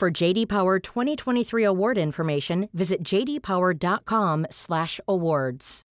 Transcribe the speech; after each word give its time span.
For 0.00 0.10
JD 0.10 0.48
Power 0.48 0.78
2023 0.78 1.62
award 1.62 1.98
information, 1.98 2.70
visit 2.72 3.02
jdpower.com/awards. 3.02 5.82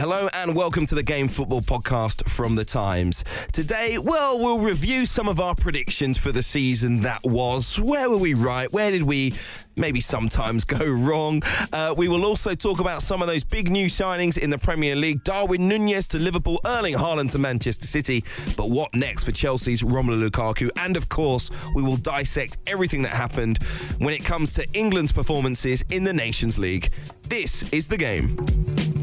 Hello 0.00 0.30
and 0.32 0.56
welcome 0.56 0.86
to 0.86 0.94
the 0.94 1.02
Game 1.02 1.28
Football 1.28 1.60
Podcast 1.60 2.26
from 2.26 2.54
The 2.54 2.64
Times. 2.64 3.22
Today, 3.52 3.98
well, 3.98 4.38
we'll 4.38 4.58
review 4.58 5.04
some 5.04 5.28
of 5.28 5.40
our 5.40 5.54
predictions 5.54 6.16
for 6.16 6.32
the 6.32 6.42
season 6.42 7.02
that 7.02 7.20
was. 7.22 7.78
Where 7.78 8.08
were 8.08 8.16
we 8.16 8.32
right? 8.32 8.72
Where 8.72 8.90
did 8.90 9.02
we 9.02 9.34
maybe 9.76 10.00
sometimes 10.00 10.64
go 10.78 10.90
wrong? 10.90 11.42
Uh, 11.70 11.94
we 11.94 12.08
will 12.08 12.24
also 12.24 12.54
talk 12.54 12.80
about 12.80 13.02
some 13.02 13.20
of 13.20 13.28
those 13.28 13.44
big 13.44 13.70
new 13.70 13.88
signings 13.88 14.38
in 14.38 14.48
the 14.48 14.56
Premier 14.56 14.96
League 14.96 15.22
Darwin 15.22 15.68
Nunez 15.68 16.08
to 16.08 16.18
Liverpool, 16.18 16.60
Erling 16.64 16.94
Haaland 16.94 17.32
to 17.32 17.38
Manchester 17.38 17.86
City. 17.86 18.24
But 18.56 18.70
what 18.70 18.94
next 18.94 19.24
for 19.24 19.32
Chelsea's 19.32 19.82
Romelu 19.82 20.30
Lukaku? 20.30 20.70
And 20.78 20.96
of 20.96 21.10
course, 21.10 21.50
we 21.74 21.82
will 21.82 21.98
dissect 21.98 22.56
everything 22.66 23.02
that 23.02 23.12
happened 23.12 23.62
when 23.98 24.14
it 24.14 24.24
comes 24.24 24.54
to 24.54 24.66
England's 24.72 25.12
performances 25.12 25.84
in 25.90 26.04
the 26.04 26.14
Nations 26.14 26.58
League. 26.58 26.88
This 27.28 27.70
is 27.70 27.86
the 27.86 27.98
game. 27.98 28.99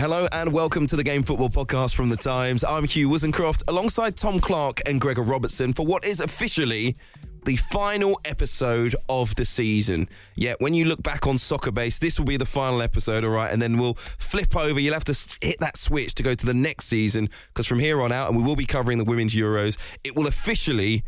Hello 0.00 0.26
and 0.32 0.50
welcome 0.50 0.86
to 0.86 0.96
the 0.96 1.04
Game 1.04 1.22
Football 1.22 1.50
Podcast 1.50 1.94
from 1.94 2.08
The 2.08 2.16
Times. 2.16 2.64
I'm 2.64 2.84
Hugh 2.84 3.10
Woozencroft 3.10 3.64
alongside 3.68 4.16
Tom 4.16 4.40
Clarke 4.40 4.80
and 4.86 4.98
Gregor 4.98 5.20
Robertson 5.20 5.74
for 5.74 5.84
what 5.84 6.06
is 6.06 6.20
officially 6.20 6.96
the 7.44 7.56
final 7.56 8.18
episode 8.24 8.96
of 9.10 9.34
the 9.34 9.44
season. 9.44 10.08
Yeah, 10.36 10.54
when 10.58 10.72
you 10.72 10.86
look 10.86 11.02
back 11.02 11.26
on 11.26 11.36
Soccer 11.36 11.70
Base, 11.70 11.98
this 11.98 12.18
will 12.18 12.24
be 12.24 12.38
the 12.38 12.46
final 12.46 12.80
episode, 12.80 13.26
all 13.26 13.30
right? 13.30 13.52
And 13.52 13.60
then 13.60 13.76
we'll 13.76 13.92
flip 13.92 14.56
over. 14.56 14.80
You'll 14.80 14.94
have 14.94 15.04
to 15.04 15.36
hit 15.42 15.60
that 15.60 15.76
switch 15.76 16.14
to 16.14 16.22
go 16.22 16.32
to 16.32 16.46
the 16.46 16.54
next 16.54 16.86
season 16.86 17.28
because 17.48 17.66
from 17.66 17.78
here 17.78 18.00
on 18.00 18.10
out, 18.10 18.30
and 18.30 18.38
we 18.38 18.42
will 18.42 18.56
be 18.56 18.64
covering 18.64 18.96
the 18.96 19.04
Women's 19.04 19.34
Euros, 19.34 19.76
it 20.02 20.16
will 20.16 20.26
officially 20.26 21.04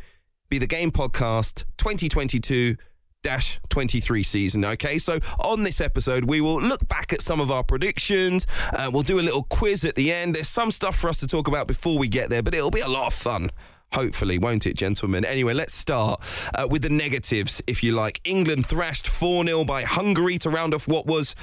be 0.50 0.58
the 0.58 0.66
Game 0.66 0.90
Podcast 0.90 1.64
2022 1.78 2.74
Dash 2.74 2.91
23 3.22 4.22
season. 4.24 4.64
Okay, 4.64 4.98
so 4.98 5.20
on 5.38 5.62
this 5.62 5.80
episode, 5.80 6.24
we 6.24 6.40
will 6.40 6.60
look 6.60 6.86
back 6.88 7.12
at 7.12 7.20
some 7.22 7.40
of 7.40 7.52
our 7.52 7.62
predictions. 7.62 8.48
Uh, 8.72 8.90
we'll 8.92 9.02
do 9.02 9.20
a 9.20 9.22
little 9.22 9.44
quiz 9.44 9.84
at 9.84 9.94
the 9.94 10.12
end. 10.12 10.34
There's 10.34 10.48
some 10.48 10.72
stuff 10.72 10.96
for 10.96 11.08
us 11.08 11.20
to 11.20 11.28
talk 11.28 11.46
about 11.46 11.68
before 11.68 11.98
we 11.98 12.08
get 12.08 12.30
there, 12.30 12.42
but 12.42 12.52
it'll 12.52 12.72
be 12.72 12.80
a 12.80 12.88
lot 12.88 13.06
of 13.06 13.14
fun. 13.14 13.50
Hopefully, 13.92 14.38
won't 14.38 14.66
it, 14.66 14.74
gentlemen? 14.74 15.24
Anyway, 15.24 15.52
let's 15.52 15.74
start 15.74 16.20
uh, 16.54 16.66
with 16.68 16.82
the 16.82 16.88
negatives, 16.88 17.62
if 17.66 17.84
you 17.84 17.92
like. 17.92 18.20
England 18.24 18.66
thrashed 18.66 19.06
4 19.06 19.44
0 19.44 19.64
by 19.66 19.82
Hungary 19.82 20.38
to 20.38 20.50
round 20.50 20.74
off 20.74 20.88
what 20.88 21.06
was 21.06 21.36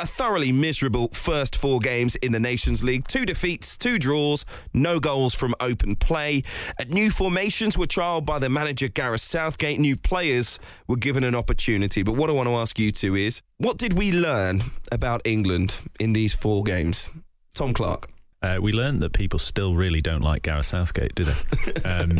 a 0.00 0.06
thoroughly 0.06 0.50
miserable 0.50 1.08
first 1.08 1.56
four 1.56 1.78
games 1.78 2.16
in 2.16 2.32
the 2.32 2.40
Nations 2.40 2.82
League. 2.82 3.06
Two 3.06 3.26
defeats, 3.26 3.76
two 3.76 3.98
draws, 3.98 4.44
no 4.72 4.98
goals 4.98 5.34
from 5.34 5.54
open 5.60 5.94
play. 5.96 6.42
Uh, 6.78 6.84
new 6.88 7.10
formations 7.10 7.76
were 7.76 7.86
trialled 7.86 8.24
by 8.24 8.38
the 8.38 8.48
manager 8.48 8.88
Gareth 8.88 9.20
Southgate. 9.20 9.78
New 9.78 9.96
players 9.96 10.58
were 10.88 10.96
given 10.96 11.22
an 11.24 11.34
opportunity. 11.34 12.02
But 12.02 12.14
what 12.14 12.30
I 12.30 12.32
want 12.32 12.48
to 12.48 12.54
ask 12.54 12.78
you 12.78 12.90
two 12.90 13.14
is 13.14 13.42
what 13.58 13.76
did 13.76 13.98
we 13.98 14.12
learn 14.12 14.62
about 14.90 15.20
England 15.24 15.78
in 15.98 16.14
these 16.14 16.32
four 16.34 16.62
games? 16.62 17.10
Tom 17.54 17.74
Clarke. 17.74 18.08
Uh, 18.42 18.58
we 18.60 18.72
learned 18.72 19.02
that 19.02 19.12
people 19.12 19.38
still 19.38 19.74
really 19.74 20.00
don't 20.00 20.22
like 20.22 20.42
Gareth 20.42 20.64
Southgate, 20.64 21.14
do 21.14 21.24
they? 21.24 21.82
Um, 21.84 22.18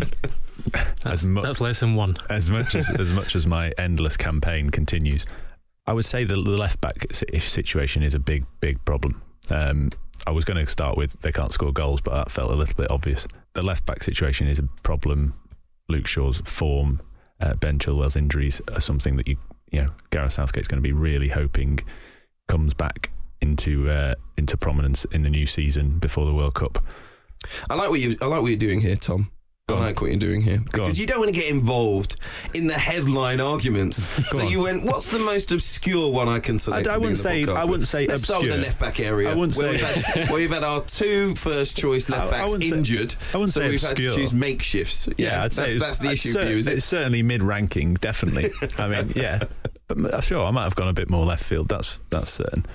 that's, 1.02 1.24
mu- 1.24 1.40
that's 1.40 1.62
lesson 1.62 1.94
one. 1.94 2.16
As 2.28 2.50
much 2.50 2.74
as 2.74 2.90
as 2.98 3.10
much 3.10 3.34
as 3.34 3.46
my 3.46 3.72
endless 3.78 4.18
campaign 4.18 4.68
continues, 4.68 5.24
I 5.90 5.92
would 5.92 6.04
say 6.04 6.22
the 6.22 6.36
left 6.36 6.80
back 6.80 7.04
situation 7.12 8.04
is 8.04 8.14
a 8.14 8.20
big, 8.20 8.46
big 8.60 8.84
problem. 8.84 9.20
Um, 9.50 9.90
I 10.24 10.30
was 10.30 10.44
going 10.44 10.64
to 10.64 10.70
start 10.70 10.96
with 10.96 11.18
they 11.22 11.32
can't 11.32 11.50
score 11.50 11.72
goals, 11.72 12.00
but 12.00 12.14
that 12.14 12.30
felt 12.30 12.52
a 12.52 12.54
little 12.54 12.76
bit 12.76 12.88
obvious. 12.92 13.26
The 13.54 13.62
left 13.62 13.86
back 13.86 14.04
situation 14.04 14.46
is 14.46 14.60
a 14.60 14.68
problem. 14.84 15.34
Luke 15.88 16.06
Shaw's 16.06 16.42
form, 16.42 17.02
uh, 17.40 17.54
Ben 17.54 17.80
Chilwell's 17.80 18.14
injuries 18.14 18.62
are 18.72 18.80
something 18.80 19.16
that 19.16 19.26
you, 19.26 19.36
you 19.72 19.82
know, 19.82 19.88
Gareth 20.10 20.34
Southgate's 20.34 20.68
going 20.68 20.80
to 20.80 20.88
be 20.88 20.92
really 20.92 21.28
hoping 21.28 21.80
comes 22.46 22.72
back 22.72 23.10
into 23.40 23.90
uh, 23.90 24.14
into 24.36 24.56
prominence 24.56 25.04
in 25.06 25.24
the 25.24 25.30
new 25.30 25.44
season 25.44 25.98
before 25.98 26.24
the 26.24 26.32
World 26.32 26.54
Cup. 26.54 26.84
I 27.68 27.74
like 27.74 27.90
what 27.90 27.98
you 27.98 28.16
I 28.22 28.26
like 28.26 28.42
what 28.42 28.48
you're 28.48 28.56
doing 28.56 28.80
here, 28.80 28.94
Tom. 28.94 29.32
I 29.74 29.80
like 29.86 30.00
what 30.00 30.10
you're 30.10 30.18
doing 30.18 30.40
here 30.40 30.58
because 30.58 30.98
you 30.98 31.06
don't 31.06 31.18
want 31.18 31.32
to 31.32 31.38
get 31.38 31.50
involved 31.50 32.16
in 32.54 32.66
the 32.66 32.74
headline 32.74 33.40
arguments. 33.40 33.96
so 34.30 34.42
you 34.42 34.62
went, 34.62 34.84
"What's 34.84 35.10
the 35.10 35.18
most 35.20 35.52
obscure 35.52 36.10
one 36.10 36.28
I 36.28 36.38
can 36.38 36.58
select?" 36.58 36.86
I, 36.88 36.94
I 36.94 36.96
wouldn't 36.98 37.18
say. 37.18 37.44
I 37.46 37.64
wouldn't 37.64 37.88
say. 37.88 38.06
Let's 38.06 38.22
obscure. 38.22 38.40
start 38.40 38.42
with 38.42 38.52
the 38.56 38.62
left 38.62 38.80
back 38.80 39.00
area. 39.00 39.30
I 39.30 39.34
wouldn't 39.34 39.56
where 39.56 39.78
say. 39.78 39.84
We've 39.84 40.04
had, 40.04 40.28
where 40.30 40.38
we've 40.38 40.50
had 40.50 40.64
our 40.64 40.82
two 40.82 41.34
first 41.34 41.76
choice 41.76 42.08
left 42.08 42.30
backs 42.30 42.52
I, 42.52 42.56
I 42.56 42.60
injured. 42.60 43.12
Say, 43.12 43.18
I 43.34 43.36
wouldn't 43.38 43.52
so 43.52 43.60
say 43.60 43.68
we've 43.68 43.82
obscure. 43.82 44.10
had 44.10 44.14
to 44.14 44.20
choose 44.20 44.32
makeshifts. 44.32 45.14
Yeah, 45.16 45.26
yeah 45.26 45.44
I'd 45.44 45.52
say 45.52 45.78
that's, 45.78 45.98
that's 45.98 45.98
the 45.98 46.10
issue 46.10 46.32
for 46.32 46.44
you. 46.44 46.58
Is 46.58 46.66
it? 46.66 46.74
It's 46.74 46.86
certainly 46.86 47.22
mid-ranking, 47.22 47.94
definitely. 47.94 48.50
I 48.78 48.88
mean, 48.88 49.12
yeah, 49.16 49.40
but 49.88 50.24
sure, 50.24 50.44
I 50.44 50.50
might 50.50 50.64
have 50.64 50.74
gone 50.74 50.88
a 50.88 50.92
bit 50.92 51.10
more 51.10 51.24
left 51.24 51.44
field. 51.44 51.68
That's 51.68 52.00
that's 52.10 52.30
certain. 52.30 52.66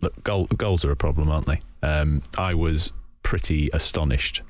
Look, 0.00 0.22
goal, 0.24 0.46
goals 0.46 0.84
are 0.84 0.90
a 0.90 0.96
problem, 0.96 1.30
aren't 1.30 1.46
they? 1.46 1.60
Um, 1.82 2.22
I 2.36 2.54
was 2.54 2.92
pretty 3.22 3.70
astonished 3.72 4.42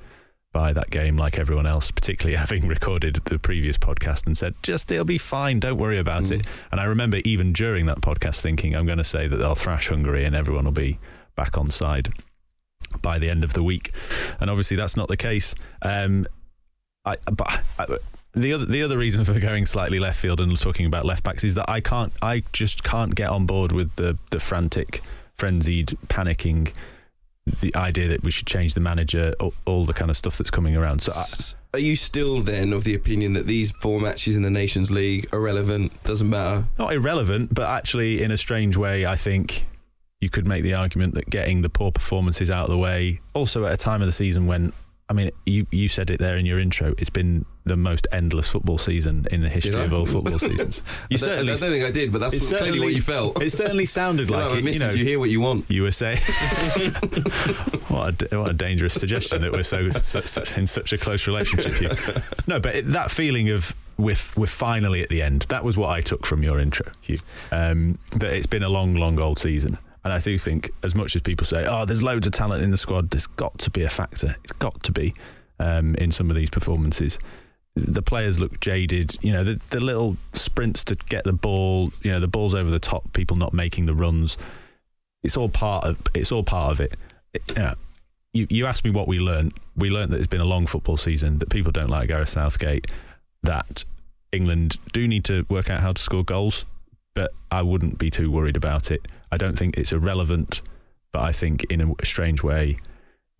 by 0.53 0.71
that 0.71 0.89
game, 0.89 1.17
like 1.17 1.37
everyone 1.37 1.65
else, 1.65 1.91
particularly 1.91 2.35
having 2.37 2.67
recorded 2.67 3.15
the 3.25 3.39
previous 3.39 3.77
podcast 3.77 4.25
and 4.25 4.37
said, 4.37 4.53
just 4.63 4.91
it'll 4.91 5.03
be 5.03 5.17
fine, 5.17 5.59
don't 5.59 5.77
worry 5.77 5.97
about 5.97 6.23
mm. 6.23 6.39
it. 6.39 6.47
And 6.71 6.79
I 6.79 6.85
remember 6.85 7.17
even 7.25 7.51
during 7.51 7.87
that 7.87 7.99
podcast 7.99 8.39
thinking, 8.39 8.75
I'm 8.75 8.85
going 8.85 8.99
to 8.99 9.03
say 9.03 9.27
that 9.27 9.35
they'll 9.35 9.55
thrash 9.55 9.89
Hungary 9.89 10.23
and 10.23 10.35
everyone 10.35 10.65
will 10.65 10.71
be 10.71 10.99
back 11.35 11.57
on 11.57 11.69
side 11.71 12.09
by 13.01 13.19
the 13.19 13.29
end 13.29 13.43
of 13.43 13.53
the 13.53 13.63
week. 13.63 13.91
And 14.39 14.49
obviously, 14.49 14.77
that's 14.77 14.95
not 14.95 15.07
the 15.09 15.17
case. 15.17 15.55
Um, 15.81 16.27
I, 17.05 17.17
but 17.25 17.63
I, 17.77 17.97
the 18.33 18.53
other 18.53 18.65
the 18.65 18.81
other 18.81 18.97
reason 18.97 19.25
for 19.25 19.39
going 19.39 19.65
slightly 19.65 19.99
left 19.99 20.19
field 20.19 20.39
and 20.39 20.57
talking 20.59 20.85
about 20.85 21.05
left 21.05 21.23
backs 21.23 21.43
is 21.43 21.55
that 21.55 21.69
I 21.69 21.81
can't 21.81 22.13
I 22.21 22.43
just 22.51 22.83
can't 22.83 23.13
get 23.13 23.29
on 23.29 23.45
board 23.45 23.71
with 23.71 23.95
the 23.95 24.17
the 24.31 24.39
frantic, 24.39 25.01
frenzied, 25.35 25.89
panicking 26.07 26.73
the 27.45 27.75
idea 27.75 28.07
that 28.07 28.23
we 28.23 28.31
should 28.31 28.47
change 28.47 28.73
the 28.73 28.79
manager, 28.79 29.33
all, 29.39 29.53
all 29.65 29.85
the 29.85 29.93
kind 29.93 30.09
of 30.09 30.17
stuff 30.17 30.37
that's 30.37 30.51
coming 30.51 30.77
around. 30.77 31.01
So, 31.01 31.11
I, 31.11 31.77
are 31.77 31.79
you 31.79 31.95
still 31.95 32.41
then 32.41 32.71
of 32.71 32.83
the 32.83 32.95
opinion 32.95 33.33
that 33.33 33.47
these 33.47 33.71
four 33.71 33.99
matches 33.99 34.35
in 34.35 34.43
the 34.43 34.49
Nations 34.49 34.91
League 34.91 35.27
are 35.33 35.39
irrelevant? 35.39 36.03
Doesn't 36.03 36.29
matter. 36.29 36.65
Not 36.77 36.93
irrelevant, 36.93 37.53
but 37.53 37.69
actually, 37.69 38.23
in 38.23 38.31
a 38.31 38.37
strange 38.37 38.77
way, 38.77 39.05
I 39.05 39.15
think 39.15 39.65
you 40.21 40.29
could 40.29 40.47
make 40.47 40.63
the 40.63 40.73
argument 40.73 41.15
that 41.15 41.29
getting 41.29 41.61
the 41.61 41.69
poor 41.69 41.91
performances 41.91 42.49
out 42.49 42.63
of 42.65 42.69
the 42.69 42.77
way, 42.77 43.19
also 43.33 43.65
at 43.65 43.73
a 43.73 43.77
time 43.77 44.01
of 44.01 44.07
the 44.07 44.13
season 44.13 44.45
when 44.47 44.71
I 45.13 45.15
mean, 45.15 45.31
you 45.45 45.67
you 45.69 45.87
said 45.89 46.09
it 46.09 46.19
there 46.19 46.37
in 46.37 46.45
your 46.47 46.57
intro. 46.57 46.95
It's 46.97 47.11
been 47.11 47.45
the 47.65 47.77
most 47.77 48.07
endless 48.11 48.49
football 48.49 48.79
season 48.79 49.27
in 49.31 49.41
the 49.41 49.49
history 49.49 49.79
of 49.83 49.93
all 49.93 50.07
football 50.07 50.39
seasons. 50.39 50.81
You 51.11 51.15
I 51.15 51.17
certainly, 51.17 51.53
I 51.53 51.55
don't 51.55 51.69
think 51.69 51.85
I 51.85 51.91
did, 51.91 52.11
but 52.11 52.19
that's 52.19 52.49
clearly 52.49 52.79
what 52.79 52.95
you 52.95 53.01
felt. 53.03 53.39
It 53.39 53.51
certainly 53.51 53.85
sounded 53.85 54.29
like 54.31 54.55
you 54.55 54.63
know, 54.63 54.69
it. 54.69 54.73
You, 54.73 54.79
know, 54.79 54.89
you 54.89 55.05
hear 55.05 55.19
what 55.19 55.29
you 55.29 55.39
want. 55.39 55.69
You 55.69 55.83
were 55.83 55.91
saying, 55.91 56.17
what 57.89 58.23
a 58.23 58.39
what 58.39 58.49
a 58.49 58.53
dangerous 58.53 58.95
suggestion 58.95 59.41
that 59.41 59.51
we're 59.51 59.61
so, 59.61 59.91
so, 59.91 60.21
so 60.21 60.59
in 60.59 60.65
such 60.65 60.93
a 60.93 60.97
close 60.97 61.27
relationship. 61.27 61.75
Here. 61.75 62.23
No, 62.47 62.59
but 62.59 62.73
it, 62.73 62.87
that 62.87 63.11
feeling 63.11 63.49
of 63.49 63.75
we're 63.97 64.17
we're 64.35 64.47
finally 64.47 65.03
at 65.03 65.09
the 65.09 65.21
end. 65.21 65.45
That 65.49 65.63
was 65.63 65.77
what 65.77 65.91
I 65.91 66.01
took 66.01 66.25
from 66.25 66.41
your 66.41 66.59
intro, 66.59 66.91
Hugh. 67.01 67.17
Um, 67.51 67.99
that 68.15 68.33
it's 68.33 68.47
been 68.47 68.63
a 68.63 68.69
long, 68.69 68.95
long 68.95 69.19
old 69.19 69.37
season, 69.37 69.77
and 70.03 70.11
I 70.11 70.19
do 70.19 70.37
think, 70.37 70.71
as 70.83 70.95
much 70.95 71.15
as 71.15 71.21
people 71.21 71.45
say, 71.45 71.65
"Oh, 71.67 71.85
there's 71.85 72.03
loads 72.03 72.27
of 72.27 72.33
talent 72.33 72.63
in 72.63 72.71
the 72.71 72.77
squad," 72.77 73.09
there's 73.09 73.27
got 73.27 73.57
to 73.59 73.69
be 73.69 73.83
a 73.83 73.89
factor. 73.89 74.35
It's 74.43 74.53
got 74.53 74.83
to 74.83 74.91
be 74.91 75.13
um, 75.59 75.95
in 75.95 76.11
some 76.11 76.29
of 76.29 76.35
these 76.35 76.49
performances. 76.49 77.19
The 77.75 78.01
players 78.01 78.39
look 78.39 78.59
jaded. 78.59 79.17
You 79.21 79.33
know, 79.33 79.43
the, 79.43 79.59
the 79.69 79.79
little 79.79 80.17
sprints 80.33 80.83
to 80.85 80.95
get 80.95 81.23
the 81.23 81.33
ball. 81.33 81.91
You 82.01 82.11
know, 82.11 82.19
the 82.19 82.27
balls 82.27 82.53
over 82.53 82.69
the 82.69 82.79
top. 82.79 83.13
People 83.13 83.37
not 83.37 83.53
making 83.53 83.85
the 83.85 83.93
runs. 83.93 84.37
It's 85.23 85.37
all 85.37 85.49
part 85.49 85.85
of. 85.85 85.97
It's 86.13 86.31
all 86.31 86.43
part 86.43 86.71
of 86.71 86.81
it. 86.81 86.93
it 87.33 87.77
you, 88.33 88.47
you 88.49 88.65
asked 88.65 88.83
me 88.83 88.91
what 88.91 89.07
we 89.07 89.19
learned. 89.19 89.53
We 89.75 89.89
learned 89.89 90.11
that 90.11 90.17
it's 90.17 90.27
been 90.27 90.41
a 90.41 90.45
long 90.45 90.65
football 90.65 90.97
season, 90.97 91.37
that 91.39 91.49
people 91.49 91.71
don't 91.71 91.89
like 91.89 92.07
Gareth 92.07 92.29
Southgate, 92.29 92.91
that 93.43 93.85
England 94.31 94.77
do 94.91 95.07
need 95.07 95.23
to 95.25 95.45
work 95.49 95.69
out 95.69 95.79
how 95.79 95.93
to 95.93 96.01
score 96.01 96.23
goals, 96.23 96.65
but 97.13 97.31
I 97.51 97.61
wouldn't 97.61 97.99
be 97.99 98.09
too 98.09 98.31
worried 98.31 98.57
about 98.57 98.91
it. 98.91 99.07
I 99.33 99.37
don't 99.37 99.57
think 99.57 99.79
it's 99.79 99.91
irrelevant, 99.91 100.61
but 101.11 101.23
I 101.23 101.31
think 101.31 101.63
in 101.63 101.81
a 101.81 102.05
strange 102.05 102.43
way, 102.43 102.77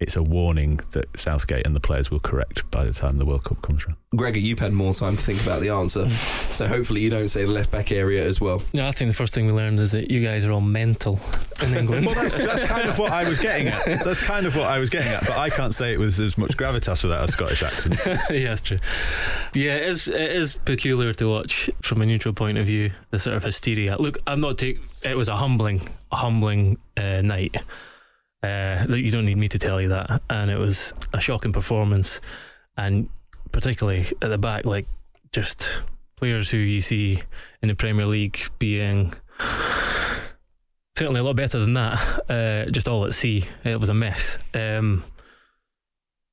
it's 0.04 0.16
a 0.16 0.22
warning 0.22 0.80
that 0.92 1.06
Southgate 1.20 1.66
and 1.66 1.76
the 1.76 1.80
players 1.80 2.12
will 2.12 2.20
correct 2.20 2.70
by 2.70 2.84
the 2.84 2.94
time 2.94 3.18
the 3.18 3.26
World 3.26 3.44
Cup 3.46 3.62
comes 3.62 3.86
around. 3.86 3.98
Gregor, 4.16 4.38
you've 4.38 4.60
had 4.60 4.74
more 4.74 4.94
time 4.94 5.16
to 5.16 5.24
think 5.24 5.42
about 5.42 5.62
the 5.62 5.70
answer, 5.70 6.08
so 6.10 6.68
hopefully 6.68 7.02
you 7.02 7.10
don't 7.10 7.30
say 7.30 7.46
the 7.46 7.52
left 7.52 7.72
back 7.72 7.92
area 7.92 8.24
as 8.24 8.40
well. 8.40 8.62
No, 8.74 8.88
I 8.88 8.92
think 8.92 9.10
the 9.10 9.16
first 9.16 9.34
thing 9.34 9.48
we 9.48 9.54
learned 9.54 9.80
is 9.80 9.92
that 9.94 10.12
you 10.12 10.24
guys 10.24 10.46
are 10.46 10.52
all 10.52 10.62
mental 10.62 11.20
in 11.64 11.74
England. 11.78 12.06
well, 12.06 12.16
that's, 12.16 12.38
that's 12.38 12.64
kind 12.64 12.88
of 12.88 13.00
what 13.00 13.12
I 13.12 13.28
was 13.28 13.40
getting 13.40 13.68
at. 13.68 13.86
That's 14.04 14.22
kind 14.22 14.46
of 14.46 14.56
what 14.56 14.66
I 14.66 14.78
was 14.78 14.90
getting 14.92 15.12
at, 15.12 15.22
but 15.22 15.38
I 15.38 15.50
can't 15.50 15.74
say 15.74 15.94
it 15.94 16.00
was 16.00 16.20
as 16.20 16.38
much 16.38 16.56
gravitas 16.58 17.02
without 17.02 17.28
a 17.28 17.32
Scottish 17.32 17.64
accent. 17.64 18.00
yeah, 18.30 18.50
that's 18.50 18.62
true. 18.62 18.78
Yeah, 19.56 19.76
it 19.78 19.84
is, 19.84 20.08
it 20.08 20.32
is 20.32 20.58
peculiar 20.58 21.14
to 21.14 21.30
watch 21.30 21.70
from 21.82 22.02
a 22.02 22.06
neutral 22.06 22.34
point 22.34 22.58
of 22.58 22.68
view, 22.68 22.92
the 23.10 23.18
sort 23.20 23.36
of 23.36 23.44
hysteria. 23.44 23.96
Look, 23.98 24.18
I'm 24.28 24.42
not 24.42 24.58
taking. 24.58 24.84
It 25.04 25.18
was 25.18 25.28
a 25.28 25.36
humbling, 25.36 25.82
a 26.12 26.18
humbling 26.18 26.78
uh, 26.98 27.22
night. 27.22 27.56
Uh, 28.44 28.86
you 28.90 29.10
don't 29.10 29.26
need 29.26 29.38
me 29.38 29.48
to 29.48 29.58
tell 29.58 29.82
you 29.82 29.90
that. 29.90 30.22
And 30.30 30.52
it 30.52 30.58
was 30.58 30.94
a 31.14 31.20
shocking 31.20 31.54
performance, 31.54 32.20
and 32.78 33.10
particularly 33.52 34.06
at 34.22 34.30
the 34.30 34.38
back, 34.38 34.66
like 34.66 34.86
just 35.32 35.82
players 36.18 36.52
who 36.52 36.58
you 36.58 36.82
see 36.82 37.22
in 37.62 37.70
the 37.70 37.76
Premier 37.76 38.06
League 38.06 38.40
being 38.60 39.14
certainly 40.98 41.20
a 41.20 41.24
lot 41.24 41.36
better 41.36 41.60
than 41.60 41.74
that. 41.74 42.22
Uh, 42.30 42.70
just 42.70 42.88
all 42.88 43.06
at 43.06 43.14
sea, 43.14 43.46
it 43.64 43.80
was 43.80 43.90
a 43.90 43.94
mess. 43.94 44.38
Um, 44.54 45.04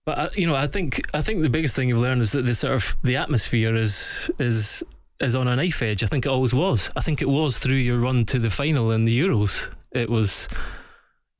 but 0.04 0.18
I, 0.18 0.28
you 0.34 0.46
know, 0.46 0.56
I 0.56 0.66
think 0.66 1.00
I 1.14 1.20
think 1.20 1.42
the 1.42 1.50
biggest 1.50 1.76
thing 1.76 1.88
you've 1.88 1.98
learned 1.98 2.22
is 2.22 2.32
that 2.32 2.46
the 2.46 2.54
sort 2.54 2.74
of 2.74 2.96
the 3.04 3.16
atmosphere 3.16 3.74
is 3.76 4.30
is 4.38 4.82
is 5.20 5.34
on 5.34 5.46
a 5.46 5.56
knife 5.56 5.82
edge. 5.82 6.02
I 6.02 6.06
think 6.06 6.26
it 6.26 6.30
always 6.30 6.54
was. 6.54 6.90
I 6.96 7.00
think 7.00 7.22
it 7.22 7.28
was 7.28 7.58
through 7.58 7.76
your 7.76 7.98
run 7.98 8.24
to 8.26 8.38
the 8.38 8.50
final 8.50 8.90
in 8.90 9.04
the 9.04 9.20
Euros. 9.20 9.70
It 9.92 10.08
was 10.08 10.48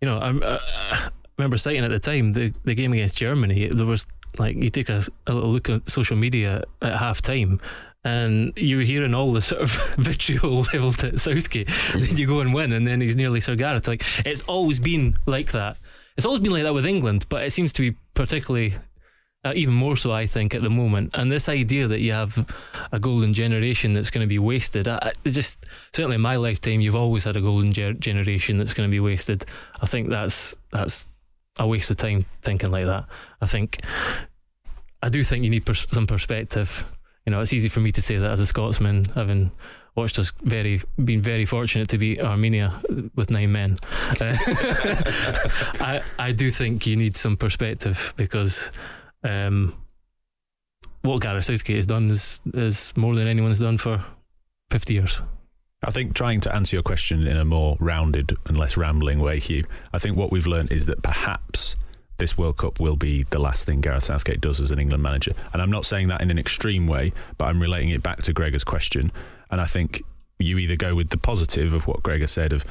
you 0.01 0.09
know, 0.09 0.19
I, 0.19 0.31
uh, 0.31 0.59
I 0.93 1.11
remember 1.39 1.57
saying 1.57 1.85
at 1.85 1.91
the 1.91 1.99
time 1.99 2.33
the 2.33 2.53
the 2.65 2.75
game 2.75 2.93
against 2.93 3.17
Germany, 3.17 3.69
there 3.69 3.87
was 3.87 4.07
like 4.39 4.57
you 4.63 4.71
take 4.71 4.89
a, 4.89 5.03
a 5.27 5.33
little 5.35 5.51
look 5.51 5.69
at 5.69 5.89
social 5.91 6.17
media 6.17 6.63
at 6.83 6.97
half 6.97 7.21
time 7.21 7.61
and 8.05 8.53
you're 8.57 8.81
hearing 8.81 9.15
all 9.15 9.33
the 9.33 9.41
sort 9.41 9.61
of 9.61 9.71
vitriol 9.99 10.65
leveled 10.73 11.03
at 11.05 11.19
Southgate. 11.19 11.71
And 11.93 12.03
then 12.03 12.17
you 12.17 12.27
go 12.27 12.41
and 12.41 12.55
win, 12.55 12.73
and 12.73 12.87
then 12.87 13.01
he's 13.01 13.17
nearly 13.17 13.41
Sir 13.41 13.57
Gareth. 13.57 13.87
Like 13.87 14.03
it's 14.27 14.43
always 14.43 14.81
been 14.81 15.19
like 15.27 15.53
that. 15.53 15.77
It's 16.17 16.27
always 16.27 16.41
been 16.41 16.53
like 16.53 16.65
that 16.65 16.75
with 16.75 16.87
England, 16.87 17.27
but 17.29 17.45
it 17.45 17.53
seems 17.53 17.73
to 17.75 17.91
be 17.91 17.97
particularly. 18.15 18.75
Uh, 19.43 19.55
even 19.57 19.73
more 19.73 19.97
so, 19.97 20.13
I 20.13 20.27
think, 20.27 20.55
at 20.55 20.63
the 20.63 20.69
moment. 20.69 21.13
And 21.15 21.33
this 21.33 21.49
idea 21.49 21.89
that 21.89 22.01
you 22.01 22.13
have 22.13 22.47
a 22.93 23.01
golden 23.01 23.33
generation 23.33 23.95
that's 23.95 24.11
going 24.11 24.23
to 24.23 24.29
be 24.29 24.39
wasted, 24.39 24.87
I, 24.87 25.13
I 25.25 25.31
just 25.31 25.65
certainly 25.95 26.17
in 26.17 26.21
my 26.21 26.37
lifetime, 26.37 26.83
you've 26.83 26.95
always 26.95 27.25
had 27.25 27.37
a 27.37 27.41
golden 27.41 27.73
ge- 27.73 27.99
generation 27.99 28.59
that's 28.59 28.75
going 28.75 28.87
to 28.87 28.91
be 28.91 29.01
wasted. 29.01 29.47
I 29.81 29.87
think 29.87 30.11
that's 30.11 30.55
that's 30.73 31.09
a 31.59 31.67
waste 31.67 31.91
of 31.91 31.97
time 31.97 32.27
thinking 32.43 32.71
like 32.71 32.85
that. 32.85 33.07
I 33.41 33.47
think 33.47 33.81
I 35.03 35.09
do 35.09 35.25
think 35.25 35.43
you 35.45 35.51
need 35.51 35.65
pers- 35.65 35.91
some 35.91 36.07
perspective. 36.07 36.85
You 37.25 37.31
know, 37.31 37.41
it's 37.41 37.55
easy 37.55 37.71
for 37.71 37.81
me 37.81 37.93
to 37.93 38.03
say 38.03 38.17
that 38.19 38.33
as 38.33 38.41
a 38.41 38.47
Scotsman, 38.47 39.07
having 39.15 39.51
watched 39.95 40.19
us 40.19 40.33
very, 40.43 40.81
been 41.03 41.23
very 41.23 41.45
fortunate 41.45 41.89
to 41.89 41.99
beat 41.99 42.23
Armenia 42.25 42.81
with 43.15 43.31
nine 43.31 43.53
men. 43.53 43.79
Uh, 44.21 44.37
I 45.81 46.03
I 46.19 46.33
do 46.33 46.51
think 46.51 46.87
you 46.87 46.97
need 46.97 47.17
some 47.17 47.37
perspective 47.37 48.13
because 48.17 48.71
um, 49.23 49.75
what 51.03 51.21
Gareth 51.21 51.45
Southgate 51.45 51.77
has 51.77 51.87
done 51.87 52.11
is 52.11 52.41
is 52.55 52.93
more 52.97 53.15
than 53.15 53.27
anyone's 53.27 53.59
done 53.59 53.79
for 53.79 54.05
fifty 54.71 54.95
years. 54.95 55.23
I 55.83 55.91
think 55.91 56.15
trying 56.15 56.41
to 56.43 56.55
answer 56.55 56.77
your 56.77 56.83
question 56.83 57.27
in 57.27 57.39
a 57.39 57.45
more 57.45 57.77
rounded 57.81 58.37
and 58.47 58.59
less 58.59 58.77
rambling 58.77 59.19
way, 59.19 59.39
Hugh, 59.39 59.65
I 59.95 59.99
think 59.99 60.17
what 60.17 60.31
we've 60.31 60.47
learned 60.47 60.73
is 60.73 60.85
that 60.87 61.03
perhaps 61.03 61.75
this 62.19 62.37
World 62.37 62.59
Cup 62.59 62.81
will 62.81 62.97
be 62.97 63.23
the 63.31 63.39
last 63.39 63.65
thing 63.65 63.81
Gareth 63.81 64.05
Southgate 64.05 64.43
does 64.43 64.61
as 64.61 64.71
an 64.71 64.79
England 64.79 65.03
manager. 65.03 65.33
And 65.55 65.63
I'm 65.63 65.71
not 65.71 65.87
saying 65.87 66.09
that 66.09 66.21
in 66.21 66.31
an 66.31 66.39
extreme 66.39 66.87
way, 66.87 67.15
but 67.39 67.47
I'm 67.47 67.63
relating 67.63 67.89
it 67.89 68.03
back 68.03 68.23
to 68.25 68.35
Gregor's 68.35 68.63
question. 68.63 69.11
And 69.51 69.59
I 69.59 69.65
think 69.65 70.03
you 70.39 70.59
either 70.59 70.77
go 70.77 70.95
with 70.95 71.09
the 71.09 71.17
positive 71.17 71.73
of 71.73 71.87
what 71.87 72.03
Gregor 72.03 72.27
said 72.27 72.53
of 72.53 72.63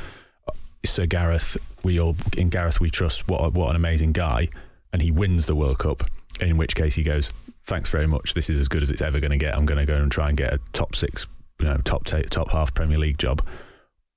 Sir 0.85 1.07
Gareth, 1.07 1.57
we 1.83 1.99
all 1.99 2.15
in 2.37 2.49
Gareth 2.49 2.79
we 2.79 2.91
trust. 2.91 3.27
What 3.27 3.53
what 3.53 3.71
an 3.71 3.75
amazing 3.75 4.11
guy, 4.11 4.49
and 4.93 5.01
he 5.01 5.11
wins 5.11 5.45
the 5.47 5.55
World 5.55 5.79
Cup. 5.79 6.03
In 6.41 6.57
which 6.57 6.75
case 6.75 6.95
he 6.95 7.03
goes, 7.03 7.31
thanks 7.63 7.89
very 7.89 8.07
much. 8.07 8.33
This 8.33 8.49
is 8.49 8.59
as 8.59 8.67
good 8.67 8.81
as 8.81 8.91
it's 8.91 9.01
ever 9.01 9.19
going 9.19 9.31
to 9.31 9.37
get. 9.37 9.55
I'm 9.55 9.65
going 9.65 9.79
to 9.79 9.85
go 9.85 9.95
and 9.95 10.11
try 10.11 10.29
and 10.29 10.37
get 10.37 10.53
a 10.53 10.59
top 10.73 10.95
six, 10.95 11.27
you 11.59 11.67
know, 11.67 11.77
top 11.77 12.05
t- 12.05 12.23
top 12.23 12.51
half 12.51 12.73
Premier 12.73 12.97
League 12.97 13.17
job, 13.17 13.45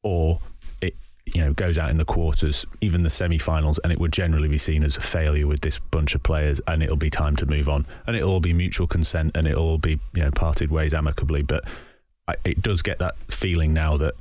or 0.02 0.40
it 0.80 0.94
you 1.26 1.40
know 1.40 1.52
goes 1.52 1.78
out 1.78 1.90
in 1.90 1.98
the 1.98 2.04
quarters, 2.04 2.66
even 2.80 3.02
the 3.02 3.10
semi-finals, 3.10 3.78
and 3.84 3.92
it 3.92 4.00
would 4.00 4.12
generally 4.12 4.48
be 4.48 4.58
seen 4.58 4.82
as 4.82 4.96
a 4.96 5.00
failure 5.00 5.46
with 5.46 5.60
this 5.60 5.78
bunch 5.78 6.14
of 6.14 6.22
players, 6.22 6.60
and 6.66 6.82
it'll 6.82 6.96
be 6.96 7.10
time 7.10 7.36
to 7.36 7.46
move 7.46 7.68
on, 7.68 7.86
and 8.06 8.16
it'll 8.16 8.30
all 8.30 8.40
be 8.40 8.52
mutual 8.52 8.86
consent, 8.86 9.36
and 9.36 9.46
it'll 9.46 9.66
all 9.66 9.78
be 9.78 10.00
you 10.14 10.22
know 10.22 10.30
parted 10.30 10.70
ways 10.70 10.94
amicably. 10.94 11.42
But 11.42 11.64
I, 12.28 12.36
it 12.44 12.62
does 12.62 12.82
get 12.82 12.98
that 13.00 13.14
feeling 13.28 13.72
now 13.72 13.96
that 13.98 14.14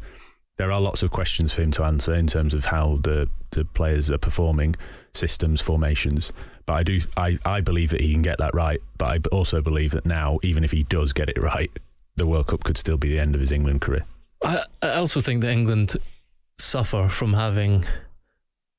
there 0.57 0.71
are 0.71 0.81
lots 0.81 1.01
of 1.01 1.12
questions 1.12 1.54
for 1.54 1.62
him 1.62 1.71
to 1.71 1.83
answer 1.83 2.13
in 2.13 2.27
terms 2.27 2.54
of 2.54 2.65
how 2.65 3.00
the 3.04 3.30
the 3.51 3.65
players 3.65 4.12
are 4.12 4.18
performing, 4.18 4.75
systems, 5.13 5.62
formations. 5.62 6.31
But 6.66 6.74
I 6.74 6.84
do, 6.84 7.02
I, 7.18 7.40
I 7.46 7.62
believe 7.62 7.90
that 7.90 8.02
he 8.02 8.12
can 8.13 8.22
get 8.22 8.38
that 8.40 8.54
right. 8.54 8.81
But 8.98 9.06
I 9.06 9.36
also 9.36 9.62
believe 9.62 9.92
that 9.92 10.06
now, 10.06 10.40
even 10.44 10.63
if 10.63 10.72
he 10.72 10.84
does 10.84 11.13
get 11.13 11.30
it 11.30 11.42
right, 11.42 11.72
the 12.16 12.28
World 12.28 12.48
Cup 12.48 12.63
could 12.63 12.78
still 12.78 12.98
be 12.98 13.10
the 13.10 13.19
end 13.19 13.36
of 13.36 13.42
his 13.42 13.52
England 13.52 13.81
career. 13.81 14.06
I, 14.44 14.63
I 14.81 14.96
also 14.96 15.22
think 15.22 15.42
that 15.42 15.52
England 15.52 15.95
suffer 16.57 17.07
from 17.09 17.33
having 17.33 17.83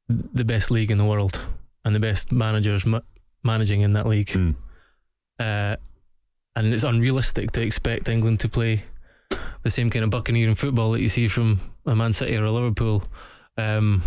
the 0.08 0.44
best 0.44 0.70
league 0.70 0.90
in 0.90 0.98
the 0.98 1.04
world 1.04 1.40
and 1.84 1.94
the 1.94 2.00
best 2.00 2.32
managers 2.32 2.84
ma- 2.84 3.00
managing 3.42 3.80
in 3.80 3.92
that 3.92 4.06
league. 4.06 4.28
Mm. 4.28 4.54
Uh, 5.38 5.76
and 6.54 6.72
it's 6.72 6.84
unrealistic 6.84 7.50
to 7.52 7.62
expect 7.62 8.08
England 8.08 8.40
to 8.40 8.48
play 8.48 8.84
the 9.62 9.70
same 9.70 9.90
kind 9.90 10.04
of 10.04 10.10
buccaneering 10.10 10.54
football 10.54 10.92
that 10.92 11.00
you 11.00 11.08
see 11.08 11.28
from 11.28 11.58
a 11.86 11.96
Man 11.96 12.12
City 12.12 12.36
or 12.36 12.44
a 12.44 12.50
Liverpool. 12.50 13.04
Um, 13.56 14.02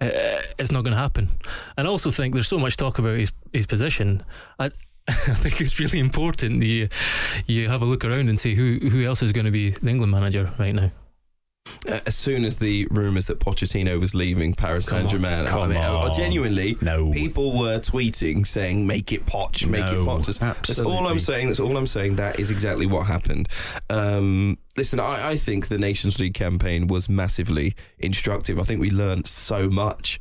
Uh, 0.00 0.42
it's 0.58 0.72
not 0.72 0.84
going 0.84 0.94
to 0.94 1.00
happen. 1.00 1.28
And 1.76 1.86
I 1.86 1.90
also 1.90 2.10
think 2.10 2.34
there's 2.34 2.48
so 2.48 2.58
much 2.58 2.76
talk 2.76 2.98
about 2.98 3.16
his 3.16 3.32
his 3.52 3.66
position. 3.66 4.22
I, 4.58 4.66
I 5.08 5.12
think 5.12 5.60
it's 5.60 5.78
really 5.78 6.00
important 6.00 6.60
that 6.60 6.66
you 6.66 6.88
you 7.46 7.68
have 7.68 7.82
a 7.82 7.86
look 7.86 8.04
around 8.04 8.28
and 8.28 8.38
see 8.38 8.54
who 8.54 8.78
who 8.88 9.04
else 9.04 9.22
is 9.22 9.32
going 9.32 9.46
to 9.46 9.52
be 9.52 9.70
the 9.70 9.88
England 9.88 10.12
manager 10.12 10.52
right 10.58 10.74
now. 10.74 10.90
Uh, 11.88 12.00
as 12.06 12.14
soon 12.14 12.44
as 12.44 12.58
the 12.58 12.86
rumours 12.90 13.26
that 13.26 13.38
Pochettino 13.40 13.98
was 14.00 14.14
leaving 14.14 14.54
Paris 14.54 14.86
Saint 14.86 15.08
Germain, 15.08 15.46
I 15.46 15.66
mean, 15.66 15.76
uh, 15.76 16.10
genuinely, 16.12 16.76
No. 16.80 17.10
people 17.12 17.58
were 17.58 17.78
tweeting 17.78 18.46
saying, 18.46 18.86
"Make 18.86 19.12
it 19.12 19.26
Poch, 19.26 19.66
make 19.66 19.84
No, 19.84 20.02
it 20.02 20.04
Poch." 20.06 20.26
That's, 20.26 20.38
that's 20.38 20.80
all 20.80 21.06
I'm 21.06 21.18
saying. 21.18 21.48
That's 21.48 21.60
all 21.60 21.76
I'm 21.76 21.86
saying. 21.86 22.16
That 22.16 22.38
is 22.38 22.50
exactly 22.50 22.86
what 22.86 23.06
happened. 23.06 23.48
Um, 23.90 24.58
listen, 24.76 25.00
I, 25.00 25.30
I 25.30 25.36
think 25.36 25.68
the 25.68 25.78
Nations 25.78 26.18
League 26.18 26.34
campaign 26.34 26.86
was 26.86 27.08
massively 27.08 27.74
instructive. 27.98 28.58
I 28.58 28.62
think 28.62 28.80
we 28.80 28.90
learned 28.90 29.26
so 29.26 29.68
much, 29.68 30.20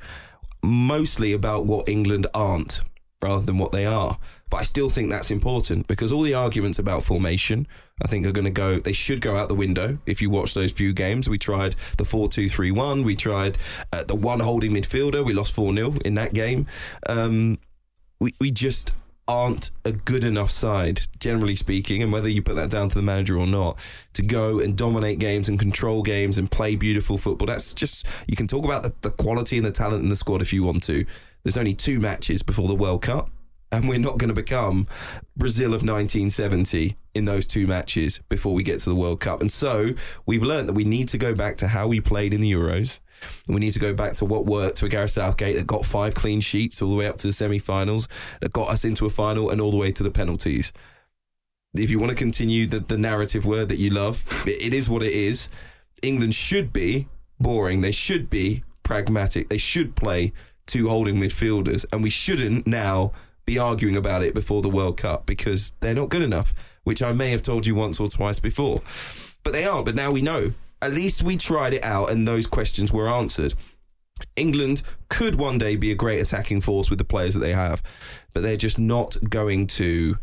mostly 0.64 1.34
about 1.34 1.66
what 1.66 1.88
England 1.90 2.28
aren't 2.34 2.84
rather 3.22 3.46
than 3.46 3.58
what 3.58 3.72
they 3.72 3.86
are. 3.86 4.18
But 4.54 4.60
I 4.60 4.64
still 4.66 4.92
think 4.92 5.10
that's 5.10 5.32
important 5.32 5.88
because 5.88 6.12
all 6.12 6.22
the 6.22 6.36
arguments 6.36 6.78
about 6.78 7.02
formation, 7.02 7.66
I 8.04 8.08
think, 8.08 8.28
are 8.28 8.32
going 8.32 8.46
to 8.46 8.52
go, 8.52 8.78
they 8.78 8.94
should 8.94 9.20
go 9.20 9.36
out 9.36 9.50
the 9.50 9.56
window. 9.56 9.98
If 10.06 10.22
you 10.22 10.30
watch 10.30 10.54
those 10.54 10.72
few 10.72 10.94
games, 10.94 11.28
we 11.28 11.40
tried 11.40 11.74
the 11.98 12.06
4 12.06 12.30
2 12.30 12.50
3 12.50 12.70
1, 12.70 13.04
we 13.04 13.16
tried 13.16 13.58
uh, 13.92 14.04
the 14.04 14.14
one 14.14 14.42
holding 14.42 14.72
midfielder, 14.72 15.26
we 15.26 15.34
lost 15.34 15.56
4 15.56 15.74
0 15.74 15.96
in 16.06 16.14
that 16.14 16.36
game. 16.36 16.68
Um, 17.10 17.58
we, 18.20 18.36
we 18.40 18.52
just 18.52 18.94
aren't 19.28 19.72
a 19.86 19.92
good 19.92 20.24
enough 20.24 20.52
side, 20.52 21.02
generally 21.20 21.56
speaking, 21.56 22.04
and 22.04 22.14
whether 22.14 22.30
you 22.30 22.44
put 22.44 22.56
that 22.56 22.70
down 22.70 22.90
to 22.90 22.96
the 22.96 23.02
manager 23.02 23.40
or 23.40 23.48
not, 23.48 23.80
to 24.14 24.22
go 24.22 24.60
and 24.60 24.78
dominate 24.78 25.18
games 25.18 25.50
and 25.50 25.58
control 25.58 26.04
games 26.04 26.38
and 26.38 26.52
play 26.52 26.76
beautiful 26.76 27.18
football. 27.18 27.48
That's 27.48 27.74
just, 27.74 28.06
you 28.28 28.36
can 28.36 28.46
talk 28.46 28.66
about 28.66 28.84
the, 28.84 28.94
the 29.02 29.10
quality 29.10 29.58
and 29.58 29.66
the 29.66 29.72
talent 29.72 30.04
in 30.04 30.10
the 30.10 30.16
squad 30.16 30.44
if 30.44 30.54
you 30.54 30.62
want 30.62 30.84
to. 30.84 31.08
There's 31.42 31.58
only 31.58 31.74
two 31.74 32.00
matches 32.00 32.44
before 32.44 32.68
the 32.68 32.76
World 32.76 33.02
Cup. 33.02 33.32
And 33.74 33.90
we're 33.90 33.98
not 33.98 34.20
going 34.20 34.28
to 34.28 34.36
become 34.36 34.88
Brazil 35.36 35.70
of 35.70 35.82
1970 35.82 36.96
in 37.16 37.26
those 37.26 37.48
two 37.48 37.66
matches 37.66 38.20
before 38.30 38.54
we 38.54 38.62
get 38.62 38.80
to 38.80 38.90
the 38.90 38.96
World 38.96 39.20
Cup. 39.20 39.42
And 39.42 39.52
so 39.52 39.94
we've 40.28 40.44
learned 40.44 40.70
that 40.70 40.74
we 40.74 40.84
need 40.84 41.08
to 41.10 41.18
go 41.18 41.34
back 41.34 41.58
to 41.58 41.68
how 41.68 41.88
we 41.88 42.00
played 42.00 42.36
in 42.36 42.42
the 42.42 42.52
Euros. 42.52 43.00
We 43.50 43.56
need 43.56 43.72
to 43.72 43.80
go 43.80 43.92
back 43.92 44.14
to 44.16 44.26
what 44.26 44.46
worked 44.46 44.80
for 44.80 44.88
Gareth 44.88 45.12
Southgate 45.12 45.56
that 45.56 45.66
got 45.66 45.86
five 45.86 46.14
clean 46.14 46.40
sheets 46.40 46.84
all 46.84 46.92
the 46.92 46.96
way 46.96 47.08
up 47.08 47.18
to 47.18 47.28
the 47.28 47.34
semi 47.34 47.58
finals, 47.58 48.08
that 48.42 48.54
got 48.54 48.70
us 48.70 48.86
into 48.86 49.08
a 49.08 49.10
final 49.10 49.50
and 49.50 49.60
all 49.60 49.72
the 49.72 49.78
way 49.78 49.92
to 49.92 50.04
the 50.04 50.12
penalties. 50.12 50.72
If 51.74 51.90
you 51.90 51.98
want 51.98 52.12
to 52.12 52.16
continue 52.16 52.68
the, 52.68 52.80
the 52.80 52.98
narrative 52.98 53.44
word 53.44 53.70
that 53.70 53.80
you 53.80 53.90
love, 53.90 54.24
it, 54.46 54.68
it 54.68 54.74
is 54.76 54.88
what 54.88 55.02
it 55.02 55.14
is. 55.14 55.50
England 56.04 56.36
should 56.36 56.72
be 56.72 57.08
boring. 57.40 57.82
They 57.82 57.92
should 57.92 58.30
be 58.30 58.64
pragmatic. 58.84 59.50
They 59.50 59.58
should 59.58 59.96
play 59.96 60.32
two 60.68 60.90
holding 60.90 61.16
midfielders. 61.16 61.86
And 61.92 62.04
we 62.04 62.12
shouldn't 62.12 62.68
now 62.68 63.14
be 63.46 63.60
arguing 63.60 63.96
about 63.96 64.24
it 64.24 64.34
before 64.34 64.62
the 64.62 64.70
World 64.70 64.98
Cup 64.98 65.26
because 65.26 65.72
they're 65.80 65.94
not 65.94 66.10
good 66.10 66.22
enough, 66.22 66.54
which 66.84 67.02
I 67.02 67.12
may 67.12 67.32
have 67.32 67.42
told 67.42 67.66
you 67.66 67.76
once 67.76 68.00
or 68.00 68.08
twice 68.08 68.40
before. 68.40 68.82
But 69.44 69.54
they 69.54 69.66
aren't. 69.66 69.86
But 69.86 69.96
now 69.96 70.12
we 70.12 70.22
know. 70.22 70.54
At 70.82 70.94
least 70.94 71.24
we 71.24 71.38
tried 71.38 71.74
it 71.74 71.84
out 71.84 72.12
and 72.12 72.28
those 72.28 72.48
questions 72.48 72.92
were 72.92 73.08
answered. 73.08 73.54
England 74.36 74.82
could 75.10 75.36
one 75.36 75.58
day 75.58 75.76
be 75.76 75.92
a 75.92 75.96
great 75.96 76.20
attacking 76.20 76.62
force 76.62 76.90
with 76.90 77.00
the 77.00 77.06
players 77.06 77.34
that 77.34 77.40
they 77.40 77.54
have, 77.54 77.82
but 78.34 78.44
they're 78.44 78.58
just 78.58 78.80
not 78.80 79.18
going 79.30 79.68
to 79.68 80.18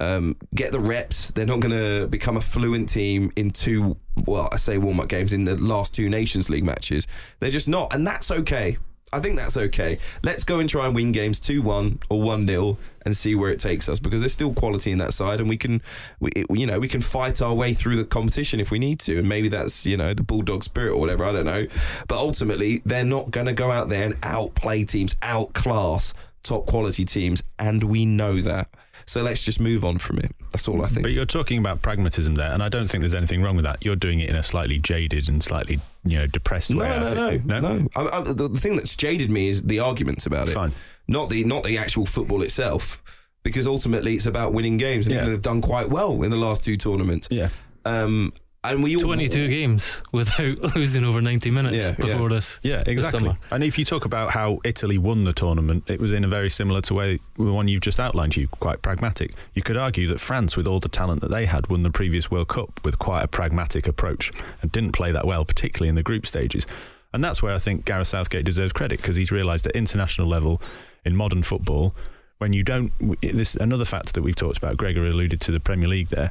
um, 0.00 0.36
get 0.54 0.72
the 0.72 0.80
reps. 0.80 1.30
They're 1.30 1.46
not 1.46 1.60
going 1.60 1.76
to 1.76 2.06
become 2.08 2.36
a 2.36 2.40
fluent 2.40 2.88
team 2.88 3.30
in 3.36 3.50
two, 3.50 3.96
well, 4.26 4.48
I 4.52 4.56
say 4.56 4.78
warm 4.78 5.00
up 5.00 5.08
games 5.08 5.32
in 5.32 5.44
the 5.44 5.56
last 5.56 5.94
two 5.94 6.08
Nations 6.08 6.50
League 6.50 6.64
matches. 6.64 7.06
They're 7.40 7.50
just 7.50 7.68
not. 7.68 7.94
And 7.94 8.06
that's 8.06 8.30
okay. 8.30 8.78
I 9.12 9.20
think 9.20 9.38
that's 9.38 9.56
okay. 9.56 9.98
Let's 10.24 10.42
go 10.42 10.58
and 10.58 10.68
try 10.68 10.86
and 10.86 10.94
win 10.94 11.12
games 11.12 11.38
2 11.38 11.62
1 11.62 12.00
or 12.10 12.22
1 12.22 12.46
0 12.46 12.78
and 13.04 13.16
see 13.16 13.34
where 13.34 13.50
it 13.50 13.60
takes 13.60 13.88
us 13.88 14.00
because 14.00 14.22
there's 14.22 14.32
still 14.32 14.52
quality 14.52 14.90
in 14.90 14.98
that 14.98 15.12
side 15.12 15.40
and 15.40 15.48
we 15.48 15.56
can, 15.56 15.82
we, 16.18 16.30
you 16.50 16.66
know, 16.66 16.80
we 16.80 16.88
can 16.88 17.00
fight 17.00 17.40
our 17.40 17.54
way 17.54 17.74
through 17.74 17.96
the 17.96 18.04
competition 18.04 18.58
if 18.58 18.70
we 18.70 18.78
need 18.78 18.98
to. 19.00 19.18
And 19.18 19.28
maybe 19.28 19.48
that's, 19.48 19.86
you 19.86 19.96
know, 19.96 20.14
the 20.14 20.22
Bulldog 20.22 20.64
spirit 20.64 20.92
or 20.92 21.00
whatever. 21.00 21.24
I 21.24 21.32
don't 21.32 21.46
know. 21.46 21.66
But 22.08 22.18
ultimately, 22.18 22.82
they're 22.84 23.04
not 23.04 23.30
going 23.30 23.46
to 23.46 23.52
go 23.52 23.70
out 23.70 23.88
there 23.88 24.04
and 24.04 24.16
outplay 24.22 24.84
teams, 24.84 25.14
outclass 25.22 26.12
top 26.42 26.66
quality 26.66 27.04
teams. 27.04 27.42
And 27.58 27.84
we 27.84 28.06
know 28.06 28.40
that. 28.40 28.68
So 29.06 29.22
let's 29.22 29.44
just 29.44 29.60
move 29.60 29.84
on 29.84 29.98
from 29.98 30.18
it. 30.18 30.32
That's 30.52 30.66
all 30.68 30.82
I 30.82 30.88
think. 30.88 31.02
But 31.02 31.12
you're 31.12 31.26
talking 31.26 31.58
about 31.58 31.82
pragmatism 31.82 32.34
there, 32.34 32.50
and 32.52 32.62
I 32.62 32.68
don't 32.68 32.88
think 32.88 33.02
there's 33.02 33.14
anything 33.14 33.42
wrong 33.42 33.56
with 33.56 33.64
that. 33.64 33.84
You're 33.84 33.96
doing 33.96 34.20
it 34.20 34.30
in 34.30 34.36
a 34.36 34.42
slightly 34.42 34.78
jaded 34.78 35.28
and 35.28 35.42
slightly, 35.42 35.80
you 36.04 36.18
know, 36.18 36.26
depressed 36.26 36.70
no, 36.70 36.80
way. 36.80 36.88
I 36.88 36.98
no, 37.14 37.36
no, 37.36 37.60
no, 37.60 37.60
no. 37.60 37.88
I, 37.96 38.18
I, 38.18 38.20
the, 38.22 38.48
the 38.48 38.60
thing 38.60 38.76
that's 38.76 38.96
jaded 38.96 39.30
me 39.30 39.48
is 39.48 39.62
the 39.64 39.80
arguments 39.80 40.26
about 40.26 40.48
it. 40.48 40.52
Fine. 40.52 40.72
Not 41.06 41.28
the 41.28 41.44
not 41.44 41.64
the 41.64 41.76
actual 41.78 42.06
football 42.06 42.42
itself, 42.42 43.02
because 43.42 43.66
ultimately 43.66 44.14
it's 44.14 44.26
about 44.26 44.52
winning 44.52 44.76
games, 44.78 45.06
and 45.06 45.14
Yeah. 45.14 45.20
England 45.20 45.34
have 45.34 45.42
done 45.42 45.60
quite 45.60 45.90
well 45.90 46.22
in 46.22 46.30
the 46.30 46.36
last 46.36 46.64
two 46.64 46.76
tournaments. 46.76 47.28
Yeah. 47.30 47.50
Um, 47.84 48.32
and 48.64 48.82
we 48.82 48.96
all 48.96 49.02
22 49.02 49.48
games 49.48 50.02
without 50.12 50.58
losing 50.76 51.04
over 51.04 51.20
90 51.20 51.50
minutes 51.50 51.76
Yeah, 51.76 51.90
before 51.92 52.28
yeah. 52.30 52.34
this. 52.36 52.60
Yeah, 52.62 52.82
exactly. 52.86 53.20
summer. 53.20 53.38
And 53.50 53.62
if 53.62 53.78
you 53.78 53.84
talk 53.84 54.04
about 54.04 54.30
how 54.30 54.58
Italy 54.64 54.98
won 54.98 55.24
the 55.24 55.32
tournament, 55.32 55.84
it 55.86 56.00
was 56.00 56.12
in 56.12 56.24
a 56.24 56.28
very 56.28 56.48
similar 56.48 56.80
to 56.82 56.94
way 56.94 57.18
the 57.36 57.52
one 57.52 57.68
you've 57.68 57.82
just 57.82 58.00
outlined. 58.00 58.36
You 58.36 58.48
quite 58.48 58.82
pragmatic. 58.82 59.34
You 59.54 59.62
could 59.62 59.76
argue 59.76 60.08
that 60.08 60.18
France, 60.20 60.56
with 60.56 60.66
all 60.66 60.80
the 60.80 60.88
talent 60.88 61.20
that 61.20 61.30
they 61.30 61.46
had, 61.46 61.68
won 61.68 61.82
the 61.82 61.90
previous 61.90 62.30
World 62.30 62.48
Cup 62.48 62.80
with 62.84 62.98
quite 62.98 63.22
a 63.22 63.28
pragmatic 63.28 63.86
approach 63.86 64.32
and 64.62 64.72
didn't 64.72 64.92
play 64.92 65.12
that 65.12 65.26
well, 65.26 65.44
particularly 65.44 65.88
in 65.88 65.94
the 65.94 66.02
group 66.02 66.26
stages. 66.26 66.66
And 67.12 67.22
that's 67.22 67.42
where 67.42 67.54
I 67.54 67.58
think 67.58 67.84
Gareth 67.84 68.08
Southgate 68.08 68.44
deserves 68.44 68.72
credit 68.72 69.00
because 69.00 69.16
he's 69.16 69.30
realised 69.30 69.66
at 69.66 69.76
international 69.76 70.26
level 70.26 70.60
in 71.04 71.14
modern 71.14 71.42
football, 71.42 71.94
when 72.38 72.52
you 72.52 72.62
don't, 72.64 72.90
this 73.20 73.54
another 73.56 73.84
factor 73.84 74.12
that 74.14 74.22
we've 74.22 74.34
talked 74.34 74.58
about. 74.58 74.76
Gregor 74.76 75.06
alluded 75.06 75.40
to 75.42 75.52
the 75.52 75.60
Premier 75.60 75.86
League 75.86 76.08
there. 76.08 76.30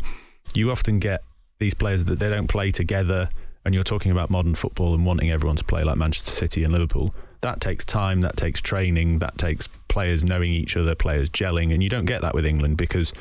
You 0.55 0.71
often 0.71 0.99
get 0.99 1.23
these 1.59 1.73
players 1.73 2.03
that 2.05 2.19
they 2.19 2.29
don't 2.29 2.47
play 2.47 2.71
together, 2.71 3.29
and 3.65 3.73
you're 3.73 3.83
talking 3.83 4.11
about 4.11 4.29
modern 4.29 4.55
football 4.55 4.93
and 4.93 5.05
wanting 5.05 5.31
everyone 5.31 5.55
to 5.57 5.63
play 5.63 5.83
like 5.83 5.97
Manchester 5.97 6.31
City 6.31 6.63
and 6.63 6.73
Liverpool. 6.73 7.13
That 7.41 7.59
takes 7.59 7.85
time, 7.85 8.21
that 8.21 8.37
takes 8.37 8.61
training, 8.61 9.19
that 9.19 9.37
takes 9.37 9.67
players 9.87 10.23
knowing 10.23 10.51
each 10.51 10.75
other, 10.77 10.95
players 10.95 11.29
gelling, 11.29 11.73
and 11.73 11.83
you 11.83 11.89
don't 11.89 12.05
get 12.05 12.21
that 12.21 12.33
with 12.33 12.45
England 12.45 12.77
because 12.77 13.13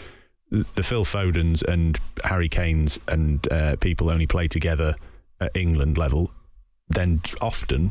the 0.51 0.83
Phil 0.83 1.05
Fodens 1.05 1.63
and 1.63 1.99
Harry 2.25 2.49
Kanes 2.49 2.99
and 3.09 3.51
uh, 3.51 3.77
people 3.77 4.11
only 4.11 4.27
play 4.27 4.49
together 4.49 4.95
at 5.41 5.57
England 5.57 5.97
level. 5.97 6.31
Then 6.89 7.21
often, 7.41 7.91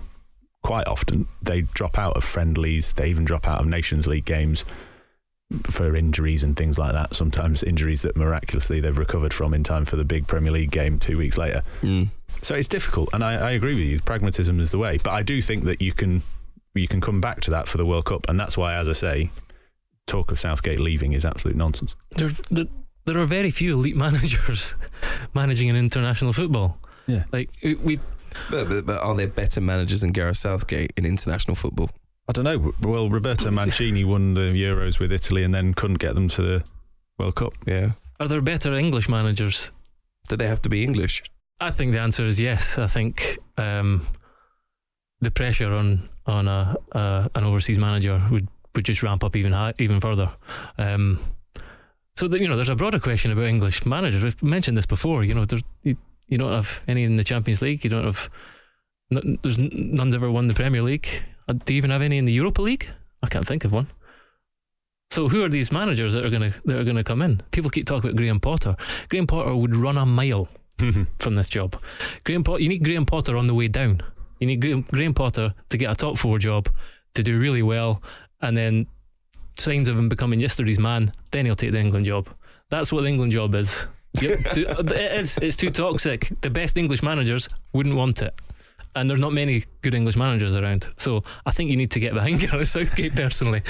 quite 0.61 0.87
often, 0.87 1.27
they 1.41 1.61
drop 1.61 1.97
out 1.97 2.15
of 2.17 2.23
friendlies. 2.23 2.93
They 2.93 3.09
even 3.09 3.25
drop 3.25 3.47
out 3.47 3.61
of 3.61 3.67
Nations 3.67 4.07
League 4.07 4.25
games 4.25 4.63
for 5.63 5.95
injuries 5.95 6.43
and 6.43 6.55
things 6.55 6.77
like 6.77 6.93
that. 6.93 7.13
Sometimes 7.13 7.63
injuries 7.63 8.01
that 8.03 8.15
miraculously 8.15 8.79
they've 8.79 8.97
recovered 8.97 9.33
from 9.33 9.53
in 9.53 9.63
time 9.63 9.85
for 9.85 9.95
the 9.95 10.03
big 10.03 10.27
Premier 10.27 10.51
League 10.51 10.71
game 10.71 10.99
two 10.99 11.17
weeks 11.17 11.37
later. 11.37 11.63
Mm. 11.81 12.07
So 12.41 12.55
it's 12.55 12.67
difficult, 12.67 13.09
and 13.13 13.23
I, 13.23 13.33
I 13.35 13.51
agree 13.51 13.75
with 13.75 13.83
you. 13.83 13.99
Pragmatism 13.99 14.59
is 14.59 14.71
the 14.71 14.77
way, 14.77 14.97
but 14.97 15.11
I 15.11 15.21
do 15.23 15.41
think 15.41 15.65
that 15.65 15.81
you 15.81 15.91
can 15.93 16.23
you 16.73 16.87
can 16.87 17.01
come 17.01 17.19
back 17.21 17.41
to 17.41 17.51
that 17.51 17.67
for 17.67 17.77
the 17.77 17.85
World 17.85 18.05
Cup, 18.05 18.27
and 18.29 18.39
that's 18.39 18.57
why, 18.57 18.75
as 18.75 18.87
I 18.87 18.93
say, 18.93 19.29
talk 20.07 20.31
of 20.31 20.39
Southgate 20.39 20.79
leaving 20.79 21.13
is 21.13 21.25
absolute 21.25 21.57
nonsense. 21.57 21.95
There, 22.15 22.29
there, 22.49 22.65
there 23.05 23.17
are 23.17 23.25
very 23.25 23.51
few 23.51 23.73
elite 23.73 23.95
managers 24.07 24.75
managing 25.33 25.69
an 25.69 25.75
international 25.75 26.31
football. 26.33 26.77
Yeah. 27.07 27.25
Like 27.33 27.49
we- 27.63 27.75
we 27.75 27.99
But, 28.49 28.69
but, 28.69 28.85
but 28.85 29.01
are 29.01 29.15
there 29.15 29.27
better 29.27 29.59
managers 29.59 29.99
than 30.01 30.11
Gareth 30.13 30.37
Southgate 30.37 30.93
in 30.95 31.05
international 31.05 31.55
football? 31.55 31.89
I 32.31 32.33
don't 32.33 32.45
know. 32.45 32.73
Well, 32.81 33.09
Roberto 33.09 33.51
Mancini 33.51 34.05
won 34.05 34.35
the 34.35 34.53
Euros 34.53 34.99
with 35.01 35.11
Italy 35.11 35.43
and 35.43 35.53
then 35.53 35.73
couldn't 35.73 35.99
get 35.99 36.15
them 36.15 36.29
to 36.29 36.41
the 36.41 36.63
World 37.19 37.35
Cup. 37.35 37.51
Yeah. 37.67 37.91
are 38.21 38.27
there 38.29 38.39
better 38.39 38.73
English 38.73 39.09
managers? 39.09 39.73
Do 40.29 40.37
they 40.37 40.47
have 40.47 40.61
to 40.61 40.69
be 40.69 40.81
English? 40.85 41.23
I 41.59 41.71
think 41.71 41.91
the 41.91 41.99
answer 41.99 42.25
is 42.25 42.39
yes. 42.39 42.77
I 42.77 42.87
think 42.87 43.37
um, 43.57 44.05
the 45.19 45.29
pressure 45.29 45.73
on 45.73 46.07
on 46.25 46.47
a, 46.47 46.77
a 46.93 47.29
an 47.35 47.43
overseas 47.43 47.77
manager 47.77 48.21
would, 48.31 48.47
would 48.75 48.85
just 48.85 49.03
ramp 49.03 49.25
up 49.25 49.35
even 49.35 49.51
high, 49.51 49.73
even 49.77 49.99
further. 49.99 50.31
Um, 50.77 51.19
so 52.15 52.29
the, 52.29 52.39
you 52.39 52.47
know, 52.47 52.55
there's 52.55 52.69
a 52.69 52.75
broader 52.75 52.99
question 52.99 53.31
about 53.33 53.43
English 53.45 53.85
managers. 53.85 54.23
We've 54.23 54.41
mentioned 54.41 54.77
this 54.77 54.85
before. 54.85 55.25
You 55.25 55.33
know, 55.33 55.43
there's, 55.43 55.63
you, 55.83 55.97
you 56.29 56.37
don't 56.37 56.53
have 56.53 56.81
any 56.87 57.03
in 57.03 57.17
the 57.17 57.25
Champions 57.25 57.61
League. 57.61 57.83
You 57.83 57.89
don't 57.89 58.05
have. 58.05 58.29
n- 59.11 59.37
There's 59.41 59.57
none's 59.59 60.15
ever 60.15 60.31
won 60.31 60.47
the 60.47 60.53
Premier 60.53 60.81
League. 60.81 61.23
Uh, 61.51 61.59
Do 61.65 61.73
you 61.73 61.77
even 61.77 61.89
have 61.91 62.01
any 62.01 62.17
in 62.17 62.25
the 62.25 62.31
Europa 62.31 62.61
League? 62.61 62.87
I 63.21 63.27
can't 63.27 63.45
think 63.45 63.65
of 63.65 63.73
one. 63.73 63.87
So 65.09 65.27
who 65.27 65.43
are 65.43 65.49
these 65.49 65.71
managers 65.71 66.13
that 66.13 66.23
are 66.25 66.29
gonna 66.29 66.53
that 66.63 66.77
are 66.79 66.85
gonna 66.85 67.03
come 67.03 67.21
in? 67.21 67.41
People 67.51 67.69
keep 67.69 67.85
talking 67.85 68.09
about 68.09 68.15
Graham 68.17 68.39
Potter. 68.39 68.77
Graham 69.09 69.27
Potter 69.27 69.53
would 69.53 69.75
run 69.75 69.97
a 69.97 70.05
mile 70.05 70.47
from 71.19 71.35
this 71.35 71.49
job. 71.49 71.75
Graham 72.23 72.43
Potter, 72.43 72.63
you 72.63 72.69
need 72.69 72.83
Graham 72.83 73.05
Potter 73.05 73.35
on 73.35 73.47
the 73.47 73.53
way 73.53 73.67
down. 73.67 74.01
You 74.39 74.47
need 74.47 74.61
Graham, 74.61 74.81
Graham 74.83 75.13
Potter 75.13 75.53
to 75.69 75.77
get 75.77 75.91
a 75.91 75.95
top 75.95 76.17
four 76.17 76.39
job, 76.39 76.69
to 77.15 77.23
do 77.23 77.37
really 77.37 77.61
well, 77.61 78.01
and 78.41 78.55
then 78.55 78.87
signs 79.57 79.89
of 79.89 79.97
him 79.97 80.07
becoming 80.07 80.39
yesterday's 80.39 80.79
man. 80.79 81.11
Then 81.31 81.45
he'll 81.45 81.55
take 81.55 81.73
the 81.73 81.79
England 81.79 82.05
job. 82.05 82.29
That's 82.69 82.93
what 82.93 83.01
the 83.01 83.09
England 83.09 83.33
job 83.33 83.53
is. 83.55 83.85
Yep, 84.21 84.39
it 84.55 84.91
is. 85.19 85.37
It's 85.39 85.57
too 85.57 85.71
toxic. 85.71 86.31
The 86.39 86.49
best 86.49 86.77
English 86.77 87.03
managers 87.03 87.49
wouldn't 87.73 87.95
want 87.95 88.21
it. 88.21 88.33
And 88.95 89.09
there's 89.09 89.19
not 89.19 89.33
many 89.33 89.63
good 89.81 89.93
English 89.93 90.15
managers 90.15 90.55
around. 90.55 90.89
So 90.97 91.23
I 91.45 91.51
think 91.51 91.69
you 91.69 91.77
need 91.77 91.91
to 91.91 91.99
get 91.99 92.13
behind 92.13 92.39
Gareth 92.51 92.69
Southgate 92.69 93.15
personally. 93.15 93.61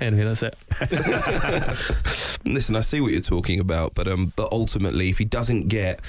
Anyway, 0.00 0.24
that's 0.24 0.42
it. 0.42 0.56
Listen, 2.44 2.76
I 2.76 2.80
see 2.80 3.00
what 3.00 3.12
you're 3.12 3.20
talking 3.20 3.60
about, 3.60 3.94
but 3.94 4.08
um, 4.08 4.32
but 4.36 4.52
ultimately, 4.52 5.08
if 5.08 5.18
he 5.18 5.24
doesn't 5.24 5.68
get 5.68 6.00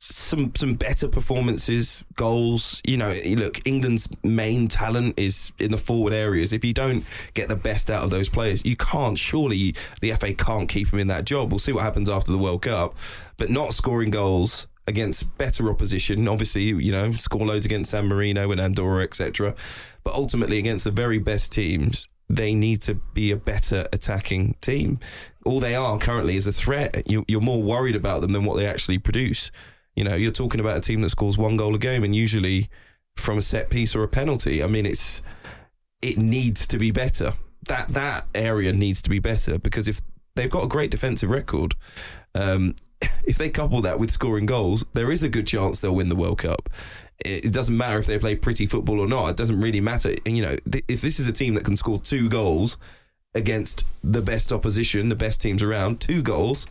some 0.00 0.52
some 0.54 0.74
better 0.74 1.08
performances, 1.08 2.04
goals, 2.16 2.82
you 2.86 2.96
know, 2.96 3.14
look, 3.36 3.66
England's 3.66 4.08
main 4.22 4.68
talent 4.68 5.18
is 5.18 5.52
in 5.58 5.70
the 5.70 5.78
forward 5.78 6.12
areas. 6.12 6.52
If 6.52 6.64
you 6.64 6.74
don't 6.74 7.04
get 7.32 7.48
the 7.48 7.56
best 7.56 7.90
out 7.90 8.04
of 8.04 8.10
those 8.10 8.28
players, 8.28 8.64
you 8.64 8.76
can't. 8.76 9.16
Surely 9.16 9.74
the 10.00 10.12
FA 10.12 10.34
can't 10.34 10.68
keep 10.68 10.92
him 10.92 10.98
in 10.98 11.06
that 11.08 11.24
job. 11.24 11.50
We'll 11.50 11.58
see 11.58 11.72
what 11.72 11.82
happens 11.82 12.10
after 12.10 12.32
the 12.32 12.38
World 12.38 12.62
Cup, 12.62 12.96
but 13.38 13.48
not 13.50 13.72
scoring 13.72 14.10
goals 14.10 14.66
against 14.86 15.36
better 15.38 15.70
opposition. 15.70 16.26
Obviously, 16.28 16.62
you 16.62 16.92
know, 16.92 17.12
score 17.12 17.46
loads 17.46 17.66
against 17.66 17.90
San 17.90 18.06
Marino 18.06 18.50
and 18.50 18.60
Andorra, 18.60 19.02
etc. 19.02 19.54
But 20.02 20.14
ultimately, 20.14 20.58
against 20.58 20.84
the 20.84 20.90
very 20.90 21.18
best 21.18 21.52
teams, 21.52 22.06
they 22.28 22.54
need 22.54 22.82
to 22.82 22.94
be 22.94 23.30
a 23.30 23.36
better 23.36 23.86
attacking 23.92 24.56
team. 24.60 24.98
All 25.44 25.60
they 25.60 25.74
are 25.74 25.98
currently 25.98 26.36
is 26.36 26.46
a 26.46 26.52
threat. 26.52 27.02
You, 27.10 27.24
you're 27.28 27.40
more 27.40 27.62
worried 27.62 27.96
about 27.96 28.22
them 28.22 28.32
than 28.32 28.44
what 28.44 28.56
they 28.56 28.66
actually 28.66 28.98
produce. 28.98 29.50
You 29.94 30.04
know, 30.04 30.16
you're 30.16 30.32
talking 30.32 30.60
about 30.60 30.78
a 30.78 30.80
team 30.80 31.02
that 31.02 31.10
scores 31.10 31.38
one 31.38 31.56
goal 31.56 31.74
a 31.74 31.78
game, 31.78 32.02
and 32.02 32.14
usually 32.16 32.68
from 33.16 33.38
a 33.38 33.42
set 33.42 33.70
piece 33.70 33.94
or 33.94 34.02
a 34.02 34.08
penalty. 34.08 34.62
I 34.62 34.66
mean, 34.66 34.86
it's 34.86 35.22
it 36.02 36.18
needs 36.18 36.66
to 36.68 36.78
be 36.78 36.90
better. 36.90 37.32
That 37.68 37.88
that 37.88 38.26
area 38.34 38.72
needs 38.72 39.00
to 39.02 39.10
be 39.10 39.18
better 39.18 39.58
because 39.58 39.88
if 39.88 40.00
they've 40.34 40.50
got 40.50 40.64
a 40.64 40.68
great 40.68 40.90
defensive 40.90 41.30
record, 41.30 41.74
um, 42.34 42.74
if 43.24 43.38
they 43.38 43.50
couple 43.50 43.80
that 43.82 43.98
with 43.98 44.10
scoring 44.10 44.46
goals, 44.46 44.84
there 44.92 45.10
is 45.10 45.22
a 45.22 45.28
good 45.28 45.46
chance 45.46 45.80
they'll 45.80 45.94
win 45.94 46.08
the 46.08 46.16
World 46.16 46.38
Cup. 46.38 46.68
It, 47.24 47.46
it 47.46 47.52
doesn't 47.52 47.76
matter 47.76 47.98
if 47.98 48.06
they 48.06 48.18
play 48.18 48.36
pretty 48.36 48.66
football 48.66 49.00
or 49.00 49.08
not. 49.08 49.30
It 49.30 49.36
doesn't 49.36 49.60
really 49.60 49.80
matter. 49.80 50.14
And 50.26 50.36
you 50.36 50.42
know, 50.42 50.56
th- 50.70 50.84
if 50.88 51.00
this 51.00 51.20
is 51.20 51.28
a 51.28 51.32
team 51.32 51.54
that 51.54 51.64
can 51.64 51.76
score 51.76 51.98
two 51.98 52.28
goals 52.28 52.78
against 53.34 53.84
the 54.02 54.22
best 54.22 54.52
opposition, 54.52 55.08
the 55.08 55.16
best 55.16 55.40
teams 55.40 55.62
around, 55.62 56.00
two 56.00 56.22
goals, 56.22 56.66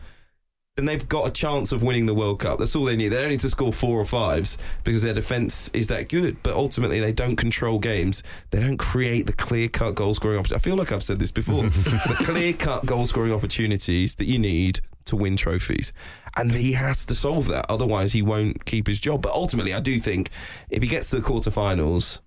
then 0.75 0.85
they've 0.85 1.07
got 1.07 1.27
a 1.27 1.31
chance 1.31 1.71
of 1.71 1.83
winning 1.83 2.07
the 2.07 2.15
World 2.15 2.39
Cup. 2.39 2.57
That's 2.57 2.75
all 2.75 2.85
they 2.85 2.95
need. 2.95 3.09
They 3.09 3.21
don't 3.21 3.29
need 3.29 3.41
to 3.41 3.49
score 3.49 3.71
four 3.71 3.99
or 3.99 4.05
fives 4.05 4.57
because 4.83 5.03
their 5.03 5.13
defence 5.13 5.69
is 5.69 5.87
that 5.87 6.09
good. 6.09 6.41
But 6.41 6.55
ultimately, 6.55 6.99
they 6.99 7.11
don't 7.11 7.35
control 7.35 7.77
games. 7.77 8.23
They 8.49 8.59
don't 8.59 8.77
create 8.77 9.27
the 9.27 9.33
clear 9.33 9.67
cut 9.67 9.93
goal 9.93 10.15
scoring 10.15 10.39
opportunities. 10.39 10.65
I 10.65 10.67
feel 10.67 10.75
like 10.75 10.91
I've 10.91 11.03
said 11.03 11.19
this 11.19 11.31
before. 11.31 11.61
the 11.63 12.15
clear 12.25 12.53
cut 12.53 12.87
goal 12.87 13.05
scoring 13.05 13.33
opportunities 13.33 14.15
that 14.15 14.25
you 14.25 14.39
need 14.39 14.79
to 15.05 15.15
win 15.15 15.35
trophies. 15.37 15.93
And 16.35 16.51
he 16.51 16.73
has 16.73 17.05
to 17.07 17.15
solve 17.15 17.47
that. 17.49 17.65
Otherwise, 17.69 18.13
he 18.13 18.21
won't 18.21 18.65
keep 18.65 18.87
his 18.87 18.99
job. 18.99 19.21
But 19.21 19.33
ultimately, 19.33 19.73
I 19.73 19.79
do 19.79 19.99
think 19.99 20.29
if 20.69 20.81
he 20.81 20.89
gets 20.89 21.09
to 21.11 21.17
the 21.17 21.21
quarterfinals, 21.21 22.21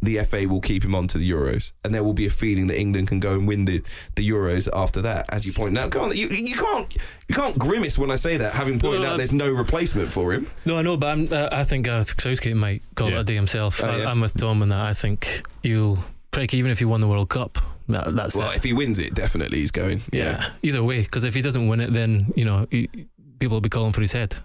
the 0.00 0.16
FA 0.24 0.46
will 0.48 0.62
keep 0.62 0.82
him 0.82 0.94
on 0.94 1.06
to 1.08 1.18
the 1.18 1.30
Euros, 1.30 1.72
and 1.84 1.94
there 1.94 2.02
will 2.02 2.14
be 2.14 2.24
a 2.24 2.30
feeling 2.30 2.66
that 2.68 2.80
England 2.80 3.08
can 3.08 3.20
go 3.20 3.34
and 3.34 3.46
win 3.46 3.66
the, 3.66 3.82
the 4.14 4.26
Euros 4.26 4.70
after 4.72 5.02
that. 5.02 5.26
As 5.30 5.44
you 5.44 5.52
pointed 5.52 5.76
out, 5.76 5.90
go 5.90 6.00
on, 6.04 6.16
you, 6.16 6.28
you 6.28 6.56
can't 6.56 6.96
you 7.28 7.34
can't 7.34 7.58
grimace 7.58 7.98
when 7.98 8.10
I 8.10 8.16
say 8.16 8.38
that, 8.38 8.54
having 8.54 8.78
pointed 8.80 9.02
No, 9.02 9.08
out 9.08 9.14
I- 9.14 9.16
there's 9.18 9.34
no 9.34 9.52
replacement 9.52 10.10
for 10.10 10.32
him. 10.32 10.46
No, 10.64 10.78
I 10.78 10.82
know, 10.82 10.96
but 10.96 11.08
I'm, 11.08 11.30
uh, 11.30 11.50
I 11.52 11.64
think 11.64 11.84
Gareth 11.84 12.18
Southgate 12.18 12.56
might 12.56 12.82
call 12.94 13.10
Yeah. 13.10 13.18
it 13.18 13.20
a 13.20 13.24
day 13.24 13.34
himself. 13.34 13.82
Oh, 13.84 13.88
I, 13.88 13.98
yeah. 13.98 14.10
I'm 14.10 14.22
with 14.22 14.32
Tom 14.34 14.62
in 14.62 14.70
that. 14.70 14.80
I 14.80 14.94
think 14.94 15.42
you'll, 15.62 15.98
Craig, 16.36 16.52
even 16.52 16.70
if 16.70 16.78
he 16.78 16.84
won 16.84 17.00
the 17.00 17.08
World 17.08 17.30
Cup, 17.30 17.56
that, 17.88 18.14
that's 18.14 18.36
Well, 18.36 18.50
it. 18.50 18.56
if 18.56 18.62
he 18.62 18.74
wins 18.74 18.98
it, 18.98 19.14
definitely 19.14 19.58
he's 19.60 19.70
going. 19.70 20.00
Yeah. 20.12 20.50
Either 20.62 20.84
way, 20.84 21.00
because 21.00 21.24
if 21.24 21.34
he 21.34 21.40
doesn't 21.40 21.66
win 21.66 21.80
it, 21.80 21.94
then 21.94 22.30
you 22.36 22.44
know 22.44 22.66
he, 22.70 22.88
people 23.38 23.56
will 23.56 23.62
be 23.62 23.70
calling 23.70 23.94
for 23.94 24.02
his 24.02 24.12
head, 24.12 24.36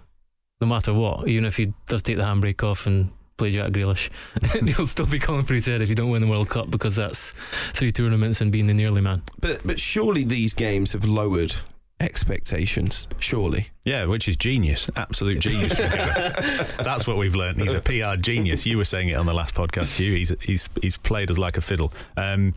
no 0.62 0.66
matter 0.66 0.94
what. 0.94 1.28
Even 1.28 1.44
if 1.44 1.58
he 1.58 1.74
does 1.88 2.00
take 2.02 2.16
the 2.16 2.22
handbrake 2.22 2.62
off 2.62 2.86
and 2.86 3.10
play 3.36 3.50
Jack 3.50 3.72
Grealish, 3.72 4.08
they'll 4.62 4.86
still 4.86 5.04
be 5.06 5.18
calling 5.18 5.44
for 5.44 5.52
his 5.52 5.66
head 5.66 5.82
if 5.82 5.90
you 5.90 5.94
don't 5.94 6.08
win 6.10 6.22
the 6.22 6.28
World 6.28 6.48
Cup 6.48 6.70
because 6.70 6.96
that's 6.96 7.32
three 7.74 7.92
tournaments 7.92 8.40
and 8.40 8.50
being 8.50 8.66
the 8.68 8.74
nearly 8.74 9.02
man. 9.02 9.22
But 9.40 9.60
but 9.62 9.78
surely 9.78 10.24
these 10.24 10.54
games 10.54 10.92
have 10.92 11.04
lowered 11.04 11.54
expectations. 12.02 13.08
Surely. 13.18 13.68
Yeah, 13.84 14.04
which 14.06 14.28
is 14.28 14.36
genius, 14.36 14.90
absolute 14.96 15.38
genius. 15.38 15.76
That's 15.78 17.06
what 17.06 17.16
we've 17.16 17.34
learned. 17.34 17.60
He's 17.60 17.72
a 17.72 17.80
PR 17.80 18.20
genius. 18.20 18.66
You 18.66 18.78
were 18.78 18.84
saying 18.84 19.08
it 19.08 19.14
on 19.14 19.26
the 19.26 19.34
last 19.34 19.54
podcast, 19.54 19.96
Hugh. 19.96 20.14
He's 20.14 20.34
he's 20.40 20.68
he's 20.80 20.98
played 20.98 21.30
us 21.30 21.38
like 21.38 21.56
a 21.56 21.60
fiddle. 21.60 21.92
Um, 22.16 22.54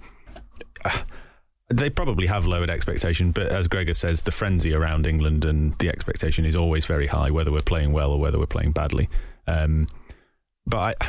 they 1.70 1.90
probably 1.90 2.28
have 2.28 2.46
lowered 2.46 2.70
expectation, 2.70 3.32
but 3.32 3.48
as 3.48 3.68
Gregor 3.68 3.94
says, 3.94 4.22
the 4.22 4.32
frenzy 4.32 4.74
around 4.74 5.08
England 5.08 5.46
and 5.46 5.74
the 5.76 5.90
expectation 5.90 6.46
is 6.46 6.56
always 6.56 6.86
very 6.86 7.08
high, 7.08 7.32
whether 7.32 7.52
we're 7.52 7.60
playing 7.60 7.92
well 7.92 8.12
or 8.12 8.20
whether 8.20 8.38
we're 8.38 8.46
playing 8.46 8.72
badly. 8.72 9.10
Um, 9.48 9.88
but 10.68 10.78
I, 11.02 11.08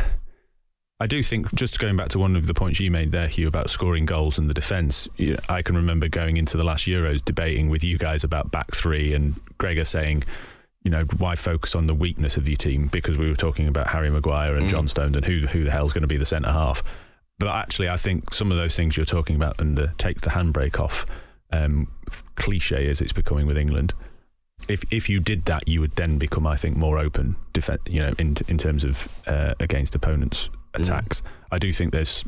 I 0.98 1.06
do 1.06 1.22
think, 1.22 1.54
just 1.54 1.78
going 1.78 1.96
back 1.96 2.08
to 2.10 2.18
one 2.18 2.36
of 2.36 2.46
the 2.46 2.54
points 2.54 2.80
you 2.80 2.90
made 2.90 3.12
there, 3.12 3.28
Hugh, 3.28 3.48
about 3.48 3.68
scoring 3.68 4.06
goals 4.06 4.38
and 4.38 4.48
the 4.48 4.54
defence, 4.54 5.08
I 5.48 5.60
can 5.60 5.76
remember 5.76 6.08
going 6.08 6.38
into 6.38 6.56
the 6.56 6.64
last 6.64 6.86
Euros 6.86 7.22
debating 7.22 7.68
with 7.68 7.84
you 7.84 7.98
guys 7.98 8.24
about 8.24 8.50
back 8.50 8.74
three 8.74 9.12
and 9.12 9.38
Gregor 9.58 9.84
saying, 9.84 10.24
you 10.82 10.90
know, 10.90 11.04
why 11.18 11.36
focus 11.36 11.74
on 11.74 11.86
the 11.86 11.94
weakness 11.94 12.38
of 12.38 12.48
your 12.48 12.56
team? 12.56 12.86
Because 12.86 13.18
we 13.18 13.28
were 13.28 13.36
talking 13.36 13.68
about 13.68 13.88
Harry 13.88 14.08
Maguire 14.08 14.54
and 14.54 14.66
Mm. 14.66 14.70
John 14.70 14.88
Stones 14.88 15.16
and 15.16 15.24
who, 15.24 15.40
who 15.46 15.64
the 15.64 15.70
hell's 15.70 15.92
going 15.92 16.02
to 16.02 16.08
be 16.08 16.16
the 16.16 16.24
centre 16.24 16.50
half. 16.50 16.82
But 17.38 17.48
actually, 17.48 17.90
I 17.90 17.98
think 17.98 18.32
some 18.32 18.50
of 18.50 18.56
those 18.56 18.74
things 18.74 18.96
you're 18.96 19.04
talking 19.04 19.36
about 19.36 19.60
and 19.60 19.76
the 19.76 19.92
take 19.98 20.22
the 20.22 20.30
handbrake 20.30 20.80
off, 20.80 21.04
um, 21.52 21.88
cliche 22.36 22.88
as 22.88 23.02
it's 23.02 23.12
becoming 23.12 23.46
with 23.46 23.58
England, 23.58 23.92
if 24.68 24.82
if 24.90 25.10
you 25.10 25.20
did 25.20 25.44
that, 25.44 25.68
you 25.68 25.80
would 25.82 25.96
then 25.96 26.16
become, 26.16 26.46
I 26.46 26.56
think, 26.56 26.78
more 26.78 26.98
open, 26.98 27.36
defen 27.52 27.78
you 27.86 28.00
know, 28.00 28.14
in 28.18 28.36
in 28.48 28.56
terms 28.56 28.84
of 28.84 29.08
uh, 29.26 29.52
against 29.60 29.94
opponents' 29.94 30.48
attacks. 30.80 31.22
I 31.50 31.58
do 31.58 31.72
think 31.72 31.92
there's 31.92 32.24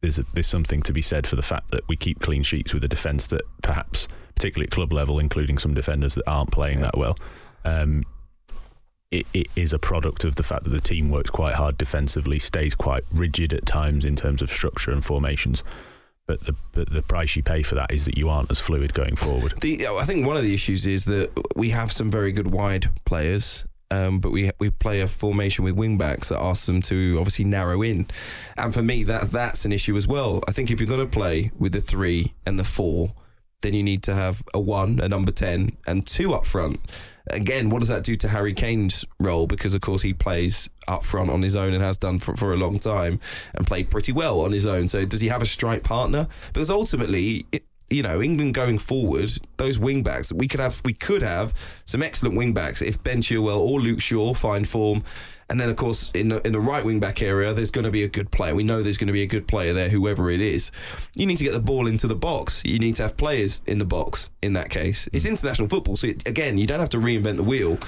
there's 0.00 0.18
a, 0.18 0.24
there's 0.32 0.46
something 0.46 0.82
to 0.82 0.92
be 0.92 1.02
said 1.02 1.26
for 1.26 1.36
the 1.36 1.42
fact 1.42 1.70
that 1.72 1.86
we 1.88 1.96
keep 1.96 2.20
clean 2.20 2.42
sheets 2.42 2.72
with 2.72 2.84
a 2.84 2.88
defence 2.88 3.26
that 3.28 3.42
perhaps, 3.62 4.08
particularly 4.34 4.66
at 4.66 4.70
club 4.70 4.92
level, 4.92 5.18
including 5.18 5.58
some 5.58 5.74
defenders 5.74 6.14
that 6.14 6.24
aren't 6.26 6.50
playing 6.50 6.80
that 6.80 6.96
well. 6.96 7.16
Um, 7.64 8.02
it, 9.10 9.26
it 9.34 9.48
is 9.56 9.72
a 9.72 9.78
product 9.78 10.24
of 10.24 10.36
the 10.36 10.42
fact 10.42 10.64
that 10.64 10.70
the 10.70 10.80
team 10.80 11.10
works 11.10 11.30
quite 11.30 11.54
hard 11.54 11.76
defensively, 11.76 12.38
stays 12.38 12.74
quite 12.74 13.04
rigid 13.12 13.52
at 13.52 13.66
times 13.66 14.04
in 14.04 14.16
terms 14.16 14.40
of 14.40 14.50
structure 14.50 14.92
and 14.92 15.04
formations. 15.04 15.62
But 16.26 16.44
the 16.44 16.54
but 16.72 16.92
the 16.92 17.02
price 17.02 17.34
you 17.34 17.42
pay 17.42 17.64
for 17.64 17.74
that 17.74 17.92
is 17.92 18.04
that 18.04 18.16
you 18.16 18.28
aren't 18.28 18.52
as 18.52 18.60
fluid 18.60 18.94
going 18.94 19.16
forward. 19.16 19.54
The 19.60 19.88
I 19.88 20.04
think 20.04 20.26
one 20.26 20.36
of 20.36 20.44
the 20.44 20.54
issues 20.54 20.86
is 20.86 21.06
that 21.06 21.30
we 21.56 21.70
have 21.70 21.90
some 21.90 22.08
very 22.08 22.30
good 22.30 22.46
wide 22.46 22.88
players. 23.04 23.64
Um, 23.90 24.20
but 24.20 24.30
we 24.30 24.50
we 24.60 24.70
play 24.70 25.00
a 25.00 25.08
formation 25.08 25.64
with 25.64 25.74
wing 25.74 25.98
backs 25.98 26.28
that 26.28 26.38
asks 26.38 26.66
them 26.66 26.80
to 26.82 27.16
obviously 27.18 27.44
narrow 27.44 27.82
in, 27.82 28.06
and 28.56 28.72
for 28.72 28.82
me 28.82 29.02
that 29.04 29.32
that's 29.32 29.64
an 29.64 29.72
issue 29.72 29.96
as 29.96 30.06
well. 30.06 30.40
I 30.46 30.52
think 30.52 30.70
if 30.70 30.78
you're 30.78 30.86
going 30.86 31.00
to 31.00 31.06
play 31.06 31.50
with 31.58 31.72
the 31.72 31.80
three 31.80 32.34
and 32.46 32.56
the 32.56 32.64
four, 32.64 33.14
then 33.62 33.74
you 33.74 33.82
need 33.82 34.04
to 34.04 34.14
have 34.14 34.42
a 34.54 34.60
one, 34.60 35.00
a 35.00 35.08
number 35.08 35.32
ten, 35.32 35.76
and 35.86 36.06
two 36.06 36.32
up 36.32 36.46
front. 36.46 36.78
Again, 37.30 37.70
what 37.70 37.80
does 37.80 37.88
that 37.88 38.02
do 38.02 38.16
to 38.16 38.28
Harry 38.28 38.52
Kane's 38.52 39.04
role? 39.20 39.46
Because 39.46 39.74
of 39.74 39.80
course 39.80 40.02
he 40.02 40.12
plays 40.14 40.68
up 40.88 41.04
front 41.04 41.30
on 41.30 41.42
his 41.42 41.54
own 41.54 41.72
and 41.74 41.82
has 41.82 41.98
done 41.98 42.18
for, 42.18 42.36
for 42.36 42.52
a 42.52 42.56
long 42.56 42.78
time, 42.78 43.20
and 43.54 43.66
played 43.66 43.90
pretty 43.90 44.12
well 44.12 44.40
on 44.40 44.52
his 44.52 44.66
own. 44.66 44.88
So 44.88 45.04
does 45.04 45.20
he 45.20 45.28
have 45.28 45.42
a 45.42 45.46
strike 45.46 45.82
partner? 45.82 46.28
Because 46.52 46.70
ultimately, 46.70 47.44
it, 47.52 47.64
you 47.90 48.02
know, 48.02 48.22
England 48.22 48.54
going 48.54 48.78
forward, 48.78 49.30
those 49.56 49.78
wing 49.78 50.02
backs, 50.02 50.32
we 50.32 50.48
could 50.48 50.60
have 50.60 50.80
we 50.84 50.92
could 50.92 51.22
have 51.22 51.52
some 51.84 52.02
excellent 52.02 52.36
wing 52.36 52.54
backs 52.54 52.80
if 52.80 53.02
Ben 53.02 53.20
Chilwell 53.20 53.58
or 53.58 53.80
Luke 53.80 54.00
Shaw 54.00 54.32
find 54.32 54.66
form. 54.66 55.02
And 55.50 55.60
then, 55.60 55.68
of 55.68 55.74
course, 55.74 56.12
in 56.12 56.28
the, 56.28 56.46
in 56.46 56.52
the 56.52 56.60
right 56.60 56.84
wing 56.84 57.00
back 57.00 57.20
area, 57.22 57.52
there's 57.52 57.72
going 57.72 57.84
to 57.84 57.90
be 57.90 58.04
a 58.04 58.08
good 58.08 58.30
player. 58.30 58.54
We 58.54 58.62
know 58.62 58.84
there's 58.84 58.98
going 58.98 59.08
to 59.08 59.12
be 59.12 59.24
a 59.24 59.26
good 59.26 59.48
player 59.48 59.72
there, 59.72 59.88
whoever 59.88 60.30
it 60.30 60.40
is. 60.40 60.70
You 61.16 61.26
need 61.26 61.38
to 61.38 61.44
get 61.44 61.54
the 61.54 61.60
ball 61.60 61.88
into 61.88 62.06
the 62.06 62.14
box. 62.14 62.62
You 62.64 62.78
need 62.78 62.94
to 62.96 63.02
have 63.02 63.16
players 63.16 63.60
in 63.66 63.80
the 63.80 63.84
box 63.84 64.30
in 64.42 64.52
that 64.52 64.70
case. 64.70 65.08
It's 65.12 65.24
mm. 65.24 65.30
international 65.30 65.66
football. 65.66 65.96
So, 65.96 66.06
it, 66.06 66.28
again, 66.28 66.56
you 66.56 66.68
don't 66.68 66.78
have 66.78 66.90
to 66.90 66.98
reinvent 66.98 67.36
the 67.36 67.42
wheel. 67.42 67.80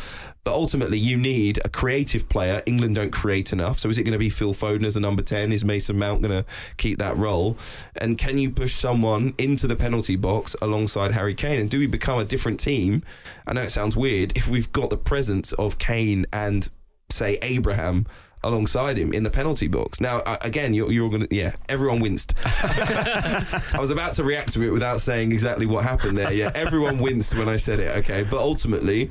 But 0.44 0.54
ultimately, 0.54 0.98
you 0.98 1.16
need 1.16 1.60
a 1.64 1.68
creative 1.68 2.28
player. 2.28 2.62
England 2.66 2.96
don't 2.96 3.12
create 3.12 3.52
enough. 3.52 3.78
So, 3.78 3.88
is 3.88 3.98
it 3.98 4.02
going 4.02 4.12
to 4.12 4.18
be 4.18 4.28
Phil 4.28 4.52
Foden 4.52 4.84
as 4.84 4.96
a 4.96 5.00
number 5.00 5.22
10? 5.22 5.52
Is 5.52 5.64
Mason 5.64 5.98
Mount 5.98 6.20
going 6.20 6.42
to 6.42 6.48
keep 6.78 6.98
that 6.98 7.16
role? 7.16 7.56
And 7.96 8.18
can 8.18 8.38
you 8.38 8.50
push 8.50 8.74
someone 8.74 9.34
into 9.38 9.68
the 9.68 9.76
penalty 9.76 10.16
box 10.16 10.56
alongside 10.60 11.12
Harry 11.12 11.34
Kane? 11.34 11.60
And 11.60 11.70
do 11.70 11.78
we 11.78 11.86
become 11.86 12.18
a 12.18 12.24
different 12.24 12.58
team? 12.58 13.02
I 13.46 13.52
know 13.52 13.62
it 13.62 13.70
sounds 13.70 13.96
weird 13.96 14.36
if 14.36 14.48
we've 14.48 14.72
got 14.72 14.90
the 14.90 14.96
presence 14.96 15.52
of 15.52 15.78
Kane 15.78 16.26
and, 16.32 16.68
say, 17.10 17.38
Abraham 17.42 18.06
alongside 18.44 18.98
him 18.98 19.12
in 19.12 19.22
the 19.22 19.30
penalty 19.30 19.68
box. 19.68 20.00
Now, 20.00 20.22
again, 20.42 20.74
you're, 20.74 20.90
you're 20.90 21.08
going 21.08 21.26
to, 21.26 21.34
yeah, 21.34 21.54
everyone 21.68 22.00
winced. 22.00 22.34
I 22.44 23.76
was 23.78 23.90
about 23.90 24.14
to 24.14 24.24
react 24.24 24.52
to 24.54 24.62
it 24.62 24.70
without 24.70 25.00
saying 25.00 25.32
exactly 25.32 25.66
what 25.66 25.84
happened 25.84 26.18
there. 26.18 26.32
Yeah, 26.32 26.50
everyone 26.54 26.98
winced 26.98 27.36
when 27.36 27.48
I 27.48 27.56
said 27.56 27.78
it, 27.78 27.96
okay. 27.98 28.24
But 28.24 28.40
ultimately, 28.40 29.10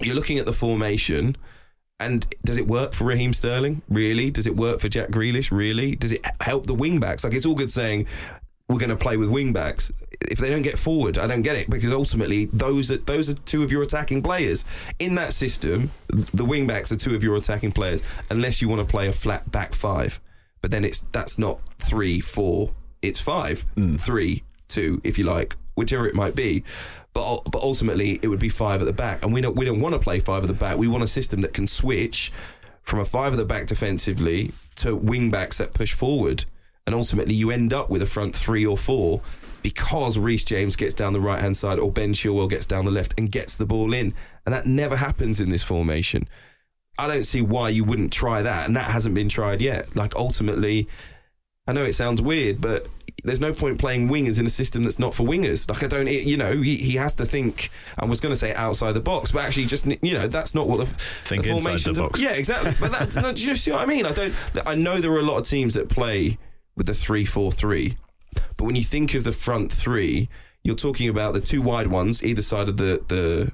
you're 0.00 0.14
looking 0.14 0.38
at 0.38 0.46
the 0.46 0.52
formation. 0.52 1.36
And 1.98 2.26
does 2.44 2.56
it 2.56 2.66
work 2.66 2.94
for 2.94 3.04
Raheem 3.04 3.34
Sterling? 3.34 3.82
Really? 3.90 4.30
Does 4.30 4.46
it 4.46 4.56
work 4.56 4.80
for 4.80 4.88
Jack 4.88 5.10
Grealish? 5.10 5.50
Really? 5.50 5.94
Does 5.96 6.12
it 6.12 6.24
help 6.40 6.66
the 6.66 6.74
wing 6.74 6.98
backs? 6.98 7.24
Like 7.24 7.34
it's 7.34 7.44
all 7.44 7.54
good 7.54 7.70
saying 7.70 8.06
we're 8.70 8.78
going 8.78 8.90
to 8.90 8.96
play 8.96 9.16
with 9.16 9.28
wing 9.28 9.52
backs. 9.52 9.90
If 10.22 10.38
they 10.38 10.48
don't 10.48 10.62
get 10.62 10.78
forward, 10.78 11.18
I 11.18 11.26
don't 11.26 11.42
get 11.42 11.56
it 11.56 11.68
because 11.68 11.92
ultimately 11.92 12.46
those 12.46 12.90
are 12.90 12.98
those 12.98 13.28
are 13.28 13.34
two 13.34 13.64
of 13.64 13.72
your 13.72 13.82
attacking 13.82 14.22
players 14.22 14.64
in 14.98 15.16
that 15.16 15.32
system. 15.32 15.90
The 16.08 16.44
wing 16.44 16.66
backs 16.66 16.92
are 16.92 16.96
two 16.96 17.14
of 17.14 17.22
your 17.22 17.36
attacking 17.36 17.72
players, 17.72 18.02
unless 18.30 18.62
you 18.62 18.68
want 18.68 18.80
to 18.80 18.86
play 18.86 19.08
a 19.08 19.12
flat 19.12 19.50
back 19.50 19.74
five. 19.74 20.20
But 20.62 20.70
then 20.70 20.84
it's 20.84 21.00
that's 21.12 21.38
not 21.38 21.60
three, 21.78 22.20
four. 22.20 22.70
It's 23.02 23.18
five, 23.18 23.66
mm. 23.76 24.00
three, 24.00 24.44
two, 24.68 25.00
if 25.02 25.18
you 25.18 25.24
like, 25.24 25.56
whichever 25.74 26.06
it 26.06 26.14
might 26.14 26.34
be. 26.34 26.64
But 27.12 27.42
but 27.50 27.62
ultimately, 27.62 28.18
it 28.22 28.28
would 28.28 28.38
be 28.38 28.48
five 28.48 28.80
at 28.80 28.86
the 28.86 28.92
back, 28.92 29.24
and 29.24 29.32
we 29.32 29.40
don't 29.40 29.56
we 29.56 29.64
don't 29.64 29.80
want 29.80 29.94
to 29.94 29.98
play 29.98 30.20
five 30.20 30.42
at 30.42 30.48
the 30.48 30.54
back. 30.54 30.76
We 30.76 30.88
want 30.88 31.02
a 31.02 31.08
system 31.08 31.40
that 31.42 31.52
can 31.52 31.66
switch 31.66 32.32
from 32.82 33.00
a 33.00 33.04
five 33.04 33.32
at 33.32 33.36
the 33.36 33.44
back 33.44 33.66
defensively 33.66 34.52
to 34.76 34.96
wing 34.96 35.30
backs 35.30 35.58
that 35.58 35.74
push 35.74 35.92
forward, 35.92 36.44
and 36.86 36.94
ultimately 36.94 37.34
you 37.34 37.50
end 37.50 37.72
up 37.72 37.90
with 37.90 38.02
a 38.02 38.06
front 38.06 38.34
three 38.34 38.64
or 38.64 38.76
four 38.76 39.20
because 39.62 40.16
Reece 40.16 40.44
James 40.44 40.76
gets 40.76 40.94
down 40.94 41.12
the 41.12 41.20
right 41.20 41.40
hand 41.40 41.56
side 41.56 41.78
or 41.78 41.92
Ben 41.92 42.14
Chilwell 42.14 42.48
gets 42.48 42.64
down 42.66 42.86
the 42.86 42.90
left 42.90 43.14
and 43.18 43.30
gets 43.30 43.56
the 43.56 43.66
ball 43.66 43.92
in, 43.92 44.14
and 44.46 44.54
that 44.54 44.66
never 44.66 44.96
happens 44.96 45.40
in 45.40 45.50
this 45.50 45.62
formation. 45.62 46.28
I 46.98 47.06
don't 47.06 47.24
see 47.24 47.40
why 47.40 47.70
you 47.70 47.84
wouldn't 47.84 48.12
try 48.12 48.42
that, 48.42 48.66
and 48.66 48.76
that 48.76 48.90
hasn't 48.90 49.14
been 49.14 49.28
tried 49.28 49.60
yet. 49.60 49.96
Like 49.96 50.14
ultimately, 50.16 50.88
I 51.70 51.72
know 51.72 51.84
it 51.84 51.94
sounds 51.94 52.20
weird, 52.20 52.60
but 52.60 52.86
there's 53.22 53.40
no 53.40 53.52
point 53.52 53.78
playing 53.78 54.08
wingers 54.08 54.40
in 54.40 54.46
a 54.46 54.50
system 54.50 54.82
that's 54.84 54.98
not 54.98 55.14
for 55.14 55.24
wingers. 55.24 55.68
Like 55.68 55.82
I 55.84 55.86
don't, 55.88 56.08
it- 56.08 56.26
you 56.26 56.36
know, 56.36 56.52
he, 56.52 56.76
he 56.76 56.96
has 56.96 57.14
to 57.16 57.26
think. 57.26 57.70
I 57.98 58.04
was 58.06 58.20
going 58.20 58.32
to 58.32 58.36
say 58.38 58.54
outside 58.54 58.92
the 58.92 59.00
box, 59.00 59.30
but 59.32 59.42
actually, 59.44 59.66
just 59.66 59.86
you 59.86 60.14
know, 60.14 60.26
that's 60.26 60.54
not 60.54 60.68
what 60.68 60.78
the 60.78 60.86
Think 60.86 61.44
the 61.44 61.50
inside 61.50 61.78
the 61.78 61.94
formations 61.94 61.98
are- 61.98 62.10
Yeah, 62.18 62.32
exactly. 62.32 62.72
But 62.80 62.92
that, 62.92 63.22
no, 63.22 63.32
do 63.32 63.42
you 63.46 63.56
see 63.56 63.70
what 63.72 63.82
I 63.82 63.86
mean? 63.86 64.06
I 64.06 64.12
don't. 64.12 64.34
I 64.66 64.74
know 64.74 64.98
there 64.98 65.12
are 65.12 65.18
a 65.18 65.22
lot 65.22 65.36
of 65.38 65.44
teams 65.46 65.74
that 65.74 65.88
play 65.88 66.38
with 66.76 66.86
the 66.86 66.94
three-four-three, 66.94 67.96
but 68.56 68.64
when 68.64 68.74
you 68.76 68.84
think 68.84 69.14
of 69.14 69.24
the 69.24 69.32
front 69.32 69.70
three, 69.70 70.28
you're 70.64 70.74
talking 70.76 71.08
about 71.08 71.34
the 71.34 71.40
two 71.40 71.60
wide 71.62 71.88
ones 71.88 72.22
either 72.24 72.42
side 72.42 72.68
of 72.70 72.78
the 72.78 73.02
the 73.08 73.52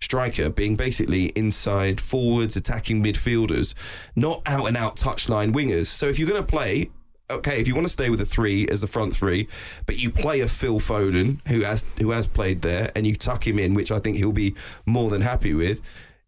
striker 0.00 0.50
being 0.50 0.74
basically 0.76 1.26
inside 1.36 2.00
forwards, 2.00 2.56
attacking 2.56 3.02
midfielders, 3.02 3.74
not 4.16 4.42
out 4.44 4.66
and 4.66 4.76
out 4.76 4.96
touchline 4.96 5.54
wingers. 5.54 5.86
So 5.86 6.08
if 6.08 6.18
you're 6.18 6.28
going 6.28 6.42
to 6.42 6.46
play 6.46 6.90
okay, 7.30 7.60
if 7.60 7.68
you 7.68 7.74
want 7.74 7.86
to 7.86 7.92
stay 7.92 8.10
with 8.10 8.20
a 8.20 8.24
three 8.24 8.66
as 8.68 8.80
the 8.80 8.86
front 8.86 9.14
three, 9.14 9.48
but 9.86 9.98
you 9.98 10.10
play 10.10 10.40
a 10.40 10.48
Phil 10.48 10.78
Foden 10.78 11.46
who 11.48 11.62
has 11.62 11.86
who 11.98 12.10
has 12.10 12.26
played 12.26 12.62
there, 12.62 12.90
and 12.94 13.06
you 13.06 13.16
tuck 13.16 13.46
him 13.46 13.58
in, 13.58 13.74
which 13.74 13.90
I 13.90 13.98
think 13.98 14.16
he'll 14.16 14.32
be 14.32 14.54
more 14.86 15.10
than 15.10 15.22
happy 15.22 15.54
with. 15.54 15.80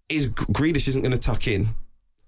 Is 0.09 0.28
Grealish 0.28 0.88
isn't 0.88 1.02
going 1.02 1.12
to 1.12 1.18
tuck 1.18 1.48
in, 1.48 1.68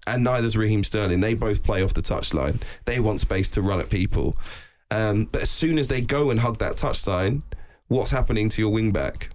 and 0.07 0.23
neither's 0.23 0.57
Raheem 0.57 0.83
Sterling. 0.83 1.21
They 1.21 1.33
both 1.33 1.63
play 1.63 1.83
off 1.83 1.93
the 1.93 2.01
touchline. 2.01 2.61
They 2.85 2.99
want 2.99 3.19
space 3.19 3.49
to 3.51 3.61
run 3.61 3.79
at 3.79 3.89
people. 3.89 4.37
Um, 4.91 5.25
but 5.25 5.43
as 5.43 5.51
soon 5.51 5.77
as 5.77 5.87
they 5.87 6.01
go 6.01 6.29
and 6.29 6.39
hug 6.39 6.57
that 6.59 6.73
touchline, 6.73 7.43
what's 7.87 8.11
happening 8.11 8.49
to 8.49 8.61
your 8.61 8.71
wing 8.71 8.91
back? 8.91 9.29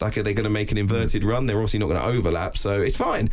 Like, 0.00 0.16
are 0.16 0.22
they 0.22 0.32
going 0.32 0.44
to 0.44 0.50
make 0.50 0.70
an 0.70 0.78
inverted 0.78 1.24
run? 1.24 1.46
They're 1.46 1.56
obviously 1.56 1.80
not 1.80 1.88
going 1.88 2.00
to 2.00 2.06
overlap, 2.06 2.56
so 2.56 2.80
it's 2.80 2.96
fine. 2.96 3.30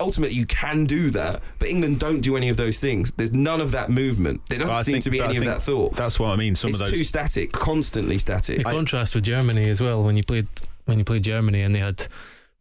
Ultimately, 0.00 0.34
you 0.36 0.46
can 0.46 0.84
do 0.84 1.10
that, 1.10 1.42
but 1.60 1.68
England 1.68 2.00
don't 2.00 2.20
do 2.20 2.36
any 2.36 2.48
of 2.48 2.56
those 2.56 2.80
things. 2.80 3.12
There's 3.12 3.32
none 3.32 3.60
of 3.60 3.70
that 3.72 3.88
movement. 3.88 4.40
There 4.48 4.58
doesn't 4.58 4.80
seem 4.80 4.92
think- 4.94 5.04
to 5.04 5.10
be 5.10 5.20
any 5.20 5.36
of 5.36 5.44
that 5.44 5.62
thought. 5.62 5.94
That's 5.94 6.18
what 6.18 6.30
I 6.30 6.36
mean. 6.36 6.56
Some 6.56 6.70
it's 6.70 6.80
of 6.80 6.86
those 6.86 6.94
too 6.94 7.04
static, 7.04 7.52
constantly 7.52 8.18
static. 8.18 8.58
The 8.58 8.64
contrast 8.64 9.14
with 9.14 9.24
Germany 9.24 9.68
as 9.70 9.80
well 9.80 10.02
when 10.02 10.16
you 10.16 10.24
played 10.24 10.48
when 10.86 10.98
you 10.98 11.04
played 11.04 11.22
Germany 11.22 11.62
and 11.62 11.74
they 11.74 11.80
had 11.80 12.06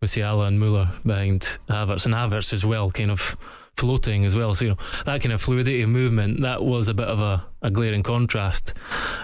Musiala 0.03 0.47
and 0.47 0.59
Muller 0.59 0.89
behind 1.05 1.57
Havertz 1.69 2.05
and 2.05 2.13
Havertz 2.13 2.53
as 2.53 2.65
well, 2.65 2.91
kind 2.91 3.09
of 3.09 3.35
floating 3.75 4.25
as 4.25 4.35
well. 4.35 4.53
So 4.53 4.65
you 4.65 4.71
know 4.71 4.77
that 5.05 5.21
kind 5.21 5.33
of 5.33 5.41
fluidity 5.41 5.81
of 5.81 5.89
movement 5.89 6.41
that 6.41 6.63
was 6.63 6.89
a 6.89 6.93
bit 6.93 7.07
of 7.07 7.19
a, 7.19 7.43
a 7.63 7.71
glaring 7.71 8.03
contrast. 8.03 8.73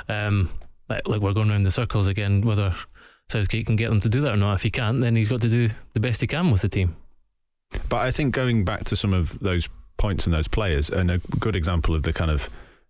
Um, 0.10 0.50
like, 0.90 1.08
like 1.08 1.22
we're 1.22 1.34
going 1.34 1.52
around 1.52 1.64
the 1.64 1.72
circles 1.72 2.08
again. 2.08 2.42
Whether 2.42 2.74
Southgate 3.30 3.66
can 3.66 3.76
get 3.76 3.90
them 3.90 4.00
to 4.00 4.10
do 4.10 4.22
that 4.22 4.34
or 4.34 4.38
not. 4.38 4.56
If 4.56 4.64
he 4.64 4.70
can't, 4.70 5.02
then 5.02 5.16
he's 5.16 5.30
got 5.30 5.42
to 5.42 5.50
do 5.50 5.70
the 5.94 6.00
best 6.00 6.22
he 6.22 6.28
can 6.28 6.52
with 6.52 6.62
the 6.62 6.70
team. 6.70 6.96
But 7.90 7.98
I 7.98 8.12
think 8.12 8.34
going 8.34 8.66
back 8.66 8.84
to 8.86 8.96
some 8.96 9.14
of 9.14 9.40
those 9.40 9.70
points 9.98 10.26
and 10.26 10.34
those 10.34 10.48
players, 10.48 10.90
and 10.90 11.10
a 11.10 11.18
good 11.40 11.56
example 11.56 11.96
of 11.96 12.04
the 12.04 12.14
kind 12.14 12.30
of 12.30 12.50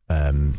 um, 0.09 0.55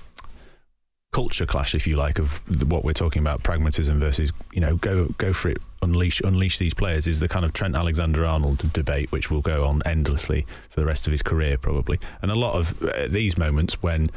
culture 1.12 1.46
clash, 1.46 1.74
if 1.74 1.86
you 1.86 1.96
like, 1.96 2.18
of 2.18 2.40
what 2.70 2.84
we're 2.84 2.92
talking 2.92 3.20
about, 3.20 3.42
pragmatism 3.42 4.00
versus 4.00 4.32
you 4.52 4.60
know 4.60 4.76
go 4.76 5.06
go 5.18 5.32
for 5.32 5.50
it, 5.50 5.58
unleash 5.82 6.20
unleash 6.20 6.58
these 6.58 6.74
players, 6.74 7.06
is 7.06 7.20
the 7.20 7.28
kind 7.28 7.44
of 7.44 7.52
Trent 7.52 7.76
Alexander 7.76 8.24
Arnold 8.24 8.72
debate, 8.72 9.12
which 9.12 9.30
will 9.30 9.40
go 9.40 9.64
on 9.64 9.82
endlessly 9.84 10.46
for 10.70 10.80
the 10.80 10.86
rest 10.86 11.06
of 11.06 11.10
his 11.10 11.22
career 11.22 11.56
probably. 11.58 11.98
And 12.22 12.30
a 12.30 12.34
lot 12.34 12.54
of 12.54 12.82
uh, 12.82 13.06
these 13.08 13.38
moments 13.38 13.82
when 13.82 14.10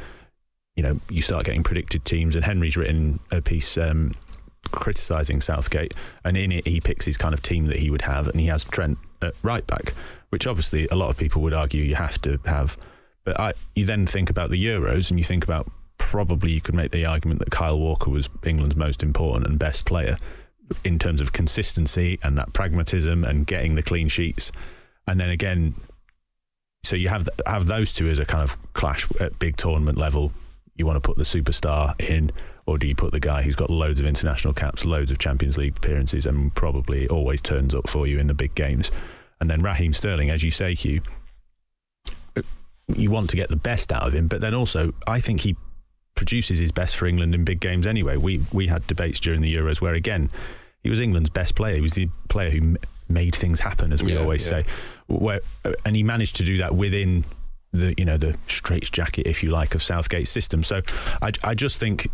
you 0.76 0.82
know 0.82 1.00
you 1.08 1.22
start 1.22 1.44
getting 1.44 1.62
predicted 1.62 2.04
teams, 2.04 2.34
and 2.34 2.44
Henry's 2.44 2.76
written 2.76 3.20
a 3.30 3.40
piece. 3.40 3.78
Um, 3.78 4.12
criticising 4.70 5.40
Southgate, 5.40 5.94
and 6.24 6.36
in 6.36 6.52
it 6.52 6.66
he 6.66 6.80
picks 6.80 7.04
his 7.06 7.16
kind 7.16 7.34
of 7.34 7.42
team 7.42 7.66
that 7.66 7.78
he 7.78 7.90
would 7.90 8.02
have, 8.02 8.28
and 8.28 8.40
he 8.40 8.46
has 8.46 8.64
Trent 8.64 8.98
at 9.22 9.34
right 9.42 9.66
back, 9.66 9.94
which 10.30 10.46
obviously 10.46 10.86
a 10.88 10.96
lot 10.96 11.10
of 11.10 11.16
people 11.16 11.42
would 11.42 11.54
argue 11.54 11.82
you 11.82 11.94
have 11.94 12.20
to 12.22 12.38
have. 12.44 12.76
But 13.24 13.38
I, 13.40 13.52
you 13.74 13.84
then 13.84 14.06
think 14.06 14.30
about 14.30 14.50
the 14.50 14.64
Euros, 14.64 15.10
and 15.10 15.18
you 15.18 15.24
think 15.24 15.44
about 15.44 15.70
probably 15.98 16.52
you 16.52 16.60
could 16.60 16.74
make 16.74 16.92
the 16.92 17.04
argument 17.04 17.40
that 17.40 17.50
Kyle 17.50 17.78
Walker 17.78 18.10
was 18.10 18.28
England's 18.44 18.76
most 18.76 19.02
important 19.02 19.46
and 19.46 19.58
best 19.58 19.84
player 19.84 20.16
in 20.84 20.98
terms 20.98 21.20
of 21.20 21.32
consistency 21.32 22.18
and 22.22 22.36
that 22.38 22.52
pragmatism 22.52 23.24
and 23.24 23.46
getting 23.46 23.74
the 23.74 23.82
clean 23.82 24.08
sheets, 24.08 24.52
and 25.06 25.18
then 25.18 25.30
again. 25.30 25.74
So 26.84 26.96
you 26.96 27.08
have 27.08 27.28
have 27.46 27.66
those 27.66 27.92
two 27.92 28.08
as 28.08 28.18
a 28.18 28.24
kind 28.24 28.42
of 28.42 28.56
clash 28.72 29.06
at 29.20 29.38
big 29.38 29.56
tournament 29.56 29.98
level. 29.98 30.32
You 30.76 30.86
want 30.86 30.96
to 30.96 31.00
put 31.00 31.18
the 31.18 31.24
superstar 31.24 32.00
in, 32.00 32.30
or 32.68 32.76
do 32.78 32.86
you 32.86 32.94
put 32.94 33.12
the 33.12 33.20
guy 33.20 33.42
who's 33.42 33.56
got 33.56 33.70
loads 33.70 33.98
of 33.98 34.06
international 34.06 34.52
caps, 34.52 34.84
loads 34.84 35.10
of 35.10 35.18
Champions 35.18 35.56
League 35.56 35.76
appearances, 35.78 36.26
and 36.26 36.54
probably 36.54 37.08
always 37.08 37.40
turns 37.40 37.74
up 37.74 37.88
for 37.88 38.06
you 38.06 38.18
in 38.18 38.26
the 38.26 38.34
big 38.34 38.54
games? 38.54 38.90
And 39.40 39.48
then 39.50 39.62
Raheem 39.62 39.92
Sterling, 39.94 40.30
as 40.30 40.42
you 40.42 40.50
say, 40.50 40.74
Hugh, 40.74 41.00
you 42.94 43.10
want 43.10 43.30
to 43.30 43.36
get 43.36 43.48
the 43.48 43.56
best 43.56 43.92
out 43.92 44.06
of 44.06 44.12
him, 44.12 44.28
but 44.28 44.40
then 44.40 44.54
also 44.54 44.92
I 45.06 45.20
think 45.20 45.40
he 45.40 45.56
produces 46.14 46.58
his 46.58 46.72
best 46.72 46.96
for 46.96 47.06
England 47.06 47.34
in 47.34 47.44
big 47.44 47.60
games 47.60 47.86
anyway. 47.86 48.16
We 48.16 48.40
we 48.52 48.66
had 48.66 48.86
debates 48.86 49.20
during 49.20 49.40
the 49.40 49.54
Euros 49.54 49.80
where 49.80 49.94
again 49.94 50.30
he 50.82 50.90
was 50.90 51.00
England's 51.00 51.30
best 51.30 51.54
player. 51.54 51.74
He 51.76 51.80
was 51.80 51.92
the 51.92 52.08
player 52.28 52.50
who 52.50 52.58
m- 52.58 52.76
made 53.08 53.34
things 53.34 53.60
happen, 53.60 53.92
as 53.92 54.02
we 54.02 54.12
Yeah, 54.14 54.20
always 54.20 54.42
yeah. 54.50 54.62
say. 54.62 54.70
Where 55.06 55.40
and 55.84 55.94
he 55.96 56.02
managed 56.02 56.36
to 56.36 56.44
do 56.44 56.58
that 56.58 56.74
within 56.74 57.24
the 57.72 57.94
you 57.98 58.04
know 58.04 58.16
the 58.16 58.36
straitjacket, 58.46 59.26
if 59.26 59.42
you 59.42 59.50
like, 59.50 59.74
of 59.74 59.82
Southgate's 59.82 60.30
system. 60.30 60.62
So 60.64 60.80
I 61.22 61.32
I 61.44 61.54
just 61.54 61.78
think 61.78 62.08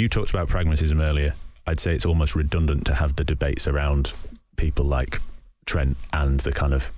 you 0.00 0.08
talked 0.08 0.30
about 0.30 0.48
pragmatism 0.48 1.00
earlier. 1.00 1.34
I'd 1.66 1.78
say 1.78 1.94
it's 1.94 2.06
almost 2.06 2.34
redundant 2.34 2.86
to 2.86 2.94
have 2.94 3.16
the 3.16 3.24
debates 3.24 3.68
around 3.68 4.12
people 4.56 4.84
like 4.84 5.20
Trent 5.66 5.96
and 6.12 6.40
the 6.40 6.52
kind 6.52 6.72
of 6.72 6.90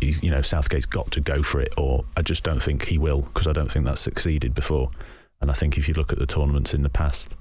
you 0.00 0.30
know 0.30 0.42
Southgate's 0.42 0.86
got 0.86 1.10
to 1.12 1.20
go 1.20 1.42
for 1.42 1.60
it, 1.60 1.74
or 1.76 2.04
I 2.16 2.22
just 2.22 2.44
don't 2.44 2.62
think 2.62 2.86
he 2.86 2.98
will 2.98 3.22
because 3.22 3.46
I 3.46 3.52
don't 3.52 3.70
think 3.70 3.84
that's 3.84 4.00
succeeded 4.00 4.54
before. 4.54 4.90
And 5.40 5.50
I 5.50 5.54
think 5.54 5.78
if 5.78 5.88
you 5.88 5.94
look 5.94 6.12
at 6.12 6.18
the 6.18 6.26
tournaments 6.26 6.74
in 6.74 6.82
the 6.82 6.88
past, 6.88 7.36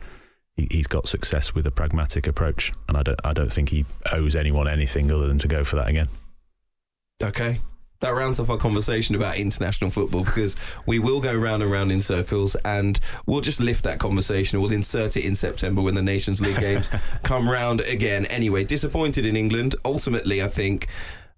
he, 0.56 0.68
he's 0.70 0.88
got 0.88 1.08
success 1.08 1.56
with 1.56 1.66
a 1.66 1.72
pragmatic 1.72 2.28
approach, 2.28 2.72
and 2.88 2.98
I 2.98 3.04
don't 3.04 3.20
I 3.24 3.34
don't 3.34 3.52
think 3.52 3.70
he 3.70 3.86
owes 4.12 4.36
anyone 4.36 4.68
anything 4.68 5.10
other 5.10 5.28
than 5.28 5.40
to 5.40 5.48
go 5.48 5.64
for 5.64 5.78
that 5.78 5.88
again. 5.88 6.10
Okay. 7.24 7.60
That 8.00 8.10
rounds 8.10 8.40
off 8.40 8.50
our 8.50 8.58
conversation 8.58 9.16
about 9.16 9.38
international 9.38 9.90
football 9.90 10.24
because 10.24 10.56
we 10.86 11.00
will 11.00 11.20
go 11.20 11.34
round 11.36 11.64
and 11.64 11.72
round 11.72 11.92
in 11.92 12.00
circles 12.00 12.56
and 12.64 13.00
we'll 13.26 13.42
just 13.42 13.60
lift 13.60 13.84
that 13.86 14.00
conversation. 14.00 14.62
We'll 14.62 14.72
insert 14.72 15.18
it 15.18 15.26
in 15.26 15.34
September 15.34 15.82
when 15.82 15.96
the 15.96 16.04
Nations 16.04 16.40
League 16.40 16.60
games 16.60 16.90
come 17.24 17.50
round 17.50 17.82
again. 17.82 18.26
Anyway, 18.26 18.64
disappointed 18.64 19.26
in 19.26 19.36
England. 19.36 19.76
Ultimately, 19.84 20.44
I 20.44 20.48
think 20.48 20.88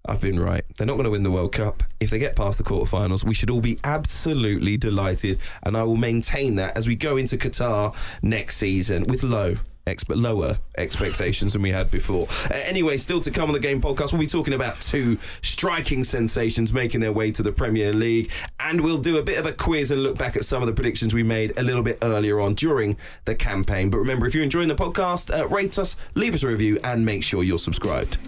I've 0.04 0.20
been 0.20 0.38
right. 0.38 0.64
They're 0.76 0.86
not 0.86 0.94
going 0.94 1.04
to 1.04 1.10
win 1.10 1.22
the 1.22 1.30
World 1.30 1.52
Cup. 1.52 1.82
If 1.98 2.10
they 2.10 2.18
get 2.18 2.36
past 2.36 2.58
the 2.58 2.64
quarterfinals, 2.64 3.24
we 3.24 3.34
should 3.34 3.50
all 3.50 3.60
be 3.60 3.78
absolutely 3.84 4.76
delighted. 4.76 5.38
And 5.62 5.76
I 5.76 5.84
will 5.84 5.96
maintain 5.96 6.56
that 6.56 6.76
as 6.76 6.86
we 6.86 6.96
go 6.96 7.16
into 7.16 7.36
Qatar 7.36 7.94
next 8.22 8.56
season 8.56 9.04
with 9.04 9.22
low. 9.22 9.56
Expe- 9.90 10.20
lower 10.20 10.58
expectations 10.78 11.52
than 11.52 11.62
we 11.62 11.70
had 11.70 11.90
before. 11.90 12.28
Uh, 12.50 12.54
anyway, 12.64 12.96
still 12.96 13.20
to 13.20 13.30
come 13.30 13.48
on 13.48 13.52
the 13.52 13.58
Game 13.60 13.80
Podcast, 13.80 14.12
we'll 14.12 14.20
be 14.20 14.26
talking 14.26 14.54
about 14.54 14.80
two 14.80 15.18
striking 15.42 16.04
sensations 16.04 16.72
making 16.72 17.00
their 17.00 17.12
way 17.12 17.32
to 17.32 17.42
the 17.42 17.52
Premier 17.52 17.92
League, 17.92 18.30
and 18.60 18.80
we'll 18.80 18.98
do 18.98 19.18
a 19.18 19.22
bit 19.22 19.38
of 19.38 19.46
a 19.46 19.52
quiz 19.52 19.90
and 19.90 20.02
look 20.02 20.16
back 20.16 20.36
at 20.36 20.44
some 20.44 20.62
of 20.62 20.68
the 20.68 20.72
predictions 20.72 21.12
we 21.12 21.22
made 21.22 21.58
a 21.58 21.62
little 21.62 21.82
bit 21.82 21.98
earlier 22.02 22.40
on 22.40 22.54
during 22.54 22.96
the 23.24 23.34
campaign. 23.34 23.90
But 23.90 23.98
remember, 23.98 24.26
if 24.26 24.34
you're 24.34 24.44
enjoying 24.44 24.68
the 24.68 24.74
podcast, 24.74 25.36
uh, 25.36 25.48
rate 25.48 25.78
us, 25.78 25.96
leave 26.14 26.34
us 26.34 26.42
a 26.42 26.48
review, 26.48 26.78
and 26.84 27.04
make 27.04 27.24
sure 27.24 27.42
you're 27.42 27.58
subscribed. 27.58 28.18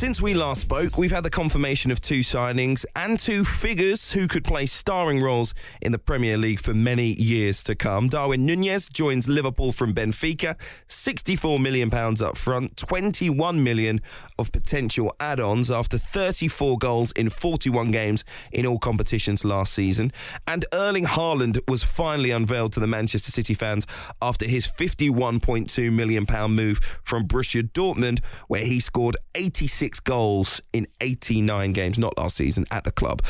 Since 0.00 0.22
we 0.22 0.32
last 0.32 0.62
spoke, 0.62 0.96
we've 0.96 1.10
had 1.10 1.24
the 1.24 1.30
confirmation 1.30 1.90
of 1.90 2.00
two 2.00 2.20
signings 2.20 2.86
and 2.96 3.18
two 3.18 3.44
figures 3.44 4.12
who 4.12 4.28
could 4.28 4.44
play 4.44 4.64
starring 4.64 5.20
roles 5.20 5.52
in 5.82 5.92
the 5.92 5.98
Premier 5.98 6.38
League 6.38 6.58
for 6.58 6.72
many 6.72 7.12
years 7.12 7.62
to 7.64 7.74
come. 7.74 8.08
Darwin 8.08 8.46
Nunez 8.46 8.88
joins 8.88 9.28
Liverpool 9.28 9.72
from 9.72 9.92
Benfica, 9.92 10.56
64 10.86 11.60
million 11.60 11.90
pounds 11.90 12.22
up 12.22 12.38
front, 12.38 12.76
£21 12.76 13.60
million 13.60 14.00
of 14.38 14.50
potential 14.52 15.14
add-ons 15.20 15.70
after 15.70 15.98
34 15.98 16.78
goals 16.78 17.12
in 17.12 17.28
41 17.28 17.90
games 17.90 18.24
in 18.52 18.64
all 18.64 18.78
competitions 18.78 19.44
last 19.44 19.74
season. 19.74 20.12
And 20.46 20.64
Erling 20.72 21.04
Haaland 21.04 21.58
was 21.68 21.84
finally 21.84 22.30
unveiled 22.30 22.72
to 22.72 22.80
the 22.80 22.86
Manchester 22.86 23.30
City 23.30 23.52
fans 23.52 23.86
after 24.22 24.46
his 24.46 24.66
51.2 24.66 25.92
million 25.92 26.24
pound 26.24 26.56
move 26.56 26.78
from 27.04 27.28
Borussia 27.28 27.70
Dortmund 27.70 28.24
where 28.48 28.64
he 28.64 28.80
scored 28.80 29.18
86 29.34 29.89
goals 29.98 30.60
in 30.72 30.86
89 31.00 31.72
games, 31.72 31.98
not 31.98 32.16
last 32.16 32.36
season, 32.36 32.66
at 32.70 32.84
the 32.84 32.92
club. 32.92 33.22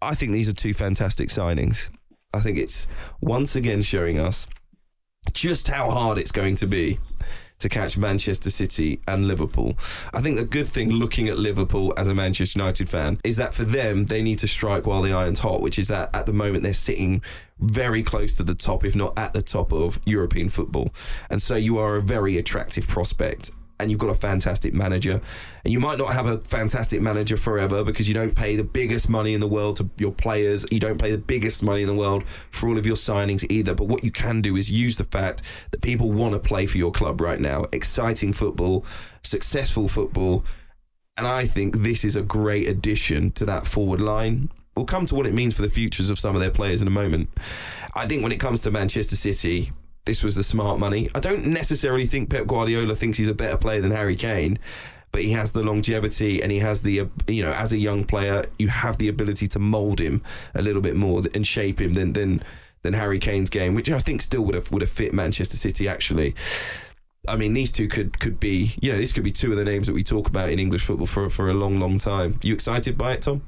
I 0.00 0.14
think 0.14 0.32
these 0.32 0.48
are 0.48 0.54
two 0.54 0.74
fantastic 0.74 1.30
signings. 1.30 1.90
I 2.32 2.40
think 2.40 2.58
it's 2.58 2.86
once 3.20 3.56
again 3.56 3.82
showing 3.82 4.18
us 4.18 4.46
just 5.32 5.68
how 5.68 5.90
hard 5.90 6.18
it's 6.18 6.32
going 6.32 6.56
to 6.56 6.66
be 6.66 6.98
to 7.60 7.68
catch 7.68 7.96
Manchester 7.96 8.50
City 8.50 9.00
and 9.06 9.26
Liverpool. 9.26 9.74
I 10.12 10.20
think 10.20 10.36
the 10.36 10.44
good 10.44 10.66
thing 10.66 10.90
looking 10.90 11.28
at 11.28 11.38
Liverpool 11.38 11.94
as 11.96 12.08
a 12.08 12.14
Manchester 12.14 12.58
United 12.58 12.88
fan 12.88 13.18
is 13.24 13.36
that 13.36 13.54
for 13.54 13.64
them, 13.64 14.04
they 14.04 14.22
need 14.22 14.38
to 14.40 14.48
strike 14.48 14.86
while 14.86 15.02
the 15.02 15.12
iron's 15.12 15.38
hot, 15.38 15.62
which 15.62 15.78
is 15.78 15.88
that 15.88 16.14
at 16.14 16.26
the 16.26 16.32
moment 16.32 16.62
they're 16.62 16.72
sitting 16.72 17.22
very 17.60 18.02
close 18.02 18.34
to 18.34 18.42
the 18.42 18.54
top, 18.54 18.84
if 18.84 18.94
not 18.94 19.18
at 19.18 19.32
the 19.32 19.42
top 19.42 19.72
of 19.72 20.00
European 20.04 20.48
football. 20.48 20.92
And 21.30 21.40
so 21.40 21.56
you 21.56 21.78
are 21.78 21.96
a 21.96 22.02
very 22.02 22.36
attractive 22.36 22.86
prospect. 22.86 23.52
And 23.80 23.90
you've 23.90 23.98
got 23.98 24.10
a 24.10 24.14
fantastic 24.14 24.72
manager. 24.72 25.20
And 25.64 25.72
you 25.72 25.80
might 25.80 25.98
not 25.98 26.12
have 26.12 26.26
a 26.26 26.38
fantastic 26.38 27.02
manager 27.02 27.36
forever 27.36 27.82
because 27.82 28.08
you 28.08 28.14
don't 28.14 28.34
pay 28.34 28.54
the 28.54 28.64
biggest 28.64 29.08
money 29.08 29.34
in 29.34 29.40
the 29.40 29.48
world 29.48 29.76
to 29.76 29.90
your 29.98 30.12
players. 30.12 30.64
You 30.70 30.78
don't 30.78 31.00
pay 31.00 31.10
the 31.10 31.18
biggest 31.18 31.62
money 31.62 31.82
in 31.82 31.88
the 31.88 31.94
world 31.94 32.24
for 32.50 32.68
all 32.68 32.78
of 32.78 32.86
your 32.86 32.96
signings 32.96 33.44
either. 33.50 33.74
But 33.74 33.88
what 33.88 34.04
you 34.04 34.12
can 34.12 34.40
do 34.40 34.56
is 34.56 34.70
use 34.70 34.96
the 34.96 35.04
fact 35.04 35.42
that 35.72 35.82
people 35.82 36.12
want 36.12 36.34
to 36.34 36.38
play 36.38 36.66
for 36.66 36.78
your 36.78 36.92
club 36.92 37.20
right 37.20 37.40
now. 37.40 37.64
Exciting 37.72 38.32
football, 38.32 38.86
successful 39.22 39.88
football. 39.88 40.44
And 41.16 41.26
I 41.26 41.44
think 41.44 41.78
this 41.78 42.04
is 42.04 42.16
a 42.16 42.22
great 42.22 42.68
addition 42.68 43.32
to 43.32 43.44
that 43.46 43.66
forward 43.66 44.00
line. 44.00 44.50
We'll 44.76 44.86
come 44.86 45.06
to 45.06 45.14
what 45.14 45.26
it 45.26 45.34
means 45.34 45.54
for 45.54 45.62
the 45.62 45.70
futures 45.70 46.10
of 46.10 46.18
some 46.18 46.34
of 46.34 46.40
their 46.40 46.50
players 46.50 46.82
in 46.82 46.88
a 46.88 46.92
moment. 46.92 47.28
I 47.94 48.06
think 48.06 48.22
when 48.22 48.32
it 48.32 48.40
comes 48.40 48.60
to 48.62 48.72
Manchester 48.72 49.14
City, 49.14 49.70
this 50.04 50.22
was 50.22 50.34
the 50.34 50.42
smart 50.42 50.78
money. 50.78 51.08
I 51.14 51.20
don't 51.20 51.46
necessarily 51.46 52.06
think 52.06 52.30
Pep 52.30 52.46
Guardiola 52.46 52.94
thinks 52.94 53.18
he's 53.18 53.28
a 53.28 53.34
better 53.34 53.56
player 53.56 53.80
than 53.80 53.90
Harry 53.90 54.16
Kane, 54.16 54.58
but 55.12 55.22
he 55.22 55.32
has 55.32 55.52
the 55.52 55.62
longevity 55.62 56.42
and 56.42 56.50
he 56.52 56.58
has 56.58 56.82
the 56.82 57.08
you 57.26 57.42
know 57.42 57.52
as 57.52 57.72
a 57.72 57.78
young 57.78 58.04
player 58.04 58.44
you 58.58 58.68
have 58.68 58.98
the 58.98 59.08
ability 59.08 59.46
to 59.48 59.58
mold 59.58 60.00
him 60.00 60.22
a 60.54 60.62
little 60.62 60.82
bit 60.82 60.96
more 60.96 61.22
and 61.34 61.46
shape 61.46 61.80
him 61.80 61.94
than 61.94 62.12
than 62.12 62.42
than 62.82 62.92
Harry 62.92 63.18
Kane's 63.18 63.48
game, 63.48 63.74
which 63.74 63.90
I 63.90 63.98
think 63.98 64.20
still 64.20 64.44
would 64.44 64.54
have 64.54 64.70
would 64.70 64.82
have 64.82 64.90
fit 64.90 65.14
Manchester 65.14 65.56
City 65.56 65.88
actually. 65.88 66.34
I 67.26 67.36
mean, 67.36 67.54
these 67.54 67.72
two 67.72 67.88
could 67.88 68.20
could 68.20 68.38
be, 68.38 68.74
you 68.82 68.92
know, 68.92 68.98
this 68.98 69.12
could 69.12 69.24
be 69.24 69.32
two 69.32 69.50
of 69.50 69.56
the 69.56 69.64
names 69.64 69.86
that 69.86 69.94
we 69.94 70.02
talk 70.02 70.28
about 70.28 70.50
in 70.50 70.58
English 70.58 70.84
football 70.84 71.06
for 71.06 71.30
for 71.30 71.48
a 71.48 71.54
long, 71.54 71.80
long 71.80 71.98
time. 71.98 72.38
You 72.42 72.52
excited 72.52 72.98
by 72.98 73.14
it, 73.14 73.22
Tom? 73.22 73.42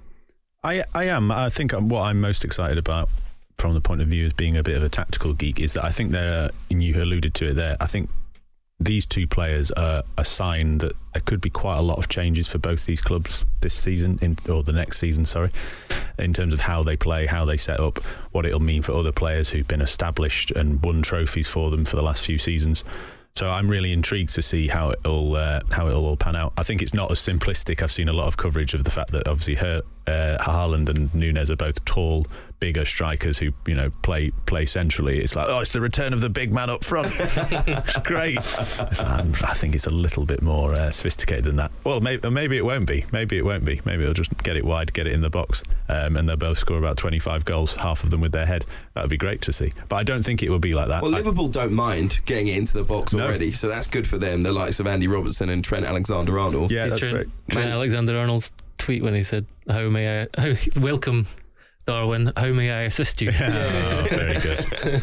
I 0.65 0.85
I 0.95 1.05
am. 1.05 1.31
I 1.31 1.51
think 1.51 1.73
what 1.73 2.03
I'm 2.03 2.21
most 2.21 2.45
excited 2.45 2.79
about 2.79 3.11
from 3.59 3.75
the 3.75 3.81
point 3.81 4.01
of 4.03 4.09
view 4.09 4.27
as 4.27 4.33
being 4.33 4.57
a 4.57 4.63
bit 4.63 4.77
of 4.77 4.83
a 4.83 4.89
tactical 4.89 5.33
geek 5.33 5.61
is 5.61 5.73
that 5.75 5.85
I 5.85 5.91
think 5.91 6.11
there, 6.11 6.51
and 6.71 6.83
you 6.83 7.01
alluded 7.03 7.35
to 7.35 7.49
it 7.49 7.55
there. 7.55 7.77
I 7.81 7.87
think 7.87 8.11
these 8.79 9.07
two 9.07 9.27
players 9.27 9.71
are 9.71 10.03
a 10.19 10.25
sign 10.25 10.79
that 10.79 10.93
there 11.15 11.23
could 11.23 11.41
be 11.41 11.49
quite 11.49 11.79
a 11.79 11.83
lot 11.83 11.97
of 11.97 12.09
changes 12.09 12.47
for 12.47 12.59
both 12.59 12.85
these 12.85 13.01
clubs 13.01 13.47
this 13.63 13.73
season, 13.73 14.19
in, 14.21 14.37
or 14.51 14.63
the 14.63 14.73
next 14.73 14.99
season, 14.99 15.25
sorry, 15.25 15.51
in 16.19 16.35
terms 16.35 16.53
of 16.53 16.61
how 16.61 16.83
they 16.83 16.97
play, 16.97 17.25
how 17.25 17.47
they 17.47 17.57
set 17.57 17.81
up, 17.81 17.99
what 18.33 18.45
it'll 18.45 18.61
mean 18.61 18.83
for 18.83 18.93
other 18.93 19.13
players 19.13 19.49
who've 19.49 19.67
been 19.67 19.81
established 19.81 20.51
and 20.51 20.83
won 20.85 21.01
trophies 21.01 21.49
for 21.49 21.71
them 21.71 21.87
for 21.87 21.97
the 21.97 22.03
last 22.03 22.25
few 22.25 22.37
seasons. 22.37 22.85
So 23.35 23.51
I'm 23.51 23.71
really 23.71 23.93
intrigued 23.93 24.35
to 24.37 24.43
see 24.43 24.67
how 24.67 24.93
it'll 24.93 25.37
uh, 25.37 25.61
how 25.71 25.89
it'll 25.89 26.07
all 26.07 26.17
pan 26.17 26.37
out. 26.37 26.55
I 26.57 26.63
think 26.63 26.81
it's 26.81 26.95
not 26.95 27.11
as 27.11 27.19
simplistic. 27.19 27.83
I've 27.83 27.93
seen 27.93 28.09
a 28.09 28.13
lot 28.15 28.29
of 28.29 28.39
coverage 28.39 28.73
of 28.73 28.85
the 28.85 28.91
fact 28.91 29.11
that 29.11 29.29
obviously 29.29 29.57
her, 29.57 29.83
uh, 30.07 30.39
Haaland 30.41 30.89
and 30.89 31.15
Nunez 31.15 31.51
are 31.51 31.57
both 31.57 31.85
tall, 31.85 32.27
bigger 32.59 32.85
strikers 32.85 33.39
who 33.39 33.53
you 33.67 33.75
know 33.75 33.91
play 34.03 34.31
play 34.47 34.67
centrally. 34.67 35.19
It's 35.19 35.37
like 35.37 35.49
oh, 35.49 35.61
it's 35.61 35.73
the 35.73 35.81
return 35.81 36.13
of 36.13 36.21
the 36.21 36.31
big 36.31 36.53
man 36.53 36.71
up 36.71 36.85
front. 36.85 37.09
it's 37.19 37.99
great. 37.99 38.39
I 38.39 39.55
think 39.55 39.75
it's 39.75 39.87
a 39.87 39.91
little 39.91 40.25
bit 40.25 40.43
more 40.43 40.73
uh, 40.73 40.91
sophisticated 40.91 41.45
than 41.45 41.57
that. 41.57 41.71
Well, 41.85 42.01
maybe 42.01 42.29
maybe 42.31 42.57
it 42.57 42.65
won't 42.65 42.87
be. 42.87 43.05
Maybe 43.13 43.37
it 43.39 43.45
won't 43.45 43.65
be. 43.65 43.81
Maybe 43.85 44.03
it'll 44.03 44.15
just 44.15 44.37
get 44.43 44.57
it 44.57 44.65
wide, 44.65 44.93
get 44.93 45.07
it 45.07 45.13
in 45.13 45.21
the 45.21 45.31
box, 45.31 45.63
um, 45.89 46.17
and 46.17 46.29
they'll 46.29 46.37
both 46.37 46.59
score 46.59 46.79
about 46.79 46.97
25 46.97 47.45
goals, 47.45 47.73
half 47.75 48.05
of 48.05 48.11
them 48.11 48.21
with 48.21 48.33
their 48.33 48.47
head. 48.47 48.65
That 48.95 49.03
would 49.03 49.11
be 49.11 49.17
great 49.17 49.43
to 49.43 49.53
see. 49.53 49.71
But 49.89 49.97
I 49.97 50.03
don't 50.03 50.25
think 50.25 50.43
it 50.43 50.51
will 50.51 50.59
be 50.59 50.75
like 50.75 50.89
that. 50.89 51.03
Well, 51.03 51.15
I, 51.15 51.19
Liverpool 51.19 51.49
don't 51.49 51.73
mind 51.73 52.21
getting 52.25 52.49
it 52.49 52.57
into 52.57 52.77
the 52.77 52.85
box 52.85 53.13
No. 53.13 53.25
already, 53.25 53.53
so 53.53 53.69
that's 53.69 53.87
good 53.87 54.07
for 54.07 54.19
them. 54.19 54.43
The 54.43 54.53
likes 54.53 54.81
of 54.81 54.87
Andy 54.87 55.09
Robertson 55.09 55.49
and 55.49 55.63
Trent 55.65 55.85
Alexander-Arnold. 55.85 56.71
yeah, 56.71 56.89
that's 56.89 57.01
Trent, 57.01 57.15
great. 57.15 57.29
Trent 57.51 57.71
Alexander 57.71 58.19
Arnold's 58.19 58.53
tweet 58.79 59.03
when 59.03 59.15
he 59.15 59.23
said, 59.23 59.47
"How 59.69 59.89
may 59.89 60.23
I 60.23 60.27
how, 60.41 60.55
welcome, 60.81 61.27
Darwin? 61.87 62.33
How 62.37 62.53
may 62.53 62.71
I 62.71 62.83
assist 62.83 63.23
you?" 63.23 63.31
Oh, 63.41 64.07
very 64.11 64.41
good. 64.41 64.67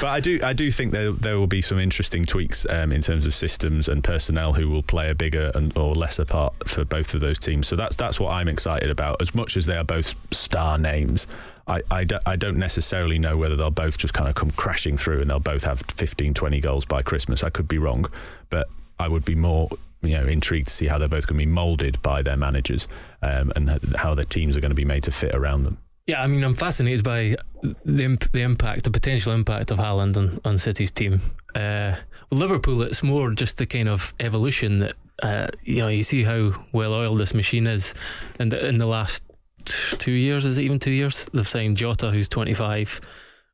but 0.00 0.08
I 0.08 0.20
do, 0.20 0.38
I 0.42 0.52
do 0.52 0.70
think 0.70 0.92
there 0.92 1.12
there 1.12 1.38
will 1.38 1.46
be 1.46 1.60
some 1.60 1.78
interesting 1.78 2.24
tweaks 2.24 2.66
um, 2.68 2.92
in 2.92 3.00
terms 3.00 3.26
of 3.26 3.34
systems 3.34 3.88
and 3.88 4.04
personnel 4.04 4.52
who 4.52 4.68
will 4.68 4.82
play 4.82 5.10
a 5.10 5.14
bigger 5.14 5.50
and 5.54 5.76
or 5.76 5.94
lesser 5.94 6.24
part 6.24 6.68
for 6.68 6.84
both 6.84 7.14
of 7.14 7.20
those 7.20 7.38
teams. 7.38 7.66
So 7.66 7.76
that's 7.76 7.96
that's 7.96 8.20
what 8.20 8.30
I'm 8.32 8.48
excited 8.48 8.90
about. 8.90 9.20
As 9.20 9.34
much 9.34 9.56
as 9.56 9.66
they 9.66 9.76
are 9.76 9.84
both 9.84 10.14
star 10.32 10.78
names, 10.78 11.26
I, 11.66 11.82
I, 11.90 12.04
do, 12.04 12.18
I 12.26 12.36
don't 12.36 12.58
necessarily 12.58 13.18
know 13.18 13.36
whether 13.36 13.56
they'll 13.56 13.70
both 13.70 13.96
just 13.96 14.12
kind 14.12 14.28
of 14.28 14.34
come 14.34 14.50
crashing 14.52 14.96
through 14.96 15.20
and 15.20 15.30
they'll 15.30 15.38
both 15.38 15.62
have 15.64 15.82
15, 15.96 16.34
20 16.34 16.60
goals 16.60 16.84
by 16.84 17.02
Christmas. 17.02 17.44
I 17.44 17.50
could 17.50 17.68
be 17.68 17.78
wrong, 17.78 18.06
but 18.48 18.68
I 18.98 19.08
would 19.08 19.24
be 19.24 19.34
more 19.34 19.70
you 20.02 20.16
know 20.16 20.26
intrigued 20.26 20.68
to 20.68 20.72
see 20.72 20.86
how 20.86 20.98
they're 20.98 21.08
both 21.08 21.26
going 21.26 21.38
to 21.38 21.46
be 21.46 21.50
moulded 21.50 22.00
by 22.02 22.22
their 22.22 22.36
managers 22.36 22.88
um, 23.22 23.52
and 23.54 23.70
how 23.96 24.14
their 24.14 24.24
teams 24.24 24.56
are 24.56 24.60
going 24.60 24.70
to 24.70 24.74
be 24.74 24.84
made 24.84 25.04
to 25.04 25.10
fit 25.10 25.34
around 25.34 25.64
them. 25.64 25.78
Yeah, 26.06 26.22
I 26.22 26.26
mean, 26.26 26.42
I'm 26.42 26.54
fascinated 26.54 27.04
by 27.04 27.36
the 27.84 28.04
imp- 28.04 28.32
the 28.32 28.42
impact, 28.42 28.84
the 28.84 28.90
potential 28.90 29.32
impact 29.32 29.70
of 29.70 29.78
Haaland 29.78 30.16
on, 30.16 30.40
on 30.44 30.58
City's 30.58 30.90
team. 30.90 31.20
Uh, 31.54 31.94
Liverpool, 32.30 32.82
it's 32.82 33.02
more 33.02 33.30
just 33.32 33.58
the 33.58 33.66
kind 33.66 33.88
of 33.88 34.14
evolution 34.18 34.78
that 34.78 34.94
uh, 35.22 35.48
you 35.62 35.78
know. 35.78 35.88
You 35.88 36.02
see 36.02 36.22
how 36.22 36.52
well 36.72 36.94
oiled 36.94 37.18
this 37.18 37.34
machine 37.34 37.66
is, 37.66 37.94
and 38.38 38.52
in 38.52 38.78
the 38.78 38.86
last 38.86 39.24
two 39.64 40.12
years, 40.12 40.46
is 40.46 40.58
it 40.58 40.62
even 40.62 40.78
two 40.78 40.90
years? 40.90 41.28
They've 41.32 41.46
signed 41.46 41.76
Jota, 41.76 42.10
who's 42.10 42.28
25, 42.28 43.00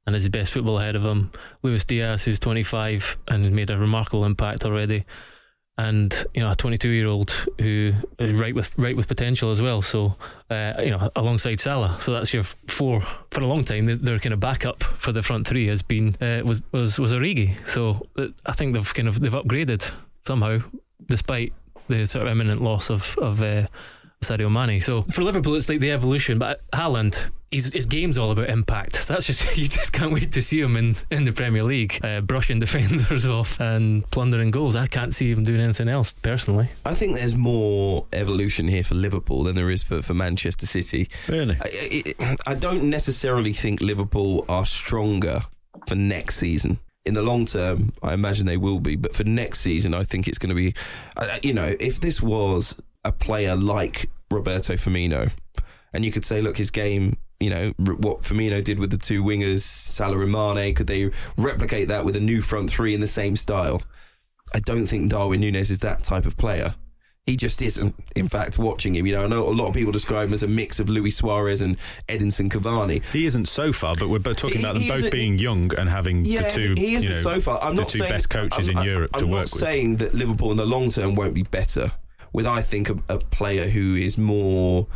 and 0.07 0.15
is 0.15 0.25
the 0.25 0.31
best 0.31 0.53
football 0.53 0.79
ahead 0.79 0.97
of 0.97 1.05
him. 1.05 1.33
Luis 1.63 1.85
Diaz, 1.85 2.25
who's 2.25 2.39
25, 2.39 3.19
and 3.29 3.43
has 3.43 3.51
made 3.51 3.71
a 3.71 3.79
remarkable 3.79 4.25
impact 4.25 4.65
already. 4.65 5.05
And 5.79 6.15
you 6.35 6.43
know, 6.43 6.51
a 6.51 6.57
22 6.57 6.89
year 6.89 7.07
old 7.07 7.31
who 7.61 7.93
is 8.19 8.33
right 8.33 8.55
with 8.55 8.77
right 8.79 8.97
with 8.97 9.09
potential 9.09 9.51
as 9.51 9.61
well. 9.61 9.83
So 9.83 10.15
uh, 10.49 10.75
you 10.79 10.91
know, 10.91 11.11
alongside 11.17 11.61
Salah. 11.61 11.99
So 12.01 12.13
that's 12.13 12.33
your 12.33 12.45
four 12.45 13.03
for 13.31 13.41
a 13.43 13.47
long 13.47 13.63
time. 13.63 13.85
Their, 13.85 14.19
kind 14.19 14.33
of 14.33 14.41
backup 14.41 14.83
for 14.83 15.13
the 15.13 15.23
front 15.23 15.47
three 15.47 15.67
has 15.67 15.83
been 15.83 16.17
uh, 16.21 16.43
was 16.45 16.63
was 16.73 16.99
was 16.99 17.13
Origi. 17.13 17.55
So 17.67 18.07
uh, 18.17 18.29
I 18.47 18.53
think 18.53 18.73
they've 18.73 18.95
kind 18.95 19.09
of 19.09 19.21
they've 19.21 19.31
upgraded 19.33 19.91
somehow, 20.27 20.61
despite 21.05 21.53
the 21.89 22.07
sort 22.07 22.27
of 22.27 22.33
imminent 22.33 22.63
loss 22.63 22.91
of 22.91 23.17
of 23.19 23.43
uh, 23.43 23.67
Sadio 24.23 24.51
Mane. 24.51 24.81
So 24.81 25.03
for 25.03 25.23
Liverpool, 25.23 25.55
it's 25.55 25.69
like 25.69 25.81
the 25.81 25.93
evolution. 25.93 26.39
But 26.39 26.61
Haaland, 26.73 27.31
his, 27.51 27.73
his 27.73 27.87
game's 27.87 28.19
all 28.19 28.31
about 28.31 28.49
impact. 28.49 29.07
That's 29.09 29.27
just 29.27 29.57
you 29.59 29.69
just 29.69 29.93
can't 29.93 30.13
wait 30.13 30.33
to 30.33 30.43
see 30.43 30.61
him 30.61 30.77
in, 30.77 30.97
in 31.11 31.25
the 31.25 31.33
Premier 31.33 31.63
League, 31.63 31.99
uh, 32.03 32.21
brushing 32.21 32.59
defenders 32.59 33.27
off 33.27 33.61
and 33.61 34.09
plundering 34.11 34.51
goals. 34.51 34.77
I 34.77 34.87
can't 34.87 35.15
see 35.15 35.31
him 35.31 35.45
doing 35.45 35.61
anything 35.61 35.89
else 35.89 36.13
personally. 36.13 36.69
I 36.85 36.95
think 36.95 37.17
there's 37.17 37.37
more 37.37 38.07
evolution 38.13 38.69
here 38.69 38.85
for 38.85 38.95
Liverpool 38.95 39.45
than 39.45 39.57
there 39.57 39.71
is 39.71 39.85
for, 39.85 40.03
for 40.03 40.15
Manchester 40.15 40.67
City. 40.67 41.09
Really? 41.29 41.57
I, 41.61 42.15
I, 42.19 42.37
I 42.49 42.55
don't 42.55 42.85
necessarily 42.85 43.53
think 43.53 43.81
Liverpool 43.81 44.45
are 44.49 44.67
stronger 44.67 45.43
for 45.87 45.95
next 45.95 46.37
season. 46.37 46.79
In 47.05 47.15
the 47.15 47.23
long 47.23 47.45
term, 47.45 47.93
I 48.03 48.15
imagine 48.15 48.47
they 48.47 48.57
will 48.57 48.81
be, 48.81 48.97
but 48.97 49.15
for 49.15 49.23
next 49.23 49.61
season, 49.61 49.95
I 49.95 50.03
think 50.03 50.27
it's 50.27 50.39
going 50.39 50.49
to 50.49 50.57
be, 50.57 50.75
uh, 51.17 51.39
you 51.41 51.53
know, 51.53 51.73
if 51.79 52.01
this 52.01 52.21
was 52.21 52.75
a 53.07 53.13
player 53.13 53.55
like 53.57 54.11
Roberto 54.31 54.75
Firmino, 54.75 55.31
and 55.93 56.05
you 56.05 56.11
could 56.11 56.25
say, 56.25 56.41
look, 56.41 56.57
his 56.57 56.71
game, 56.71 57.17
you 57.41 57.51
know, 57.51 57.73
r- 57.87 57.95
what 57.95 58.21
Firmino 58.21 58.63
did 58.63 58.79
with 58.79 58.91
the 58.91 58.99
two 58.99 59.23
wingers, 59.23 59.61
Salah 59.61 60.21
and 60.21 60.33
Mane, 60.33 60.75
could 60.75 60.87
they 60.87 61.11
replicate 61.39 61.89
that 61.89 62.05
with 62.05 62.17
a 62.17 62.21
new 62.21 62.41
front 62.41 62.71
three 62.71 62.95
in 62.95 63.01
the 63.01 63.07
same 63.07 63.37
style? 63.37 63.83
I 64.55 64.61
don't 64.61 64.87
think 64.87 65.11
Darwin 65.11 65.41
Nunez 65.41 65.71
is 65.71 65.81
that 65.81 66.03
type 66.05 66.27
of 66.27 66.37
player. 66.37 66.75
He 67.27 67.37
just 67.37 67.61
isn't. 67.61 67.93
In 68.15 68.29
fact, 68.29 68.57
watching 68.57 68.95
him, 68.95 69.05
you 69.05 69.13
know, 69.13 69.25
I 69.25 69.27
know 69.27 69.49
a 69.49 69.51
lot 69.51 69.67
of 69.67 69.75
people 69.75 69.91
describe 69.91 70.29
him 70.29 70.35
as 70.35 70.45
a 70.45 70.47
mix 70.47 70.79
of 70.79 70.89
Luis 70.89 71.17
Suarez 71.17 71.61
and 71.61 71.77
Edinson 72.09 72.49
Cavani. 72.49 73.03
He 73.13 73.27
isn't 73.27 73.49
so 73.49 73.73
far, 73.73 73.97
but 73.97 74.09
we're 74.09 74.21
both 74.21 74.37
talking 74.37 74.59
He- 74.59 74.63
about 74.65 74.77
them 74.77 74.87
both 74.87 75.11
being 75.11 75.37
young 75.37 75.75
and 75.77 75.89
having 75.89 76.25
Yeah, 76.25 76.43
the 76.43 76.51
two, 76.51 76.75
he 76.77 76.95
isn't 76.95 77.03
you 77.03 77.15
know, 77.17 77.21
so 77.21 77.41
far. 77.41 77.61
I'm 77.61 77.75
the 77.75 77.83
not 77.83 77.89
two 77.89 77.99
saying, 77.99 78.11
best 78.13 78.31
coaches 78.31 78.69
I'm, 78.69 78.79
in 78.79 78.85
Europe 78.85 79.11
I'm 79.15 79.21
to 79.23 79.27
not 79.27 79.33
work 79.33 79.41
with. 79.43 79.51
saying 79.51 79.97
that 79.97 80.15
Liverpool 80.15 80.53
in 80.53 80.57
the 80.57 80.67
long 80.67 80.89
term 80.89 81.17
won't 81.17 81.35
be 81.35 81.43
better. 81.43 81.91
With 82.37 82.47
I 82.47 82.61
think 82.61 82.91
a, 82.91 82.97
a 83.09 83.19
player 83.19 83.67
who 83.67 83.95
is 83.97 84.19
more, 84.19 84.87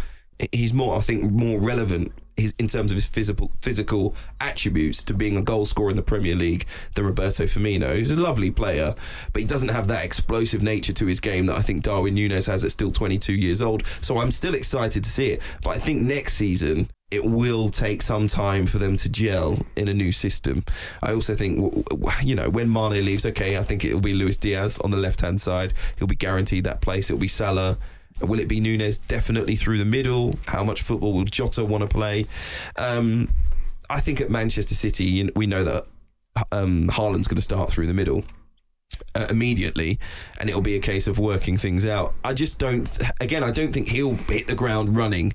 he's 0.52 0.74
more 0.74 0.98
I 0.98 1.00
think 1.00 1.32
more 1.32 1.58
relevant 1.58 2.12
his, 2.36 2.52
in 2.58 2.68
terms 2.68 2.90
of 2.90 2.96
his 2.96 3.06
physical 3.06 3.50
physical 3.58 4.14
attributes 4.42 5.02
to 5.04 5.14
being 5.14 5.38
a 5.38 5.42
goal 5.42 5.64
scorer 5.64 5.88
in 5.88 5.96
the 5.96 6.02
Premier 6.02 6.34
League 6.34 6.66
than 6.94 7.06
Roberto 7.06 7.44
Firmino. 7.44 7.96
He's 7.96 8.10
a 8.10 8.20
lovely 8.20 8.50
player, 8.50 8.94
but 9.32 9.40
he 9.40 9.48
doesn't 9.48 9.70
have 9.70 9.88
that 9.88 10.04
explosive 10.04 10.62
nature 10.62 10.92
to 10.92 11.06
his 11.06 11.18
game 11.18 11.46
that 11.46 11.56
I 11.56 11.62
think 11.62 11.82
Darwin 11.82 12.12
Nunez 12.12 12.44
has 12.44 12.62
at 12.62 12.72
still 12.72 12.92
22 12.92 13.32
years 13.32 13.62
old. 13.62 13.86
So 14.02 14.18
I'm 14.18 14.30
still 14.30 14.54
excited 14.54 15.02
to 15.02 15.10
see 15.10 15.28
it, 15.28 15.40
but 15.62 15.70
I 15.70 15.78
think 15.78 16.02
next 16.02 16.34
season 16.34 16.88
it 17.10 17.24
will 17.24 17.68
take 17.68 18.02
some 18.02 18.28
time 18.28 18.66
for 18.66 18.78
them 18.78 18.96
to 18.96 19.08
gel 19.08 19.58
in 19.76 19.88
a 19.88 19.94
new 19.94 20.12
system. 20.12 20.64
I 21.02 21.12
also 21.12 21.34
think, 21.34 21.84
you 22.22 22.34
know, 22.34 22.48
when 22.48 22.72
Mane 22.72 23.04
leaves, 23.04 23.26
okay, 23.26 23.58
I 23.58 23.62
think 23.62 23.84
it'll 23.84 24.00
be 24.00 24.14
Luis 24.14 24.36
Diaz 24.36 24.78
on 24.78 24.90
the 24.90 24.96
left 24.96 25.20
hand 25.20 25.40
side. 25.40 25.74
He'll 25.98 26.08
be 26.08 26.16
guaranteed 26.16 26.64
that 26.64 26.80
place. 26.80 27.10
It'll 27.10 27.20
be 27.20 27.28
Salah. 27.28 27.78
Will 28.20 28.38
it 28.38 28.48
be 28.48 28.60
Nunez? 28.60 28.98
Definitely 28.98 29.56
through 29.56 29.78
the 29.78 29.84
middle. 29.84 30.34
How 30.46 30.62
much 30.62 30.82
football 30.82 31.12
will 31.12 31.24
Jota 31.24 31.64
want 31.64 31.82
to 31.82 31.88
play? 31.88 32.26
Um, 32.76 33.30
I 33.88 34.00
think 34.00 34.20
at 34.20 34.30
Manchester 34.30 34.74
City, 34.74 35.30
we 35.34 35.46
know 35.46 35.64
that 35.64 35.86
um, 36.52 36.88
Haaland's 36.88 37.26
going 37.26 37.36
to 37.36 37.42
start 37.42 37.72
through 37.72 37.86
the 37.86 37.94
middle. 37.94 38.24
Uh, 39.14 39.26
immediately, 39.30 39.98
and 40.40 40.48
it'll 40.48 40.60
be 40.60 40.74
a 40.74 40.80
case 40.80 41.06
of 41.06 41.18
working 41.18 41.56
things 41.56 41.86
out. 41.86 42.12
I 42.24 42.34
just 42.34 42.58
don't. 42.58 42.88
Again, 43.20 43.44
I 43.44 43.52
don't 43.52 43.72
think 43.72 43.88
he'll 43.88 44.16
hit 44.16 44.48
the 44.48 44.54
ground 44.54 44.96
running 44.96 45.32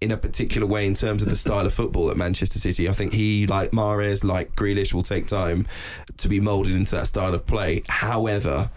in 0.00 0.10
a 0.10 0.16
particular 0.16 0.66
way 0.66 0.86
in 0.86 0.94
terms 0.94 1.22
of 1.22 1.28
the 1.28 1.36
style 1.36 1.66
of 1.66 1.74
football 1.74 2.10
at 2.10 2.16
Manchester 2.16 2.58
City. 2.58 2.88
I 2.88 2.92
think 2.92 3.12
he, 3.12 3.46
like 3.46 3.72
Mahrez, 3.72 4.24
like 4.24 4.56
Grealish, 4.56 4.94
will 4.94 5.02
take 5.02 5.26
time 5.26 5.66
to 6.16 6.28
be 6.28 6.40
moulded 6.40 6.74
into 6.74 6.96
that 6.96 7.06
style 7.06 7.34
of 7.34 7.46
play. 7.46 7.82
However, 7.88 8.70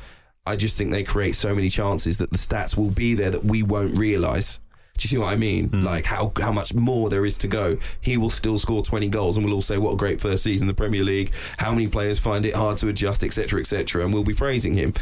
I 0.46 0.58
just 0.58 0.78
think 0.78 0.92
they 0.92 1.04
create 1.04 1.36
so 1.36 1.56
many 1.56 1.70
chances 1.70 2.18
that 2.18 2.32
the 2.32 2.38
stats 2.38 2.76
will 2.76 2.92
be 2.92 3.14
there 3.14 3.30
that 3.30 3.46
we 3.46 3.64
won't 3.64 3.96
realise. 3.96 4.60
Do 4.98 5.06
you 5.06 5.08
see 5.08 5.18
what 5.18 5.34
I 5.34 5.36
mean? 5.36 5.70
Like 5.84 6.06
how 6.06 6.32
how 6.38 6.52
much 6.52 6.76
more 6.76 7.10
there 7.10 7.26
is 7.26 7.38
to 7.40 7.48
go. 7.48 7.78
He 8.00 8.16
will 8.18 8.30
still 8.30 8.60
score 8.60 8.84
20 8.84 9.10
goals, 9.10 9.38
and 9.38 9.46
we'll 9.46 9.56
all 9.56 9.62
say 9.62 9.78
what 9.80 9.94
a 9.94 9.98
great 9.98 10.22
first 10.22 10.44
season 10.44 10.66
in 10.66 10.68
the 10.68 10.80
Premier 10.80 11.04
League. 11.04 11.34
How 11.58 11.72
many 11.72 11.88
players 11.88 12.20
find 12.20 12.46
it 12.46 12.54
hard 12.54 12.78
to 12.78 12.90
adjust, 12.90 13.24
etc., 13.24 13.60
etc., 13.60 14.04
and 14.04 14.14
we'll 14.14 14.24
be 14.24 14.36
praising 14.36 14.76
him. 14.76 14.94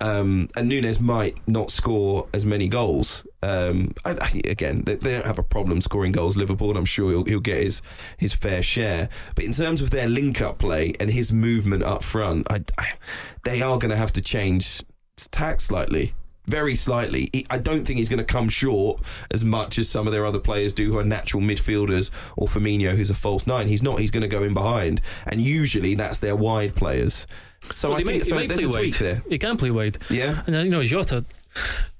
Um, 0.00 0.48
and 0.54 0.68
Nunez 0.68 1.00
might 1.00 1.36
not 1.46 1.70
score 1.70 2.28
as 2.34 2.44
many 2.44 2.68
goals. 2.68 3.26
Um, 3.42 3.92
I, 4.04 4.12
I- 4.20 4.40
again, 4.50 4.82
they, 4.84 4.96
they 4.96 5.12
don't 5.14 5.26
have 5.26 5.38
a 5.38 5.42
problem 5.44 5.80
scoring 5.80 6.12
goals. 6.12 6.36
Liverpool, 6.36 6.70
and 6.70 6.78
I'm 6.78 6.84
sure 6.84 7.10
he'll, 7.10 7.24
he'll 7.24 7.40
get 7.40 7.62
his 7.62 7.82
his 8.16 8.34
fair 8.34 8.62
share. 8.62 9.08
But 9.34 9.44
in 9.44 9.52
terms 9.52 9.80
of 9.82 9.90
their 9.90 10.08
link 10.08 10.40
up 10.40 10.58
play 10.58 10.94
and 10.98 11.10
his 11.10 11.32
movement 11.32 11.82
up 11.82 12.02
front, 12.02 12.50
I, 12.50 12.64
I, 12.78 12.92
they 13.44 13.62
are 13.62 13.78
going 13.78 13.90
to 13.90 13.96
have 13.96 14.12
to 14.14 14.20
change 14.20 14.82
tack 15.30 15.60
slightly 15.60 16.14
very 16.46 16.74
slightly. 16.76 17.28
He, 17.34 17.46
I 17.50 17.58
don't 17.58 17.84
think 17.84 17.98
he's 17.98 18.08
going 18.08 18.20
to 18.20 18.24
come 18.24 18.48
short 18.48 19.02
as 19.30 19.44
much 19.44 19.78
as 19.78 19.86
some 19.86 20.06
of 20.06 20.14
their 20.14 20.24
other 20.24 20.38
players 20.38 20.72
do 20.72 20.90
who 20.90 20.98
are 20.98 21.04
natural 21.04 21.42
midfielders 21.42 22.10
or 22.38 22.46
Firmino 22.48 22.96
who's 22.96 23.10
a 23.10 23.14
false 23.14 23.46
nine. 23.46 23.68
He's 23.68 23.82
not. 23.82 23.98
He's 24.00 24.10
going 24.10 24.22
to 24.22 24.28
go 24.28 24.42
in 24.42 24.54
behind, 24.54 25.02
and 25.26 25.42
usually 25.42 25.94
that's 25.94 26.20
their 26.20 26.34
wide 26.34 26.74
players. 26.74 27.26
So 27.70 27.90
Well, 27.90 27.96
I 27.98 28.00
he 28.00 28.04
think 28.06 28.22
he 28.22 28.28
so. 28.30 28.36
There's 28.38 28.46
play 28.60 28.64
a 28.64 28.68
tweak 28.70 28.94
wide. 28.94 29.00
there. 29.00 29.22
He 29.28 29.36
can 29.36 29.56
play 29.58 29.70
wide. 29.70 29.98
Yeah. 30.08 30.42
And 30.46 30.56
uh, 30.56 30.60
you 30.60 30.70
know, 30.70 30.82
Jota. 30.82 31.24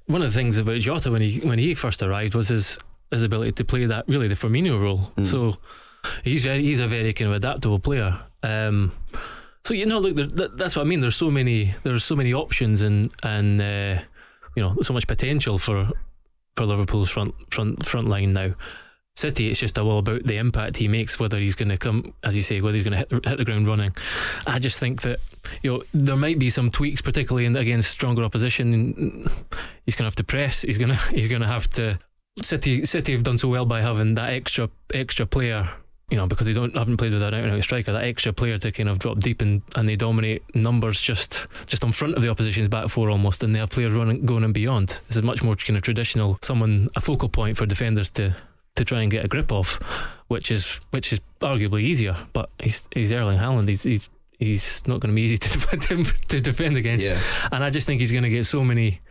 One 0.09 0.23
of 0.23 0.33
the 0.33 0.37
things 0.37 0.57
about 0.57 0.79
Jota 0.79 1.11
when 1.11 1.21
he 1.21 1.39
when 1.39 1.59
he 1.59 1.75
first 1.75 2.01
arrived 2.01 2.33
was 2.33 2.49
his 2.49 2.79
his 3.11 3.23
ability 3.23 3.51
to 3.53 3.63
play 3.63 3.85
that 3.85 4.07
really 4.07 4.27
the 4.27 4.35
Firmino 4.35 4.81
role. 4.81 5.11
Mm. 5.17 5.27
So 5.27 5.57
he's 6.23 6.43
very 6.43 6.63
he's 6.63 6.79
a 6.79 6.87
very 6.87 7.13
kind 7.13 7.29
of 7.29 7.37
adaptable 7.37 7.79
player. 7.79 8.19
Um, 8.41 8.91
so 9.63 9.75
you 9.75 9.85
know, 9.85 9.99
look, 9.99 10.15
there, 10.15 10.25
that, 10.25 10.57
that's 10.57 10.75
what 10.75 10.81
I 10.81 10.85
mean. 10.85 10.99
There's 10.99 11.15
so 11.15 11.29
many 11.29 11.75
there's 11.83 12.03
so 12.03 12.15
many 12.15 12.33
options 12.33 12.81
and 12.81 13.11
and 13.21 13.61
uh, 13.61 14.01
you 14.55 14.63
know 14.63 14.75
so 14.81 14.93
much 14.93 15.05
potential 15.05 15.59
for 15.59 15.89
for 16.55 16.65
Liverpool's 16.65 17.11
front 17.11 17.35
front 17.51 17.85
front 17.85 18.07
line 18.07 18.33
now. 18.33 18.55
City, 19.19 19.49
it's 19.49 19.59
just 19.59 19.77
all 19.77 19.99
about 19.99 20.23
the 20.23 20.37
impact 20.37 20.77
he 20.77 20.87
makes, 20.87 21.19
whether 21.19 21.37
he's 21.37 21.53
going 21.53 21.67
to 21.67 21.77
come, 21.77 22.13
as 22.23 22.37
you 22.37 22.41
say, 22.41 22.61
whether 22.61 22.77
he's 22.77 22.85
going 22.85 22.93
to 22.93 22.97
hit, 22.99 23.25
hit 23.25 23.37
the 23.37 23.43
ground 23.43 23.67
running. 23.67 23.93
I 24.47 24.59
just 24.59 24.79
think 24.79 25.01
that 25.01 25.19
you 25.61 25.71
know 25.71 25.83
there 25.93 26.15
might 26.15 26.39
be 26.39 26.49
some 26.49 26.71
tweaks, 26.71 27.01
particularly 27.01 27.45
in, 27.45 27.57
against 27.57 27.91
stronger 27.91 28.23
opposition. 28.23 29.29
He's 29.85 29.95
going 29.95 30.03
to 30.03 30.03
have 30.05 30.15
to 30.15 30.23
press. 30.23 30.61
He's 30.61 30.77
going 30.77 30.89
to 30.95 30.95
he's 31.09 31.27
going 31.27 31.41
to 31.41 31.47
have 31.47 31.69
to. 31.71 31.99
City 32.41 32.85
City 32.85 33.11
have 33.11 33.23
done 33.23 33.37
so 33.37 33.49
well 33.49 33.65
by 33.65 33.81
having 33.81 34.15
that 34.15 34.31
extra 34.31 34.69
extra 34.93 35.25
player. 35.25 35.69
You 36.09 36.17
know, 36.17 36.25
because 36.25 36.47
they 36.47 36.53
don't 36.53 36.75
haven't 36.75 36.97
played 36.97 37.13
with 37.13 37.21
an 37.21 37.35
out 37.35 37.43
and 37.43 37.51
out 37.51 37.61
striker, 37.61 37.91
that 37.91 38.05
extra 38.05 38.33
player 38.33 38.57
to 38.57 38.71
kind 38.71 38.89
of 38.89 38.97
drop 38.97 39.19
deep 39.19 39.43
and, 39.43 39.61
and 39.75 39.87
they 39.87 39.95
dominate 39.95 40.43
numbers 40.55 40.99
just 40.99 41.45
just 41.67 41.83
in 41.83 41.91
front 41.91 42.15
of 42.15 42.23
the 42.23 42.29
opposition's 42.29 42.69
back 42.69 42.87
four 42.87 43.11
almost, 43.11 43.43
and 43.43 43.53
they 43.53 43.59
have 43.59 43.69
players 43.69 43.93
running 43.93 44.25
going 44.25 44.43
and 44.43 44.53
beyond. 44.53 45.01
This 45.07 45.17
is 45.17 45.23
much 45.23 45.43
more 45.43 45.55
kind 45.55 45.77
of 45.77 45.83
traditional, 45.83 46.39
someone 46.41 46.87
a 46.95 47.01
focal 47.01 47.29
point 47.29 47.57
for 47.57 47.67
defenders 47.67 48.09
to 48.11 48.33
to 48.79 48.85
try 48.85 49.01
and 49.01 49.11
get 49.11 49.23
a 49.23 49.27
grip 49.27 49.51
of, 49.51 49.73
which 50.27 50.49
is 50.51 50.79
which 50.91 51.13
is 51.13 51.21
arguably 51.41 51.81
easier. 51.83 52.17
But 52.33 52.49
he's 52.61 52.87
he's 52.93 53.11
Erling 53.11 53.37
Haaland. 53.37 53.67
He's 53.67 53.83
he's 53.83 54.09
he's 54.39 54.87
not 54.87 54.99
going 55.01 55.13
to 55.13 55.15
be 55.15 55.21
easy 55.21 55.37
to 55.37 55.49
defend, 55.77 56.05
to 56.29 56.41
defend 56.41 56.77
against. 56.77 57.05
Yeah. 57.05 57.19
And 57.51 57.63
I 57.63 57.69
just 57.69 57.85
think 57.85 57.99
he's 57.99 58.11
going 58.11 58.23
to 58.23 58.29
get 58.29 58.45
so 58.45 58.63
many, 58.63 59.01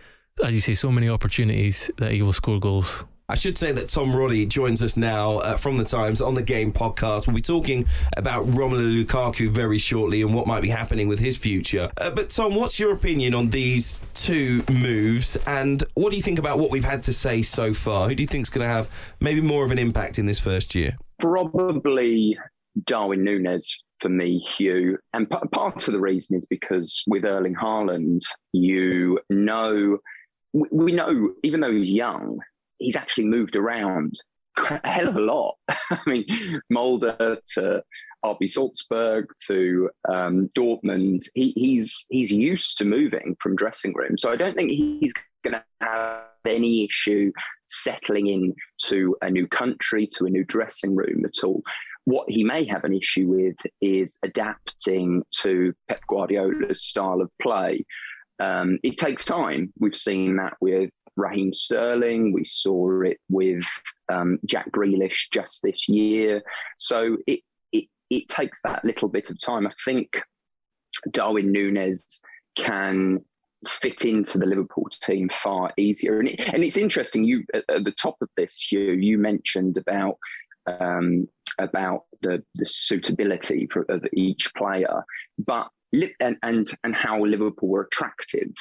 as 0.42 0.54
you 0.54 0.60
say, 0.60 0.74
so 0.74 0.90
many 0.90 1.08
opportunities 1.08 1.90
that 1.98 2.12
he 2.12 2.22
will 2.22 2.32
score 2.32 2.58
goals. 2.58 3.04
I 3.30 3.34
should 3.34 3.58
say 3.58 3.72
that 3.72 3.90
Tom 3.90 4.16
Roddy 4.16 4.46
joins 4.46 4.80
us 4.80 4.96
now 4.96 5.36
uh, 5.40 5.58
from 5.58 5.76
the 5.76 5.84
Times 5.84 6.22
on 6.22 6.32
the 6.32 6.42
Game 6.42 6.72
podcast. 6.72 7.26
We'll 7.26 7.36
be 7.36 7.42
talking 7.42 7.86
about 8.16 8.46
Romelu 8.46 9.04
Lukaku 9.04 9.50
very 9.50 9.76
shortly 9.76 10.22
and 10.22 10.32
what 10.32 10.46
might 10.46 10.62
be 10.62 10.70
happening 10.70 11.08
with 11.08 11.18
his 11.18 11.36
future. 11.36 11.90
Uh, 11.98 12.10
but 12.10 12.30
Tom, 12.30 12.54
what's 12.54 12.80
your 12.80 12.90
opinion 12.94 13.34
on 13.34 13.50
these 13.50 14.00
two 14.14 14.64
moves, 14.70 15.36
and 15.46 15.84
what 15.92 16.08
do 16.08 16.16
you 16.16 16.22
think 16.22 16.38
about 16.38 16.58
what 16.58 16.70
we've 16.70 16.86
had 16.86 17.02
to 17.02 17.12
say 17.12 17.42
so 17.42 17.74
far? 17.74 18.08
Who 18.08 18.14
do 18.14 18.22
you 18.22 18.26
think's 18.26 18.48
going 18.48 18.66
to 18.66 18.72
have 18.72 19.14
maybe 19.20 19.42
more 19.42 19.62
of 19.62 19.72
an 19.72 19.78
impact 19.78 20.18
in 20.18 20.24
this 20.24 20.40
first 20.40 20.74
year? 20.74 20.96
Probably 21.18 22.38
Darwin 22.84 23.24
Nunez 23.24 23.78
for 24.00 24.08
me, 24.08 24.38
Hugh. 24.38 24.96
And 25.12 25.30
p- 25.30 25.36
part 25.52 25.86
of 25.86 25.92
the 25.92 26.00
reason 26.00 26.34
is 26.34 26.46
because 26.46 27.04
with 27.06 27.26
Erling 27.26 27.56
Haaland, 27.56 28.22
you 28.54 29.18
know, 29.28 29.98
we 30.54 30.92
know, 30.92 31.34
even 31.42 31.60
though 31.60 31.72
he's 31.72 31.90
young, 31.90 32.38
he's 32.78 32.96
actually 32.96 33.24
moved 33.24 33.56
around 33.56 34.18
a 34.58 34.88
hell 34.88 35.08
of 35.08 35.16
a 35.16 35.20
lot. 35.20 35.56
I 35.68 36.00
mean, 36.06 36.60
Molde 36.70 37.38
to 37.54 37.82
RB 38.24 38.48
Salzburg 38.48 39.26
to 39.46 39.90
um, 40.08 40.50
Dortmund, 40.56 41.24
he, 41.34 41.52
he's 41.52 42.06
he's 42.10 42.32
used 42.32 42.78
to 42.78 42.84
moving 42.84 43.36
from 43.40 43.56
dressing 43.56 43.94
rooms. 43.94 44.22
So 44.22 44.30
I 44.30 44.36
don't 44.36 44.54
think 44.54 44.70
he's 44.70 45.12
going 45.44 45.54
to 45.54 45.64
have 45.80 46.24
any 46.44 46.84
issue 46.84 47.32
settling 47.66 48.26
in 48.26 48.54
to 48.84 49.16
a 49.22 49.30
new 49.30 49.46
country, 49.46 50.08
to 50.16 50.26
a 50.26 50.30
new 50.30 50.44
dressing 50.44 50.96
room 50.96 51.24
at 51.24 51.44
all. 51.44 51.62
What 52.04 52.30
he 52.30 52.42
may 52.42 52.64
have 52.64 52.84
an 52.84 52.94
issue 52.94 53.28
with 53.28 53.56
is 53.82 54.18
adapting 54.22 55.22
to 55.42 55.74
Pep 55.88 56.00
Guardiola's 56.08 56.82
style 56.82 57.20
of 57.20 57.30
play. 57.40 57.84
Um, 58.40 58.78
it 58.82 58.96
takes 58.96 59.24
time. 59.24 59.72
We've 59.78 59.94
seen 59.94 60.36
that 60.36 60.54
with 60.60 60.90
Raheem 61.18 61.52
Sterling. 61.52 62.32
We 62.32 62.44
saw 62.44 63.02
it 63.02 63.18
with 63.28 63.66
um, 64.08 64.38
Jack 64.46 64.70
Grealish 64.70 65.30
just 65.32 65.62
this 65.62 65.88
year. 65.88 66.42
So 66.78 67.18
it, 67.26 67.40
it 67.72 67.86
it 68.10 68.28
takes 68.28 68.62
that 68.62 68.84
little 68.84 69.08
bit 69.08 69.30
of 69.30 69.40
time. 69.40 69.66
I 69.66 69.70
think 69.84 70.22
Darwin 71.10 71.52
Nunez 71.52 72.20
can 72.56 73.24
fit 73.66 74.04
into 74.04 74.38
the 74.38 74.46
Liverpool 74.46 74.88
team 75.02 75.28
far 75.30 75.72
easier. 75.76 76.20
And, 76.20 76.28
it, 76.28 76.48
and 76.54 76.62
it's 76.62 76.76
interesting. 76.76 77.24
You 77.24 77.44
at, 77.52 77.64
at 77.68 77.84
the 77.84 77.92
top 77.92 78.16
of 78.20 78.28
this, 78.36 78.70
you 78.70 78.80
you 78.80 79.18
mentioned 79.18 79.76
about 79.76 80.18
um, 80.66 81.28
about 81.58 82.04
the 82.22 82.42
the 82.54 82.66
suitability 82.66 83.68
of 83.88 84.04
each 84.12 84.54
player, 84.54 85.04
but 85.38 85.68
and 86.20 86.36
and 86.42 86.66
and 86.84 86.94
how 86.94 87.24
Liverpool 87.24 87.68
were 87.68 87.82
attractive 87.82 88.52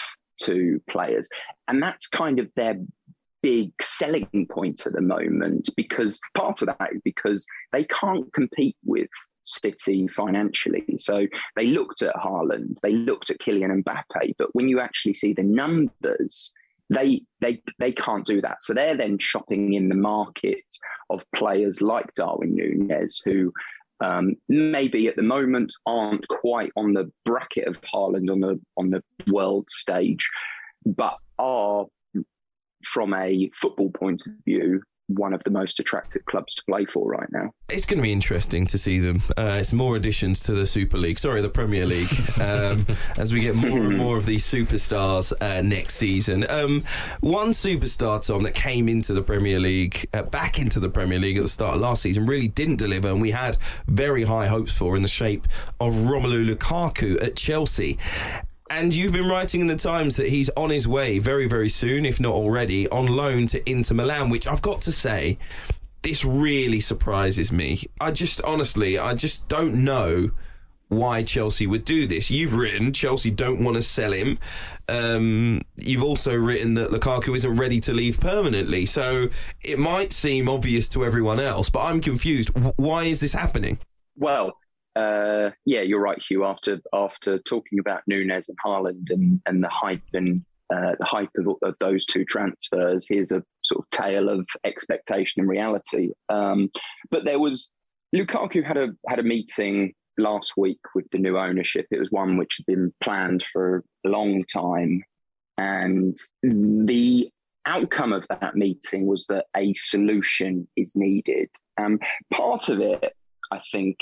to 0.41 0.81
players, 0.89 1.29
and 1.67 1.81
that's 1.81 2.07
kind 2.07 2.39
of 2.39 2.49
their 2.55 2.77
big 3.43 3.71
selling 3.81 4.47
point 4.49 4.85
at 4.85 4.93
the 4.93 5.01
moment 5.01 5.69
because 5.77 6.19
part 6.33 6.61
of 6.61 6.67
that 6.67 6.89
is 6.91 7.01
because 7.01 7.45
they 7.71 7.83
can't 7.83 8.33
compete 8.33 8.75
with 8.83 9.07
City 9.47 10.07
financially. 10.09 10.85
So 10.97 11.27
they 11.55 11.67
looked 11.67 12.01
at 12.01 12.15
Haaland, 12.15 12.79
they 12.81 12.91
looked 12.91 13.29
at 13.29 13.39
Kylian 13.39 13.83
Mbappe, 13.83 14.33
but 14.37 14.53
when 14.53 14.67
you 14.67 14.79
actually 14.79 15.13
see 15.13 15.33
the 15.33 15.43
numbers, 15.43 16.53
they 16.89 17.21
they 17.41 17.61
they 17.79 17.91
can't 17.91 18.25
do 18.25 18.41
that. 18.41 18.61
So 18.61 18.73
they're 18.73 18.95
then 18.95 19.17
shopping 19.17 19.73
in 19.73 19.89
the 19.89 19.95
market 19.95 20.63
of 21.09 21.25
players 21.35 21.81
like 21.81 22.13
Darwin 22.15 22.55
Nunez, 22.55 23.21
who 23.23 23.53
um, 23.99 24.35
maybe 24.47 25.07
at 25.07 25.15
the 25.15 25.23
moment 25.23 25.71
aren't 25.85 26.27
quite 26.27 26.71
on 26.75 26.93
the 26.93 27.11
bracket 27.25 27.67
of 27.67 27.81
Haaland 27.81 28.31
on 28.31 28.39
the 28.39 28.59
on 28.77 28.89
the 28.89 29.03
world 29.27 29.69
stage, 29.69 30.29
but 30.85 31.17
are 31.39 31.85
from 32.83 33.13
a 33.13 33.49
football 33.55 33.89
point 33.89 34.21
of 34.25 34.33
view 34.45 34.81
one 35.07 35.33
of 35.33 35.41
the 35.43 35.49
most 35.49 35.79
attractive 35.79 36.23
clubs 36.25 36.55
to 36.55 36.63
play 36.65 36.85
for 36.85 37.09
right 37.09 37.31
now. 37.31 37.51
It's 37.69 37.85
going 37.85 37.97
to 37.97 38.03
be 38.03 38.11
interesting 38.11 38.65
to 38.67 38.77
see 38.77 38.99
them. 38.99 39.21
Uh, 39.37 39.57
it's 39.59 39.73
more 39.73 39.95
additions 39.95 40.41
to 40.43 40.53
the 40.53 40.67
Super 40.67 40.97
League, 40.97 41.19
sorry, 41.19 41.41
the 41.41 41.49
Premier 41.49 41.85
League, 41.85 42.09
um, 42.41 42.85
as 43.17 43.33
we 43.33 43.39
get 43.39 43.55
more 43.55 43.79
and 43.79 43.97
more 43.97 44.17
of 44.17 44.25
these 44.25 44.45
superstars 44.45 45.33
uh, 45.41 45.61
next 45.61 45.95
season. 45.95 46.45
Um, 46.49 46.83
one 47.21 47.49
superstar, 47.49 48.25
Tom, 48.25 48.43
that 48.43 48.55
came 48.55 48.89
into 48.89 49.13
the 49.13 49.21
Premier 49.21 49.59
League, 49.59 50.07
uh, 50.13 50.23
back 50.23 50.59
into 50.59 50.79
the 50.79 50.89
Premier 50.89 51.19
League 51.19 51.37
at 51.37 51.43
the 51.43 51.49
start 51.49 51.75
of 51.75 51.81
last 51.81 52.01
season, 52.01 52.25
really 52.25 52.47
didn't 52.47 52.77
deliver, 52.77 53.07
and 53.07 53.21
we 53.21 53.31
had 53.31 53.57
very 53.87 54.23
high 54.23 54.47
hopes 54.47 54.73
for 54.73 54.95
in 54.95 55.01
the 55.01 55.07
shape 55.07 55.47
of 55.79 55.93
Romelu 55.93 56.53
Lukaku 56.53 57.21
at 57.23 57.35
Chelsea. 57.35 57.97
And 58.69 58.93
you've 58.93 59.13
been 59.13 59.29
writing 59.29 59.61
in 59.61 59.67
the 59.67 59.75
Times 59.75 60.15
that 60.17 60.27
he's 60.27 60.49
on 60.57 60.69
his 60.69 60.87
way 60.87 61.19
very, 61.19 61.47
very 61.47 61.69
soon, 61.69 62.05
if 62.05 62.19
not 62.19 62.33
already, 62.33 62.87
on 62.89 63.05
loan 63.07 63.47
to 63.47 63.69
Inter 63.69 63.95
Milan, 63.95 64.29
which 64.29 64.47
I've 64.47 64.61
got 64.61 64.81
to 64.81 64.91
say, 64.91 65.37
this 66.01 66.23
really 66.25 66.79
surprises 66.79 67.51
me. 67.51 67.83
I 67.99 68.11
just, 68.11 68.41
honestly, 68.43 68.99
I 68.99 69.13
just 69.13 69.47
don't 69.47 69.83
know 69.83 70.31
why 70.89 71.23
Chelsea 71.23 71.67
would 71.67 71.85
do 71.85 72.05
this. 72.05 72.31
You've 72.31 72.55
written 72.55 72.93
Chelsea 72.93 73.31
don't 73.31 73.63
want 73.63 73.75
to 73.75 73.81
sell 73.81 74.11
him. 74.11 74.37
Um, 74.87 75.61
you've 75.75 76.03
also 76.03 76.35
written 76.35 76.75
that 76.75 76.91
Lukaku 76.91 77.35
isn't 77.35 77.55
ready 77.55 77.79
to 77.81 77.93
leave 77.93 78.19
permanently. 78.19 78.85
So 78.85 79.29
it 79.61 79.79
might 79.79 80.13
seem 80.13 80.47
obvious 80.47 80.87
to 80.89 81.05
everyone 81.05 81.39
else, 81.39 81.69
but 81.69 81.83
I'm 81.83 81.99
confused. 81.99 82.51
Why 82.77 83.03
is 83.03 83.19
this 83.19 83.33
happening? 83.33 83.79
Well, 84.15 84.57
uh, 84.97 85.51
yeah, 85.65 85.81
you're 85.81 86.01
right, 86.01 86.21
Hugh. 86.21 86.43
After 86.43 86.79
after 86.91 87.37
talking 87.37 87.79
about 87.79 88.01
Nunez 88.07 88.49
and 88.49 88.57
Haaland 88.65 89.11
and, 89.11 89.39
and 89.45 89.63
the 89.63 89.69
hype 89.69 90.01
and 90.13 90.43
uh, 90.73 90.95
the 90.99 91.05
hype 91.05 91.29
of, 91.37 91.55
of, 91.61 91.75
those 91.79 92.05
two 92.05 92.25
transfers, 92.25 93.05
here's 93.07 93.31
a 93.31 93.43
sort 93.63 93.85
of 93.85 93.89
tale 93.91 94.27
of 94.27 94.47
expectation 94.63 95.41
and 95.41 95.49
reality. 95.49 96.09
Um, 96.29 96.71
but 97.11 97.25
there 97.25 97.37
was 97.37 97.71
Lukaku 98.15 98.63
had 98.63 98.77
a 98.77 98.89
had 99.07 99.19
a 99.19 99.23
meeting 99.23 99.93
last 100.17 100.53
week 100.57 100.79
with 100.95 101.07
the 101.11 101.19
new 101.19 101.37
ownership. 101.37 101.85
It 101.91 101.99
was 101.99 102.09
one 102.09 102.37
which 102.37 102.57
had 102.57 102.65
been 102.65 102.91
planned 103.03 103.45
for 103.53 103.83
a 104.03 104.09
long 104.09 104.41
time, 104.51 105.03
and 105.59 106.17
the 106.41 107.29
outcome 107.67 108.13
of 108.13 108.25
that 108.29 108.55
meeting 108.55 109.05
was 109.05 109.27
that 109.27 109.45
a 109.55 109.73
solution 109.73 110.67
is 110.75 110.95
needed. 110.95 111.49
Um, 111.77 111.99
part 112.33 112.69
of 112.69 112.79
it, 112.79 113.13
I 113.51 113.59
think, 113.71 113.99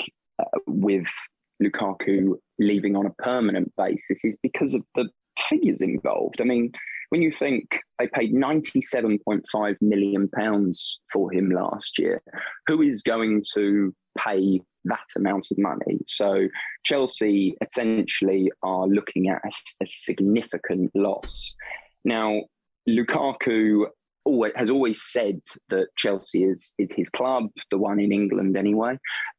with 0.66 1.06
Lukaku 1.62 2.34
leaving 2.58 2.96
on 2.96 3.06
a 3.06 3.22
permanent 3.22 3.72
basis 3.76 4.24
is 4.24 4.36
because 4.42 4.74
of 4.74 4.82
the 4.94 5.08
figures 5.48 5.80
involved. 5.80 6.40
I 6.40 6.44
mean, 6.44 6.72
when 7.10 7.22
you 7.22 7.30
think 7.30 7.78
they 7.98 8.08
paid 8.08 8.34
97.5 8.34 9.76
million 9.80 10.28
pounds 10.28 10.98
for 11.12 11.32
him 11.32 11.50
last 11.50 11.98
year, 11.98 12.20
who 12.66 12.82
is 12.82 13.02
going 13.02 13.42
to 13.54 13.94
pay 14.18 14.60
that 14.84 15.06
amount 15.16 15.48
of 15.50 15.58
money? 15.58 15.98
So 16.06 16.48
Chelsea 16.84 17.56
essentially 17.62 18.50
are 18.62 18.86
looking 18.86 19.28
at 19.28 19.42
a 19.80 19.86
significant 19.86 20.90
loss. 20.94 21.54
Now, 22.04 22.42
Lukaku 22.88 23.86
has 24.56 24.70
always 24.70 25.02
said 25.02 25.40
that 25.68 25.86
Chelsea 25.96 26.44
is 26.44 26.74
is 26.78 26.92
his 26.92 27.08
club, 27.10 27.46
the 27.70 27.78
one 27.78 28.00
in 28.00 28.10
England 28.10 28.56
anyway, 28.56 28.98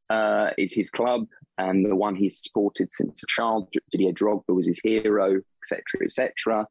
uh, 0.10 0.52
is 0.58 0.74
his 0.74 0.90
club, 0.90 1.28
and 1.58 1.86
the 1.86 1.96
one 1.96 2.16
he's 2.16 2.42
supported 2.42 2.92
since 2.92 3.24
a 3.24 3.28
child. 3.28 3.70
Didier 3.92 4.14
Drogba 4.14 4.56
was 4.56 4.68
his 4.68 4.80
hero, 4.84 5.42
etc., 5.62 5.82
etc. 6.04 6.68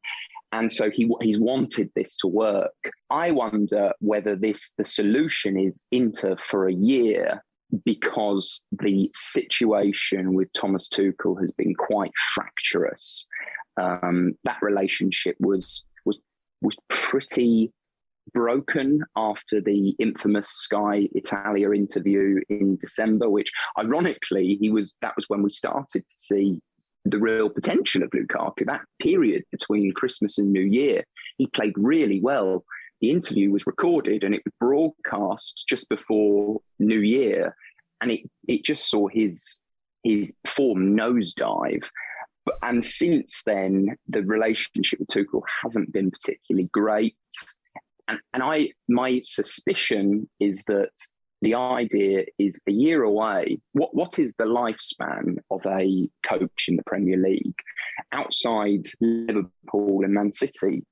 And 0.51 0.71
so 0.71 0.89
he 0.89 1.09
he's 1.21 1.39
wanted 1.39 1.91
this 1.95 2.15
to 2.17 2.27
work. 2.27 2.71
I 3.09 3.31
wonder 3.31 3.91
whether 3.99 4.35
this 4.35 4.73
the 4.77 4.85
solution 4.85 5.59
is 5.59 5.83
Inter 5.91 6.37
for 6.37 6.67
a 6.67 6.73
year 6.73 7.43
because 7.83 8.63
the 8.71 9.11
situation 9.13 10.33
with 10.33 10.51
Thomas 10.53 10.89
Tuchel 10.89 11.39
has 11.41 11.51
been 11.51 11.75
quite 11.75 12.11
fractious. 12.33 13.27
Um, 13.75 14.35
that 14.45 14.61
relationship 14.61 15.35
was 15.39 15.83
was 16.05 16.17
was 16.61 16.75
pretty 16.87 17.73
broken 18.33 19.03
after 19.15 19.61
the 19.61 19.95
infamous 19.99 20.49
Sky 20.49 21.07
Italia 21.13 21.71
interview 21.71 22.39
in 22.49 22.77
December, 22.77 23.29
which 23.29 23.51
ironically 23.79 24.57
he 24.59 24.69
was 24.69 24.93
that 25.01 25.15
was 25.15 25.25
when 25.27 25.43
we 25.43 25.49
started 25.49 26.07
to 26.07 26.15
see 26.17 26.59
the 27.05 27.19
real 27.19 27.49
potential 27.49 28.03
of 28.03 28.09
Lukaku. 28.11 28.65
That 28.65 28.81
period 29.01 29.43
between 29.51 29.93
Christmas 29.93 30.37
and 30.37 30.51
New 30.51 30.61
Year, 30.61 31.03
he 31.37 31.47
played 31.47 31.73
really 31.77 32.21
well. 32.21 32.63
The 33.01 33.11
interview 33.11 33.51
was 33.51 33.67
recorded 33.67 34.23
and 34.23 34.33
it 34.33 34.41
was 34.43 34.53
broadcast 34.59 35.65
just 35.67 35.87
before 35.89 36.59
New 36.79 36.99
Year, 36.99 37.55
and 38.01 38.11
it 38.11 38.21
it 38.47 38.63
just 38.63 38.89
saw 38.89 39.07
his 39.07 39.57
his 40.03 40.35
form 40.45 40.95
nosedive. 40.95 41.85
And 42.61 42.83
since 42.83 43.43
then, 43.45 43.97
the 44.07 44.23
relationship 44.23 44.99
with 44.99 45.09
Tuchel 45.09 45.41
hasn't 45.63 45.91
been 45.91 46.11
particularly 46.11 46.69
great. 46.71 47.15
And, 48.07 48.19
and 48.33 48.43
I, 48.43 48.71
my 48.87 49.21
suspicion 49.23 50.29
is 50.39 50.63
that 50.67 50.91
the 51.41 51.53
idea 51.53 52.25
is 52.39 52.59
a 52.67 52.71
year 52.71 53.03
away. 53.03 53.59
What 53.73 53.93
what 53.93 54.19
is 54.19 54.35
the 54.35 54.45
lifespan 54.45 55.37
of 55.51 55.61
a 55.65 56.09
coach 56.25 56.65
in 56.67 56.77
the 56.77 56.83
Premier 56.85 57.17
League 57.17 57.59
outside 58.11 58.85
Liverpool 59.01 60.03
and 60.03 60.13
Man 60.13 60.31
City? 60.31 60.83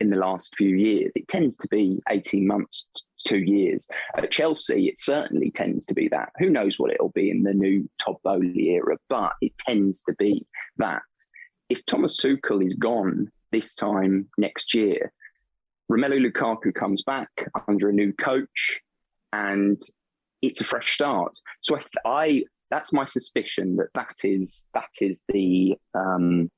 In 0.00 0.10
the 0.10 0.16
last 0.16 0.54
few 0.58 0.76
years, 0.76 1.12
it 1.14 1.26
tends 1.26 1.56
to 1.56 1.68
be 1.68 2.02
18 2.10 2.46
months, 2.46 2.86
two 3.18 3.38
years. 3.38 3.88
At 4.14 4.30
Chelsea, 4.30 4.88
it 4.88 4.98
certainly 4.98 5.50
tends 5.50 5.86
to 5.86 5.94
be 5.94 6.08
that. 6.08 6.32
Who 6.38 6.50
knows 6.50 6.78
what 6.78 6.90
it'll 6.90 7.10
be 7.10 7.30
in 7.30 7.44
the 7.44 7.54
new 7.54 7.88
Todd 7.98 8.16
Boehly 8.22 8.74
era, 8.74 8.98
but 9.08 9.32
it 9.40 9.56
tends 9.56 10.02
to 10.02 10.14
be 10.18 10.44
that. 10.76 11.00
If 11.70 11.86
Thomas 11.86 12.20
Tuchel 12.20 12.62
is 12.66 12.74
gone 12.74 13.30
this 13.52 13.74
time 13.74 14.28
next 14.36 14.74
year, 14.74 15.12
Romelu 15.90 16.30
Lukaku 16.30 16.74
comes 16.74 17.02
back 17.02 17.30
under 17.68 17.88
a 17.88 17.92
new 17.92 18.12
coach 18.12 18.80
and 19.32 19.80
it's 20.42 20.60
a 20.60 20.64
fresh 20.64 20.92
start. 20.92 21.36
So 21.60 21.76
I, 21.76 21.82
I 22.04 22.44
that's 22.70 22.92
my 22.92 23.04
suspicion 23.04 23.76
that 23.76 23.88
that 23.94 24.16
is 24.24 24.66
that 24.74 24.90
is 25.00 25.24
the 25.28 25.76
um, 25.94 26.50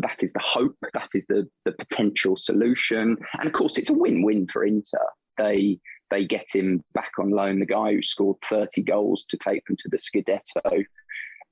that 0.00 0.22
is 0.22 0.32
the 0.32 0.42
hope, 0.42 0.76
that 0.94 1.08
is 1.14 1.26
the 1.26 1.48
the 1.64 1.72
potential 1.72 2.36
solution, 2.36 3.16
and 3.38 3.46
of 3.46 3.52
course 3.52 3.78
it's 3.78 3.90
a 3.90 3.94
win-win 3.94 4.46
for 4.52 4.64
Inter. 4.64 4.98
They 5.36 5.78
they 6.10 6.24
get 6.24 6.46
him 6.52 6.82
back 6.94 7.12
on 7.18 7.30
loan, 7.30 7.58
the 7.58 7.66
guy 7.66 7.92
who 7.92 8.02
scored 8.02 8.38
30 8.48 8.82
goals 8.82 9.26
to 9.28 9.36
take 9.36 9.64
them 9.66 9.76
to 9.78 9.88
the 9.90 9.98
Scudetto 9.98 10.84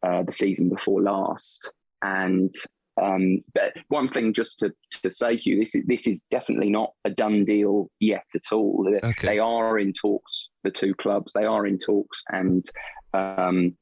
uh, 0.02 0.22
the 0.22 0.32
season 0.32 0.70
before 0.70 1.02
last, 1.02 1.70
and 2.02 2.52
um, 3.00 3.42
but 3.54 3.74
one 3.88 4.08
thing 4.08 4.32
just 4.32 4.58
to, 4.60 4.72
to 5.02 5.10
say 5.10 5.36
to 5.36 5.50
you, 5.50 5.58
this 5.58 5.74
is 5.74 5.84
this 5.86 6.06
is 6.06 6.24
definitely 6.30 6.70
not 6.70 6.92
a 7.04 7.10
done 7.10 7.44
deal 7.44 7.90
yet 8.00 8.24
at 8.34 8.52
all. 8.52 8.88
Okay. 9.04 9.26
They 9.26 9.38
are 9.38 9.78
in 9.78 9.92
talks, 9.92 10.48
the 10.64 10.70
two 10.70 10.94
clubs. 10.94 11.32
They 11.32 11.44
are 11.44 11.66
in 11.66 11.78
talks, 11.78 12.22
and 12.30 12.64
um, 13.12 13.76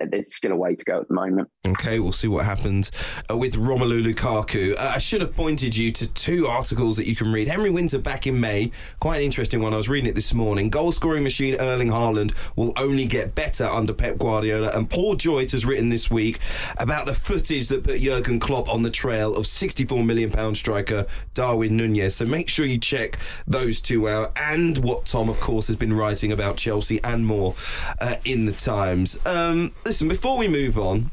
there's 0.00 0.34
still 0.34 0.52
a 0.52 0.56
way 0.56 0.74
to 0.74 0.84
go 0.84 1.00
at 1.00 1.08
the 1.08 1.14
moment. 1.14 1.48
Okay, 1.66 1.98
we'll 1.98 2.12
see 2.12 2.28
what 2.28 2.44
happens 2.44 2.90
uh, 3.30 3.36
with 3.36 3.54
Romelu 3.54 4.02
Lukaku. 4.02 4.74
Uh, 4.78 4.92
I 4.94 4.98
should 4.98 5.20
have 5.20 5.34
pointed 5.34 5.76
you 5.76 5.92
to 5.92 6.12
two 6.12 6.46
articles 6.46 6.96
that 6.96 7.06
you 7.06 7.16
can 7.16 7.32
read. 7.32 7.48
Henry 7.48 7.70
Winter 7.70 7.98
back 7.98 8.26
in 8.26 8.38
May, 8.40 8.70
quite 9.00 9.16
an 9.18 9.22
interesting 9.22 9.62
one. 9.62 9.74
I 9.74 9.76
was 9.76 9.88
reading 9.88 10.08
it 10.08 10.14
this 10.14 10.34
morning. 10.34 10.70
Goal 10.70 10.92
scoring 10.92 11.22
machine 11.22 11.56
Erling 11.60 11.88
Haaland 11.88 12.34
will 12.56 12.72
only 12.76 13.06
get 13.06 13.34
better 13.34 13.64
under 13.64 13.92
Pep 13.92 14.18
Guardiola. 14.18 14.70
And 14.74 14.88
Paul 14.88 15.16
Joyce 15.16 15.52
has 15.52 15.64
written 15.64 15.88
this 15.88 16.10
week 16.10 16.38
about 16.78 17.06
the 17.06 17.14
footage 17.14 17.68
that 17.68 17.84
put 17.84 18.00
Jurgen 18.00 18.40
Klopp 18.40 18.68
on 18.68 18.82
the 18.82 18.90
trail 18.90 19.34
of 19.36 19.46
64 19.46 20.04
million 20.04 20.30
pound 20.30 20.56
striker 20.56 21.06
Darwin 21.34 21.76
Nunez. 21.76 22.16
So 22.16 22.24
make 22.24 22.48
sure 22.48 22.66
you 22.66 22.78
check 22.78 23.18
those 23.46 23.80
two 23.80 24.08
out 24.08 24.32
and 24.36 24.78
what 24.78 25.06
Tom, 25.06 25.28
of 25.28 25.40
course, 25.40 25.66
has 25.66 25.76
been 25.76 25.92
writing 25.92 26.32
about 26.32 26.56
Chelsea 26.56 27.00
and 27.02 27.26
more 27.26 27.54
uh, 28.00 28.16
in 28.24 28.46
the 28.46 28.52
Times. 28.52 29.18
Um, 29.26 29.71
listen, 29.84 30.08
before 30.08 30.38
we 30.38 30.48
move 30.48 30.78
on, 30.78 31.10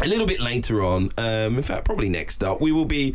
a 0.00 0.06
little 0.06 0.26
bit 0.26 0.40
later 0.40 0.84
on, 0.84 1.10
um, 1.18 1.56
in 1.56 1.62
fact, 1.62 1.84
probably 1.84 2.08
next 2.08 2.44
up, 2.44 2.60
we 2.60 2.72
will 2.72 2.84
be 2.84 3.14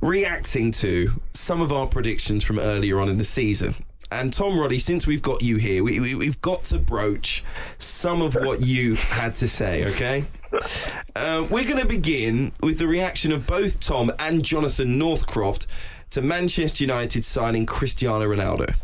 reacting 0.00 0.70
to 0.72 1.10
some 1.32 1.62
of 1.62 1.72
our 1.72 1.86
predictions 1.86 2.44
from 2.44 2.58
earlier 2.58 3.00
on 3.00 3.08
in 3.08 3.18
the 3.18 3.24
season. 3.24 3.74
And 4.10 4.32
Tom 4.32 4.58
Roddy, 4.58 4.78
since 4.78 5.06
we've 5.06 5.22
got 5.22 5.42
you 5.42 5.58
here, 5.58 5.84
we, 5.84 6.00
we, 6.00 6.26
have 6.26 6.40
got 6.40 6.64
to 6.64 6.78
broach 6.78 7.44
some 7.76 8.22
of 8.22 8.34
what 8.34 8.62
you 8.62 8.94
had 8.94 9.34
to 9.36 9.48
say, 9.48 9.84
okay? 9.86 10.24
Uh, 11.14 11.46
we're 11.50 11.64
going 11.64 11.78
to 11.78 11.86
begin 11.86 12.52
with 12.62 12.78
the 12.78 12.86
reaction 12.86 13.32
of 13.32 13.46
both 13.46 13.80
Tom 13.80 14.10
and 14.18 14.42
Jonathan 14.42 14.98
Northcroft 14.98 15.66
to 16.10 16.22
Manchester 16.22 16.84
United 16.84 17.22
signing 17.22 17.66
Cristiano 17.66 18.24
Ronaldo. 18.24 18.80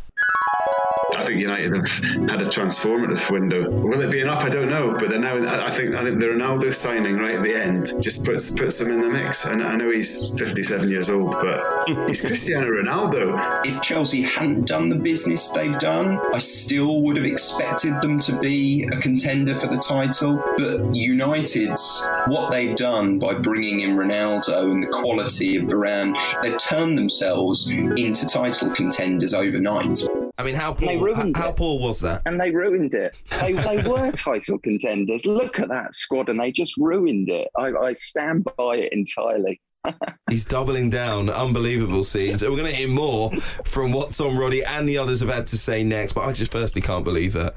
I 1.25 1.29
think 1.29 1.41
United 1.41 1.75
have 1.75 1.89
had 2.29 2.43
a 2.43 2.45
transformative 2.45 3.31
window. 3.31 3.71
Will 3.71 3.99
it 4.03 4.11
be 4.11 4.21
enough? 4.21 4.45
I 4.45 4.51
don't 4.51 4.69
know. 4.69 4.93
But 4.93 5.09
they're 5.09 5.19
now. 5.19 5.37
I 5.65 5.71
think. 5.71 5.95
I 5.95 6.05
think 6.05 6.21
the 6.21 6.27
Ronaldo 6.27 6.75
signing 6.75 7.17
right 7.17 7.37
at 7.37 7.41
the 7.41 7.55
end 7.55 7.95
just 8.03 8.27
puts 8.27 8.51
puts 8.51 8.79
him 8.79 8.91
in 8.91 9.01
the 9.01 9.09
mix. 9.09 9.47
And 9.47 9.63
I 9.63 9.75
know 9.75 9.91
he's 9.91 10.39
57 10.39 10.91
years 10.91 11.09
old, 11.09 11.33
but 11.41 11.89
he's 12.07 12.21
Cristiano 12.21 12.67
Ronaldo. 12.67 13.65
If 13.65 13.81
Chelsea 13.81 14.21
hadn't 14.21 14.67
done 14.67 14.91
the 14.91 14.97
business 14.97 15.49
they've 15.49 15.79
done, 15.79 16.21
I 16.35 16.41
still 16.41 17.01
would 17.01 17.17
have 17.17 17.25
expected 17.25 17.99
them 18.03 18.21
to 18.21 18.39
be 18.39 18.87
a 18.93 18.99
contender 18.99 19.55
for 19.55 19.67
the 19.67 19.79
title. 19.79 20.45
But 20.59 20.95
United's 20.95 22.05
what 22.27 22.51
they've 22.51 22.77
done 22.77 23.19
by 23.19 23.33
bringing 23.33 23.81
in 23.81 23.97
Ronaldo 23.97 24.71
and 24.71 24.83
the 24.83 24.89
quality 24.89 25.57
of 25.57 25.65
Varane, 25.65 26.15
they've 26.43 26.59
turned 26.59 26.99
themselves 26.99 27.67
into 27.71 28.27
title 28.27 28.69
contenders 28.75 29.33
overnight. 29.33 30.05
I 30.37 30.43
mean, 30.43 30.57
how 30.57 30.73
poor, 30.73 31.15
how, 31.15 31.31
how 31.35 31.53
poor 31.53 31.81
was 31.81 32.01
that? 32.01 32.23
And 32.27 32.41
they 32.41 32.51
ruined 32.51 32.95
it. 32.95 33.17
They, 33.41 33.53
they 33.53 33.77
were 33.89 34.11
title 34.13 34.59
contenders. 34.59 35.27
Look 35.27 35.61
at 35.61 35.69
that 35.69 35.95
squad, 35.95 36.29
and 36.29 36.41
they 36.41 36.51
just 36.51 36.77
ruined 36.77 37.29
it. 37.29 37.49
I, 37.57 37.71
I 37.73 37.93
stand 37.93 38.45
by 38.57 38.77
it 38.77 38.93
entirely. 38.93 39.61
He's 40.31 40.45
doubling 40.45 40.91
down. 40.91 41.31
Unbelievable 41.31 42.03
scenes. 42.03 42.43
And 42.43 42.51
we're 42.51 42.59
going 42.59 42.71
to 42.71 42.77
hear 42.77 42.89
more 42.89 43.31
from 43.65 43.93
what 43.93 44.13
Tom 44.13 44.37
Roddy 44.37 44.65
and 44.65 44.89
the 44.89 44.99
others 44.99 45.21
have 45.21 45.29
had 45.29 45.47
to 45.49 45.59
say 45.59 45.85
next. 45.85 46.15
But 46.15 46.23
I 46.23 46.33
just 46.33 46.51
firstly 46.51 46.83
can't 46.83 47.05
believe 47.05 47.35
that. 47.35 47.55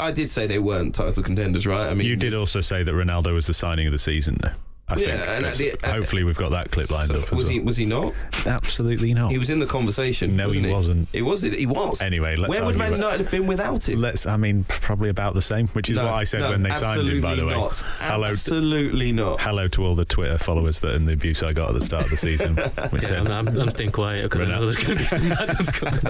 I 0.00 0.12
did 0.12 0.30
say 0.30 0.46
they 0.46 0.58
weren't 0.58 0.94
title 0.94 1.22
contenders, 1.22 1.66
right? 1.66 1.88
I 1.88 1.94
mean, 1.94 2.06
you 2.06 2.16
did 2.16 2.32
also 2.32 2.60
say 2.60 2.82
that 2.84 2.92
Ronaldo 2.92 3.34
was 3.34 3.48
the 3.48 3.54
signing 3.54 3.86
of 3.86 3.92
the 3.92 3.98
season, 3.98 4.38
though. 4.40 4.52
I 4.90 4.96
yeah, 4.96 5.50
think. 5.50 5.80
The, 5.80 5.88
hopefully, 5.88 6.24
we've 6.24 6.36
got 6.36 6.50
that 6.50 6.70
clip 6.70 6.90
lined 6.90 7.08
so 7.08 7.20
up. 7.20 7.30
Was 7.32 7.46
he? 7.46 7.58
Well. 7.58 7.66
Was 7.66 7.76
he 7.76 7.86
not? 7.86 8.14
Absolutely 8.46 9.14
not. 9.14 9.30
He 9.30 9.38
was 9.38 9.50
in 9.50 9.58
the 9.58 9.66
conversation. 9.66 10.36
No, 10.36 10.50
he, 10.50 10.60
he, 10.60 10.72
wasn't. 10.72 11.08
He 11.12 11.22
was. 11.22 11.42
He 11.42 11.66
was. 11.66 12.02
Anyway, 12.02 12.36
where 12.36 12.64
would 12.64 12.76
Man 12.76 12.92
United 12.92 13.20
have 13.20 13.30
been 13.30 13.46
without 13.46 13.88
him? 13.88 14.00
Let's. 14.00 14.26
I 14.26 14.36
mean, 14.36 14.64
probably 14.68 15.08
about 15.08 15.34
the 15.34 15.42
same, 15.42 15.68
which 15.68 15.90
is 15.90 15.96
no, 15.96 16.04
what 16.04 16.14
I 16.14 16.24
said 16.24 16.40
no, 16.40 16.50
when 16.50 16.62
they 16.62 16.70
signed 16.74 17.06
him. 17.06 17.20
By 17.20 17.34
the 17.34 17.46
way, 17.46 17.54
not. 17.54 17.76
hello, 17.98 18.26
absolutely 18.26 19.12
not. 19.12 19.40
Hello 19.40 19.68
to 19.68 19.84
all 19.84 19.94
the 19.94 20.04
Twitter 20.04 20.38
followers 20.38 20.80
that 20.80 20.94
and 20.94 21.06
the 21.06 21.12
abuse 21.12 21.42
I 21.42 21.52
got 21.52 21.68
at 21.68 21.74
the 21.74 21.84
start 21.84 22.04
of 22.04 22.10
the 22.10 22.16
season. 22.16 22.56
yeah, 22.58 22.88
said, 23.00 23.30
I'm, 23.30 23.48
I'm, 23.48 23.70
staying 23.70 23.92
quiet 23.92 24.24
because 24.24 24.42
I 24.42 24.46
know 24.46 24.62
there's 24.62 24.76
going 24.76 24.98
to 24.98 25.02
be 25.02 25.08
some 25.08 25.28
madness 25.28 25.70
coming. 25.72 26.00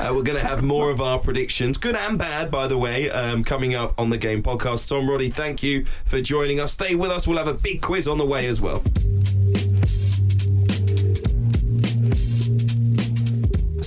uh, 0.00 0.14
we're 0.14 0.22
going 0.22 0.38
to 0.38 0.46
have 0.46 0.62
more 0.62 0.90
of 0.90 1.00
our 1.00 1.18
predictions, 1.18 1.76
good 1.76 1.96
and 1.96 2.18
bad, 2.18 2.50
by 2.50 2.66
the 2.66 2.78
way, 2.78 3.10
um, 3.10 3.44
coming 3.44 3.74
up 3.74 3.92
on 3.98 4.10
the 4.10 4.18
Game 4.18 4.42
Podcast. 4.42 4.88
Tom 4.88 5.08
Roddy, 5.08 5.28
thank 5.28 5.62
you 5.62 5.84
for 6.04 6.20
joining 6.20 6.60
us. 6.60 6.72
Stay 6.72 6.94
with 6.94 7.10
us. 7.10 7.26
We'll 7.26 7.38
have 7.38 7.48
a 7.48 7.54
big 7.54 7.82
quiz 7.82 8.05
on 8.08 8.18
the 8.18 8.26
way 8.26 8.46
as 8.46 8.60
well. 8.60 8.82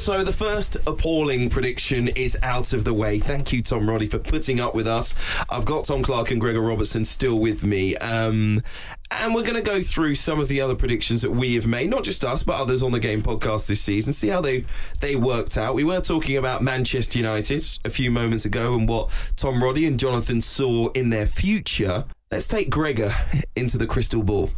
So 0.09 0.23
the 0.23 0.33
first 0.33 0.75
appalling 0.87 1.51
prediction 1.51 2.07
is 2.07 2.35
out 2.41 2.73
of 2.73 2.83
the 2.83 2.95
way. 2.95 3.19
Thank 3.19 3.53
you, 3.53 3.61
Tom 3.61 3.87
Roddy, 3.87 4.07
for 4.07 4.17
putting 4.17 4.59
up 4.59 4.73
with 4.73 4.87
us. 4.87 5.13
I've 5.49 5.65
got 5.65 5.85
Tom 5.85 6.01
Clarke 6.01 6.31
and 6.31 6.41
Gregor 6.41 6.61
Robertson 6.61 7.05
still 7.05 7.37
with 7.37 7.63
me. 7.63 7.95
Um, 7.97 8.63
and 9.11 9.35
we're 9.35 9.43
going 9.43 9.53
to 9.53 9.61
go 9.61 9.83
through 9.83 10.15
some 10.15 10.39
of 10.39 10.47
the 10.47 10.61
other 10.61 10.73
predictions 10.73 11.21
that 11.21 11.29
we 11.29 11.53
have 11.53 11.67
made, 11.67 11.91
not 11.91 12.03
just 12.03 12.23
us, 12.23 12.41
but 12.41 12.59
others 12.59 12.81
on 12.81 12.91
the 12.91 12.99
Game 12.99 13.21
podcast 13.21 13.67
this 13.67 13.81
season, 13.81 14.13
see 14.13 14.29
how 14.29 14.41
they, 14.41 14.65
they 15.01 15.15
worked 15.15 15.57
out. 15.57 15.75
We 15.75 15.83
were 15.83 16.01
talking 16.01 16.37
about 16.37 16.63
Manchester 16.63 17.19
United 17.19 17.63
a 17.85 17.91
few 17.91 18.09
moments 18.09 18.45
ago 18.45 18.73
and 18.73 18.89
what 18.89 19.11
Tom 19.35 19.61
Roddy 19.61 19.85
and 19.85 19.99
Jonathan 19.99 20.41
saw 20.41 20.87
in 20.93 21.11
their 21.11 21.27
future. 21.27 22.05
Let's 22.31 22.45
take 22.45 22.69
Gregor 22.69 23.11
into 23.55 23.79
the 23.79 23.87
crystal 23.87 24.21
ball. 24.21 24.51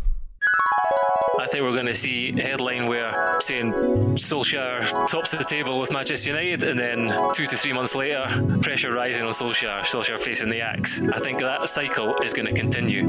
I 1.41 1.47
think 1.47 1.63
we're 1.63 1.73
going 1.73 1.87
to 1.87 1.95
see 1.95 2.29
a 2.39 2.43
headline 2.43 2.85
where 2.85 3.41
saying 3.41 3.73
Solskjaer 4.13 5.07
tops 5.07 5.31
the 5.31 5.43
table 5.43 5.79
with 5.79 5.91
Manchester 5.91 6.29
United, 6.29 6.61
and 6.61 6.79
then 6.79 7.33
two 7.33 7.47
to 7.47 7.57
three 7.57 7.73
months 7.73 7.95
later, 7.95 8.59
pressure 8.61 8.93
rising 8.93 9.23
on 9.23 9.31
Solskjaer, 9.31 9.81
Solskjaer 9.81 10.19
facing 10.19 10.49
the 10.49 10.61
axe. 10.61 11.01
I 11.01 11.17
think 11.17 11.39
that 11.39 11.67
cycle 11.67 12.15
is 12.17 12.33
going 12.33 12.45
to 12.45 12.53
continue. 12.53 13.07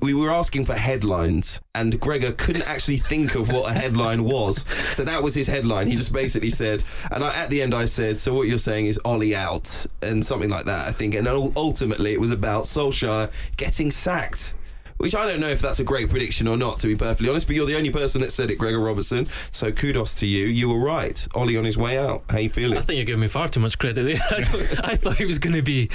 We 0.00 0.14
were 0.14 0.30
asking 0.30 0.64
for 0.64 0.72
headlines, 0.72 1.60
and 1.74 2.00
Gregor 2.00 2.32
couldn't 2.32 2.66
actually 2.66 2.96
think 2.96 3.34
of 3.34 3.50
what 3.50 3.70
a 3.70 3.74
headline 3.74 4.24
was. 4.24 4.64
So 4.92 5.04
that 5.04 5.22
was 5.22 5.34
his 5.34 5.46
headline. 5.46 5.86
He 5.86 5.96
just 5.96 6.14
basically 6.14 6.50
said, 6.50 6.82
and 7.10 7.22
I, 7.22 7.36
at 7.42 7.50
the 7.50 7.60
end 7.60 7.74
I 7.74 7.84
said, 7.84 8.20
"So 8.20 8.32
what 8.32 8.48
you're 8.48 8.56
saying 8.56 8.86
is 8.86 8.98
Ollie 9.04 9.36
out," 9.36 9.86
and 10.00 10.24
something 10.24 10.48
like 10.48 10.64
that. 10.64 10.88
I 10.88 10.92
think, 10.92 11.14
and 11.14 11.28
ultimately 11.28 12.14
it 12.14 12.20
was 12.20 12.30
about 12.30 12.64
Solskjaer 12.64 13.30
getting 13.58 13.90
sacked. 13.90 14.54
Which 15.00 15.14
I 15.14 15.26
don't 15.26 15.40
know 15.40 15.48
if 15.48 15.60
that's 15.60 15.80
a 15.80 15.84
great 15.84 16.10
prediction 16.10 16.46
or 16.46 16.58
not, 16.58 16.78
to 16.80 16.86
be 16.86 16.94
perfectly 16.94 17.30
honest. 17.30 17.46
But 17.46 17.56
you're 17.56 17.64
the 17.64 17.76
only 17.76 17.90
person 17.90 18.20
that 18.20 18.30
said 18.30 18.50
it, 18.50 18.56
Gregor 18.56 18.78
Robertson. 18.78 19.26
So 19.50 19.72
kudos 19.72 20.14
to 20.16 20.26
you. 20.26 20.46
You 20.46 20.68
were 20.68 20.78
right. 20.78 21.26
Ollie 21.34 21.56
on 21.56 21.64
his 21.64 21.78
way 21.78 21.98
out. 21.98 22.22
How 22.28 22.36
you 22.36 22.50
feeling? 22.50 22.76
I 22.76 22.82
think 22.82 22.98
you're 22.98 23.06
giving 23.06 23.22
me 23.22 23.26
far 23.26 23.48
too 23.48 23.60
much 23.60 23.78
credit 23.78 24.04
there. 24.04 24.20
I, 24.30 24.36
I 24.92 24.96
thought 24.96 25.16
he 25.16 25.24
was 25.24 25.38
going 25.38 25.56
to 25.56 25.62
be. 25.62 25.88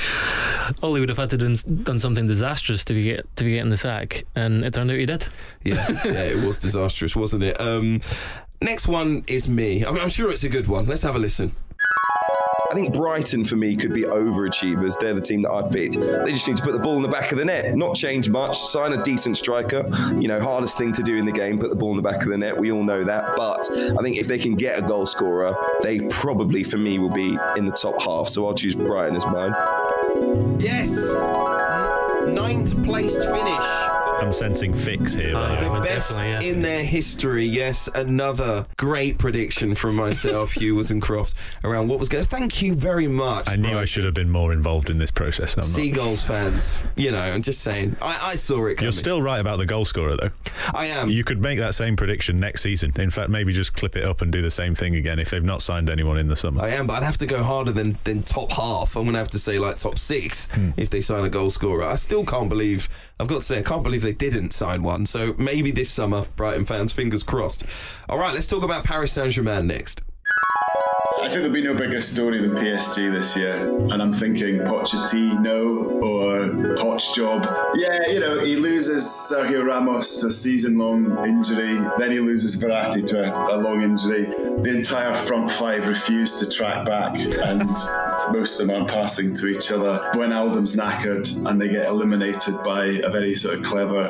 Ollie 0.82 1.02
would 1.02 1.10
have 1.10 1.20
had 1.20 1.30
to 1.30 1.38
done, 1.38 1.56
done 1.84 2.00
something 2.00 2.26
disastrous 2.26 2.84
to 2.86 2.94
be 2.96 3.04
get 3.04 3.36
to 3.36 3.44
be 3.44 3.52
getting 3.52 3.70
the 3.70 3.78
sack, 3.78 4.26
and 4.36 4.66
it 4.66 4.74
turned 4.74 4.90
out 4.90 4.98
he 4.98 5.06
did. 5.06 5.28
Yeah, 5.64 5.86
yeah, 6.04 6.24
it 6.24 6.44
was 6.44 6.58
disastrous, 6.58 7.16
wasn't 7.16 7.44
it? 7.44 7.62
Um, 7.62 8.02
next 8.62 8.88
one 8.88 9.24
is 9.28 9.48
me. 9.48 9.86
I'm, 9.86 9.98
I'm 10.00 10.10
sure 10.10 10.32
it's 10.32 10.44
a 10.44 10.50
good 10.50 10.68
one. 10.68 10.86
Let's 10.86 11.04
have 11.04 11.16
a 11.16 11.20
listen. 11.20 11.52
I 12.76 12.78
think 12.78 12.94
Brighton 12.94 13.46
for 13.46 13.56
me 13.56 13.74
could 13.78 13.94
be 13.94 14.02
overachievers. 14.02 15.00
They're 15.00 15.14
the 15.14 15.22
team 15.22 15.44
that 15.44 15.52
I've 15.52 15.72
picked. 15.72 15.98
They 15.98 16.32
just 16.34 16.46
need 16.46 16.58
to 16.58 16.64
put 16.64 16.74
the 16.74 16.80
ball 16.80 16.98
in 16.98 17.04
the 17.04 17.08
back 17.08 17.32
of 17.32 17.38
the 17.38 17.46
net, 17.46 17.74
not 17.74 17.96
change 17.96 18.28
much, 18.28 18.60
sign 18.60 18.92
a 18.92 19.02
decent 19.02 19.38
striker. 19.38 19.88
You 20.20 20.28
know, 20.28 20.42
hardest 20.42 20.78
thing 20.78 20.92
to 20.92 21.02
do 21.02 21.16
in 21.16 21.26
the 21.26 21.32
game, 21.32 21.58
put 21.58 21.70
the 21.70 21.76
ball 21.78 21.92
in 21.92 21.96
the 21.96 22.04
back 22.04 22.24
of 22.24 22.28
the 22.28 22.38
net. 22.38 22.60
We 22.60 22.74
all 22.74 22.84
know 22.84 23.06
that. 23.06 23.38
But 23.38 23.70
I 23.72 24.04
think 24.04 24.18
if 24.18 24.28
they 24.28 24.38
can 24.38 24.56
get 24.56 24.78
a 24.78 24.82
goal 24.82 25.06
scorer, 25.06 25.56
they 25.84 26.02
probably 26.10 26.64
for 26.64 26.78
me 26.78 27.00
will 27.00 27.14
be 27.14 27.38
in 27.56 27.66
the 27.66 27.72
top 27.72 28.02
half. 28.02 28.28
So 28.28 28.46
I'll 28.46 28.54
choose 28.54 28.76
Brighton 28.76 29.16
as 29.16 29.26
mine. 29.26 29.56
Yes, 30.60 31.14
ninth 32.28 32.84
placed 32.84 33.24
finish. 33.30 34.05
I'm 34.26 34.34
sensing 34.34 34.74
fix 34.74 35.14
here. 35.14 35.34
Oh, 35.36 35.50
mate. 35.50 35.60
The 35.62 35.70
well, 35.72 35.82
best 35.84 36.18
definitely, 36.18 36.48
yeah. 36.48 36.54
in 36.54 36.62
their 36.64 36.84
history. 36.84 37.46
Yes, 37.46 37.88
another 37.94 38.66
great 38.76 39.20
prediction 39.20 39.76
from 39.76 39.96
myself, 39.96 40.54
Hugh 40.60 40.80
and 40.90 41.00
Croft, 41.02 41.36
around 41.64 41.88
what 41.90 42.00
was 42.00 42.10
going 42.10 42.24
to. 42.24 42.30
Thank 42.30 42.62
you 42.62 42.74
very 42.74 43.08
much. 43.08 43.48
I 43.48 43.56
knew 43.56 43.78
I 43.78 43.86
should 43.86 44.04
have 44.04 44.16
been 44.16 44.30
more 44.30 44.52
involved 44.52 44.90
in 44.90 44.98
this 44.98 45.12
process. 45.12 45.56
I'm 45.56 45.62
not. 45.62 45.68
Seagulls 45.68 46.24
fans, 46.24 46.88
you 46.96 47.12
know, 47.12 47.20
I'm 47.20 47.44
just 47.44 47.62
saying. 47.62 47.96
I, 48.02 48.32
I 48.32 48.36
saw 48.36 48.66
it 48.66 48.76
coming. 48.76 48.86
You're 48.86 48.92
still 48.94 49.22
right 49.22 49.40
about 49.40 49.58
the 49.58 49.66
goal 49.68 49.86
scorer, 49.86 50.18
though. 50.18 50.32
I 50.74 50.88
am. 50.88 51.10
You 51.10 51.24
could 51.24 51.40
make 51.42 51.60
that 51.60 51.76
same 51.76 51.96
prediction 51.96 52.40
next 52.40 52.62
season. 52.64 52.92
In 53.00 53.12
fact, 53.12 53.30
maybe 53.30 53.54
just 53.54 53.74
clip 53.76 53.96
it 53.96 54.04
up 54.04 54.22
and 54.22 54.32
do 54.32 54.42
the 54.42 54.52
same 54.52 54.74
thing 54.74 54.96
again 54.96 55.20
if 55.20 55.30
they've 55.30 55.44
not 55.44 55.62
signed 55.62 55.88
anyone 55.90 56.18
in 56.18 56.28
the 56.28 56.36
summer. 56.36 56.64
I 56.64 56.70
am, 56.70 56.88
but 56.88 56.96
I'd 56.96 57.06
have 57.06 57.20
to 57.20 57.28
go 57.28 57.44
harder 57.44 57.72
than, 57.72 57.98
than 58.06 58.24
top 58.24 58.52
half. 58.52 58.96
I'm 58.96 59.04
going 59.04 59.14
to 59.14 59.20
have 59.20 59.32
to 59.32 59.40
say 59.40 59.60
like 59.60 59.78
top 59.78 60.00
six 60.00 60.48
Hmm. 60.48 60.72
if 60.78 60.90
they 60.90 61.02
sign 61.02 61.24
a 61.26 61.30
goal 61.30 61.50
scorer. 61.52 61.84
I 61.84 61.96
still 61.96 62.26
can't 62.26 62.50
believe, 62.50 62.90
I've 63.20 63.28
got 63.28 63.38
to 63.38 63.44
say, 63.44 63.60
I 63.60 63.62
can't 63.62 63.84
believe 63.84 64.02
they 64.02 64.14
didn't 64.14 64.52
sign 64.52 64.84
one. 64.84 65.06
So 65.06 65.36
maybe 65.38 65.72
this 65.72 65.90
summer, 65.90 66.26
Brighton 66.36 66.66
fans, 66.66 66.92
fingers 66.92 67.24
crossed. 67.24 67.66
All 68.10 68.18
right, 68.18 68.34
let's 68.34 68.48
talk 68.48 68.64
about 68.64 68.84
Paris 68.84 69.14
Saint 69.14 69.32
Germain 69.32 69.68
next. 69.68 70.02
I 71.26 71.30
think 71.30 71.40
there'll 71.40 71.54
be 71.54 71.64
no 71.64 71.74
bigger 71.74 72.02
story 72.02 72.40
than 72.40 72.52
PSG 72.52 73.12
this 73.12 73.36
year, 73.36 73.68
and 73.90 74.00
I'm 74.00 74.14
thinking 74.14 74.58
Pochettino 74.60 76.04
or 76.04 76.76
Poch 76.76 77.16
job. 77.16 77.48
Yeah, 77.76 78.08
you 78.10 78.20
know, 78.20 78.44
he 78.44 78.58
loses 78.58 79.06
Sergio 79.06 79.66
Ramos 79.66 80.22
to 80.22 80.28
a 80.28 80.32
season-long 80.32 81.26
injury, 81.26 81.80
then 81.98 82.12
he 82.12 82.20
loses 82.20 82.62
Verratti 82.62 83.04
to 83.08 83.24
a, 83.24 83.56
a 83.56 83.58
long 83.58 83.82
injury. 83.82 84.26
The 84.26 84.76
entire 84.76 85.16
front 85.16 85.50
five 85.50 85.88
refuse 85.88 86.38
to 86.40 86.50
track 86.50 86.86
back, 86.86 87.16
and 87.18 87.70
most 88.32 88.60
of 88.60 88.68
them 88.68 88.84
are 88.84 88.88
passing 88.88 89.34
to 89.36 89.48
each 89.48 89.72
other. 89.72 90.12
When 90.16 90.34
Aldam's 90.34 90.76
knackered, 90.76 91.50
and 91.50 91.62
they 91.62 91.70
get 91.70 91.88
eliminated 91.88 92.56
by 92.64 92.86
a 92.86 93.10
very 93.10 93.36
sort 93.36 93.56
of 93.56 93.64
clever 93.64 94.08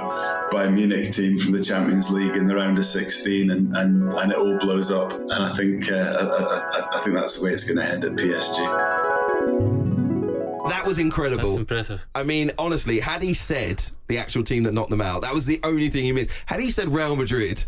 Bayern 0.51 0.73
Munich 0.73 1.11
team 1.11 1.37
from 1.37 1.51
the 1.53 1.63
Champions 1.63 2.11
League 2.11 2.35
in 2.35 2.47
the 2.47 2.55
round 2.55 2.77
of 2.77 2.85
16, 2.85 3.51
and, 3.51 3.75
and, 3.75 4.11
and 4.11 4.31
it 4.31 4.37
all 4.37 4.57
blows 4.59 4.91
up. 4.91 5.13
And 5.13 5.31
I 5.31 5.53
think 5.53 5.91
uh, 5.91 5.95
I, 5.95 6.79
I, 6.79 6.87
I 6.93 6.99
think 6.99 7.15
that's 7.15 7.39
the 7.39 7.45
way 7.45 7.53
it's 7.53 7.63
going 7.63 7.85
to 7.85 7.93
end 7.93 8.05
at 8.05 8.13
PSG. 8.13 9.05
That 10.69 10.85
was 10.85 10.97
incredible. 10.97 11.37
That's 11.37 11.59
incredible. 11.59 11.59
impressive. 11.59 12.07
I 12.15 12.23
mean, 12.23 12.51
honestly, 12.57 12.99
had 12.99 13.21
he 13.21 13.33
said 13.33 13.83
the 14.07 14.17
actual 14.17 14.43
team 14.43 14.63
that 14.63 14.73
knocked 14.73 14.89
them 14.89 15.01
out, 15.01 15.21
that 15.21 15.33
was 15.33 15.45
the 15.45 15.59
only 15.63 15.89
thing 15.89 16.03
he 16.03 16.11
missed. 16.11 16.31
Had 16.47 16.59
he 16.59 16.71
said 16.71 16.89
Real 16.89 17.15
Madrid 17.15 17.65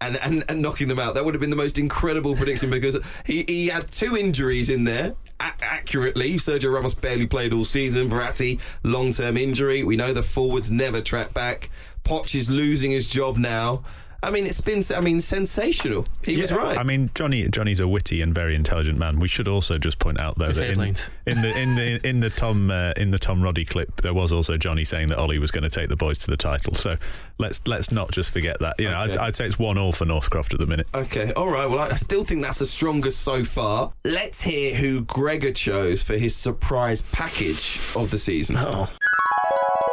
and, 0.00 0.16
and, 0.22 0.44
and 0.48 0.62
knocking 0.62 0.88
them 0.88 0.98
out, 0.98 1.14
that 1.14 1.24
would 1.24 1.34
have 1.34 1.40
been 1.40 1.50
the 1.50 1.56
most 1.56 1.78
incredible 1.78 2.34
prediction 2.36 2.70
because 2.70 2.98
he, 3.26 3.44
he 3.46 3.66
had 3.66 3.90
two 3.90 4.16
injuries 4.16 4.68
in 4.68 4.84
there. 4.84 5.14
Accurately, 5.40 6.34
Sergio 6.34 6.72
Ramos 6.72 6.94
barely 6.94 7.26
played 7.26 7.52
all 7.52 7.64
season. 7.64 8.08
Verratti, 8.08 8.60
long 8.82 9.12
term 9.12 9.36
injury. 9.36 9.82
We 9.82 9.96
know 9.96 10.12
the 10.12 10.22
forwards 10.22 10.70
never 10.70 11.00
track 11.00 11.32
back. 11.32 11.70
Poch 12.04 12.34
is 12.34 12.50
losing 12.50 12.90
his 12.90 13.08
job 13.08 13.36
now. 13.36 13.82
I 14.22 14.30
mean, 14.30 14.46
it's 14.46 14.60
been, 14.60 14.82
I 14.94 15.00
mean, 15.00 15.20
sensational. 15.20 16.06
He 16.24 16.40
was 16.40 16.52
right. 16.52 16.76
I 16.76 16.82
mean, 16.82 17.10
Johnny 17.14 17.48
Johnny's 17.48 17.78
a 17.80 17.86
witty 17.86 18.20
and 18.20 18.34
very 18.34 18.54
intelligent 18.56 18.98
man. 18.98 19.20
We 19.20 19.28
should 19.28 19.46
also 19.46 19.78
just 19.78 19.98
point 20.00 20.18
out 20.18 20.38
though 20.38 20.46
His 20.46 20.56
that 20.56 20.70
in, 20.70 20.80
in 21.26 21.42
the 21.42 21.58
in 21.58 21.74
the 21.76 22.08
in 22.08 22.20
the 22.20 22.30
Tom 22.30 22.70
uh, 22.70 22.92
in 22.96 23.10
the 23.12 23.18
Tom 23.18 23.42
Roddy 23.42 23.64
clip, 23.64 24.00
there 24.02 24.14
was 24.14 24.32
also 24.32 24.56
Johnny 24.56 24.84
saying 24.84 25.08
that 25.08 25.18
Ollie 25.18 25.38
was 25.38 25.50
going 25.50 25.62
to 25.64 25.70
take 25.70 25.88
the 25.88 25.96
boys 25.96 26.18
to 26.18 26.30
the 26.30 26.36
title. 26.36 26.74
So 26.74 26.96
let's 27.38 27.60
let's 27.66 27.92
not 27.92 28.10
just 28.10 28.32
forget 28.32 28.58
that. 28.60 28.74
You 28.78 28.90
know, 28.90 28.98
Okay. 29.02 29.12
I'd, 29.12 29.18
I'd 29.18 29.36
say 29.36 29.46
it's 29.46 29.58
one 29.58 29.78
all 29.78 29.92
for 29.92 30.04
Northcroft 30.04 30.52
at 30.52 30.58
the 30.58 30.66
minute. 30.66 30.88
Okay, 30.94 31.32
all 31.34 31.48
right. 31.48 31.68
Well, 31.68 31.78
I 31.78 31.88
I 31.90 31.96
still 31.96 32.24
think 32.24 32.42
that's 32.42 32.58
the 32.58 32.66
strongest 32.66 33.20
so 33.22 33.44
far. 33.44 33.92
Let's 34.04 34.42
hear 34.42 34.74
who 34.74 35.02
Gregor 35.02 35.52
chose 35.52 36.02
for 36.02 36.14
his 36.18 36.34
surprise 36.34 37.02
package 37.02 37.78
of 37.94 38.10
the 38.10 38.18
season. 38.18 38.56
Oh. 38.56 38.88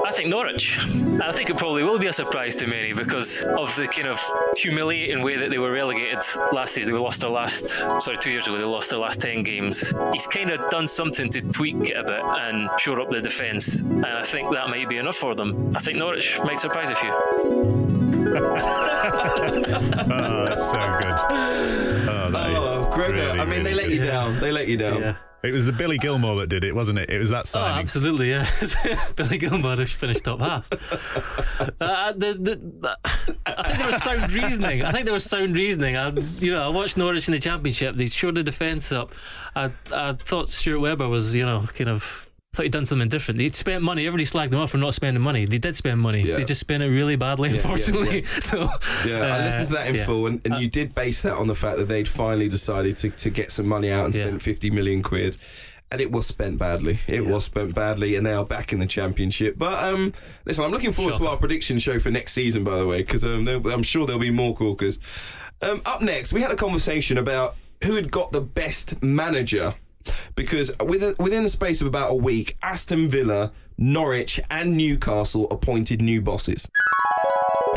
I 0.06 0.12
think 0.12 0.30
Norwich. 0.30 0.78
I 1.20 1.32
think 1.32 1.49
it 1.49 1.58
probably 1.58 1.84
will 1.84 1.97
be 1.97 2.06
a 2.06 2.14
surprise 2.14 2.53
to 2.58 2.68
many 2.68 2.93
because 2.93 3.41
of 3.41 3.76
the 3.76 3.88
kind 3.88 4.08
of 4.08 4.22
humiliating 4.56 5.24
way 5.24 5.36
that 5.36 5.49
they 5.49 5.58
were 5.58 5.72
relegated 5.72 6.20
last 6.51 6.76
season. 6.76 6.93
They 6.93 6.99
lost 6.99 7.22
their 7.22 7.32
last, 7.32 7.70
sorry, 7.99 8.20
two 8.20 8.30
years 8.30 8.47
ago, 8.47 8.60
they 8.60 8.68
lost 8.68 8.91
their 8.91 8.99
last 8.99 9.20
10 9.20 9.41
games. 9.41 9.95
He's 10.14 10.28
kind 10.28 10.51
of 10.51 10.70
done 10.70 10.88
something 10.88 11.28
to 11.30 11.41
tweak 11.41 11.89
it 11.89 11.97
a 11.97 12.03
bit 12.03 12.22
and 12.24 12.70
shore 12.80 13.01
up 13.01 13.10
the 13.10 13.20
defence. 13.20 13.78
And 13.82 14.06
I 14.06 14.22
think 14.22 14.51
that 14.51 14.70
might 14.70 14.88
be 14.88 14.97
enough 14.97 15.16
for 15.16 15.34
them. 15.34 15.76
I 15.76 15.80
think 15.80 15.97
Norwich 15.97 16.39
might 16.43 16.60
surprise 16.60 16.91
a 16.91 16.95
few. 16.95 17.12
Oh, 20.08 20.45
that's 20.45 20.72
so 20.72 20.78
good. 20.78 21.16
Oh, 22.08 22.30
that 22.32 22.56
oh, 22.56 22.62
is 22.62 22.70
Oh, 22.70 22.91
Gregor, 22.93 23.14
really, 23.14 23.39
I 23.39 23.45
mean, 23.45 23.64
they 23.64 23.74
let 23.74 23.89
good. 23.89 23.97
you 23.97 24.03
down. 24.03 24.39
They 24.39 24.51
let 24.51 24.68
you 24.68 24.78
down. 24.78 25.01
Yeah. 25.01 25.16
It 25.46 25.54
was 25.54 25.66
the 25.66 25.72
Billy 25.72 25.98
Gilmour 25.98 26.36
that 26.38 26.48
did 26.48 26.64
it, 26.64 26.76
wasn't 26.76 27.00
it? 27.00 27.10
It 27.10 27.20
was 27.20 27.30
that 27.30 27.48
signing. 27.48 27.66
Oh, 27.66 27.70
signing. 27.70 27.84
absolutely, 27.84 28.30
yeah. 28.30 29.12
Billy 29.16 29.38
Gilmour 29.38 29.78
has 29.78 29.91
finished 29.91 30.24
top 30.24 30.39
half. 30.39 30.68
Uh, 31.80 32.12
the, 32.14 32.34
the, 32.34 32.56
the, 32.56 32.98
I 33.46 33.64
think 33.64 33.78
there 33.80 33.91
was 33.91 34.02
sound 34.02 34.32
reasoning. 34.32 34.84
I 34.84 34.91
think 34.91 35.06
there 35.06 35.14
was 35.14 35.24
sound 35.24 35.56
reasoning. 35.56 35.96
I, 35.98 36.10
you 36.39 36.52
know, 36.52 36.66
I 36.66 36.70
watched 36.70 36.98
Norwich 36.98 37.28
in 37.28 37.34
the 37.34 37.39
Championship. 37.39 37.96
They 37.96 38.08
showed 38.08 38.36
the 38.36 38.43
defence 38.43 38.91
up. 38.91 39.14
I, 39.56 39.72
I 39.91 40.14
thought 40.14 40.50
Stuart 40.50 40.80
Webber 40.80 41.08
was, 41.08 41.34
you 41.36 41.46
know, 41.46 41.66
kind 41.74 41.89
of. 41.89 42.25
I 42.56 42.58
thought 42.58 42.64
he'd 42.64 42.72
done 42.72 42.86
something 42.86 43.10
different. 43.10 43.41
He'd 43.41 43.53
spent 43.53 43.84
money. 43.84 44.08
Everybody 44.08 44.24
slagged 44.24 44.51
them 44.51 44.62
off 44.62 44.72
for 44.72 44.78
not 44.78 44.93
spending 44.93 45.22
money. 45.22 45.43
They 45.43 45.58
did 45.58 45.76
spend 45.76 45.99
money. 45.99 46.22
Yeah. 46.22 46.38
They 46.38 46.45
just 46.45 46.62
spent 46.62 46.84
it 46.84 46.88
really 46.88 47.18
badly, 47.18 47.49
yeah, 47.49 47.56
unfortunately. 47.58 48.24
So 48.39 48.70
Yeah, 49.06 49.18
I 49.18 49.39
uh, 49.41 49.43
listened 49.43 49.68
to 49.68 49.74
that 49.74 49.89
in 49.89 49.95
yeah. 49.95 50.06
full, 50.06 50.28
and, 50.28 50.39
and 50.45 50.58
you 50.58 50.70
did 50.70 50.95
base 50.95 51.22
that 51.24 51.34
on 51.34 51.47
the 51.47 51.56
fact 51.56 51.80
that 51.80 51.89
they'd 51.89 52.08
finally 52.08 52.47
decided 52.47 52.95
to, 52.97 53.10
to 53.10 53.30
get 53.30 53.51
some 53.51 53.68
money 53.68 53.91
out 53.91 54.06
and 54.06 54.16
Yeah. 54.16 54.28
spend 54.28 54.41
50 54.41 54.70
million 54.70 55.03
quid. 55.03 55.36
And 55.91 55.99
it 55.99 56.14
was 56.14 56.28
spent 56.28 56.58
badly. 56.58 56.97
It 57.08 57.26
was 57.26 57.43
spent 57.43 57.76
badly, 57.76 58.16
and 58.16 58.26
they 58.26 58.32
are 58.32 58.45
back 58.45 58.72
in 58.72 58.80
the 58.80 58.88
championship. 58.88 59.56
But 59.58 59.84
um, 59.84 60.14
listen, 60.45 60.64
I'm 60.64 60.72
looking 60.72 60.93
forward 60.93 61.16
to 61.16 61.28
our 61.28 61.36
prediction 61.36 61.78
show 61.78 61.99
for 61.99 62.10
next 62.10 62.32
season, 62.32 62.64
by 62.64 62.78
the 62.78 62.88
way, 62.88 62.99
because 62.99 63.26
um, 63.26 63.45
I'm 63.66 63.84
sure 63.84 64.06
there'll 64.06 64.22
be 64.22 64.32
more 64.32 64.56
corkers. 64.56 64.97
Um, 65.62 65.82
up 65.86 66.01
next, 66.01 66.32
we 66.32 66.39
had 66.41 66.51
a 66.51 66.56
conversation 66.56 67.18
about 67.18 67.58
who 67.84 67.95
had 67.95 68.12
got 68.12 68.32
the 68.32 68.39
best 68.41 69.03
manager. 69.03 69.74
Because 70.36 70.72
within, 70.86 71.16
within 71.20 71.43
the 71.43 71.49
space 71.49 71.82
of 71.82 71.88
about 71.88 72.12
a 72.12 72.16
week, 72.16 72.58
Aston 72.62 73.08
Villa, 73.08 73.51
Norwich, 73.78 74.39
and 74.49 74.78
Newcastle 74.78 75.47
appointed 75.51 76.01
new 76.01 76.22
bosses. 76.22 76.68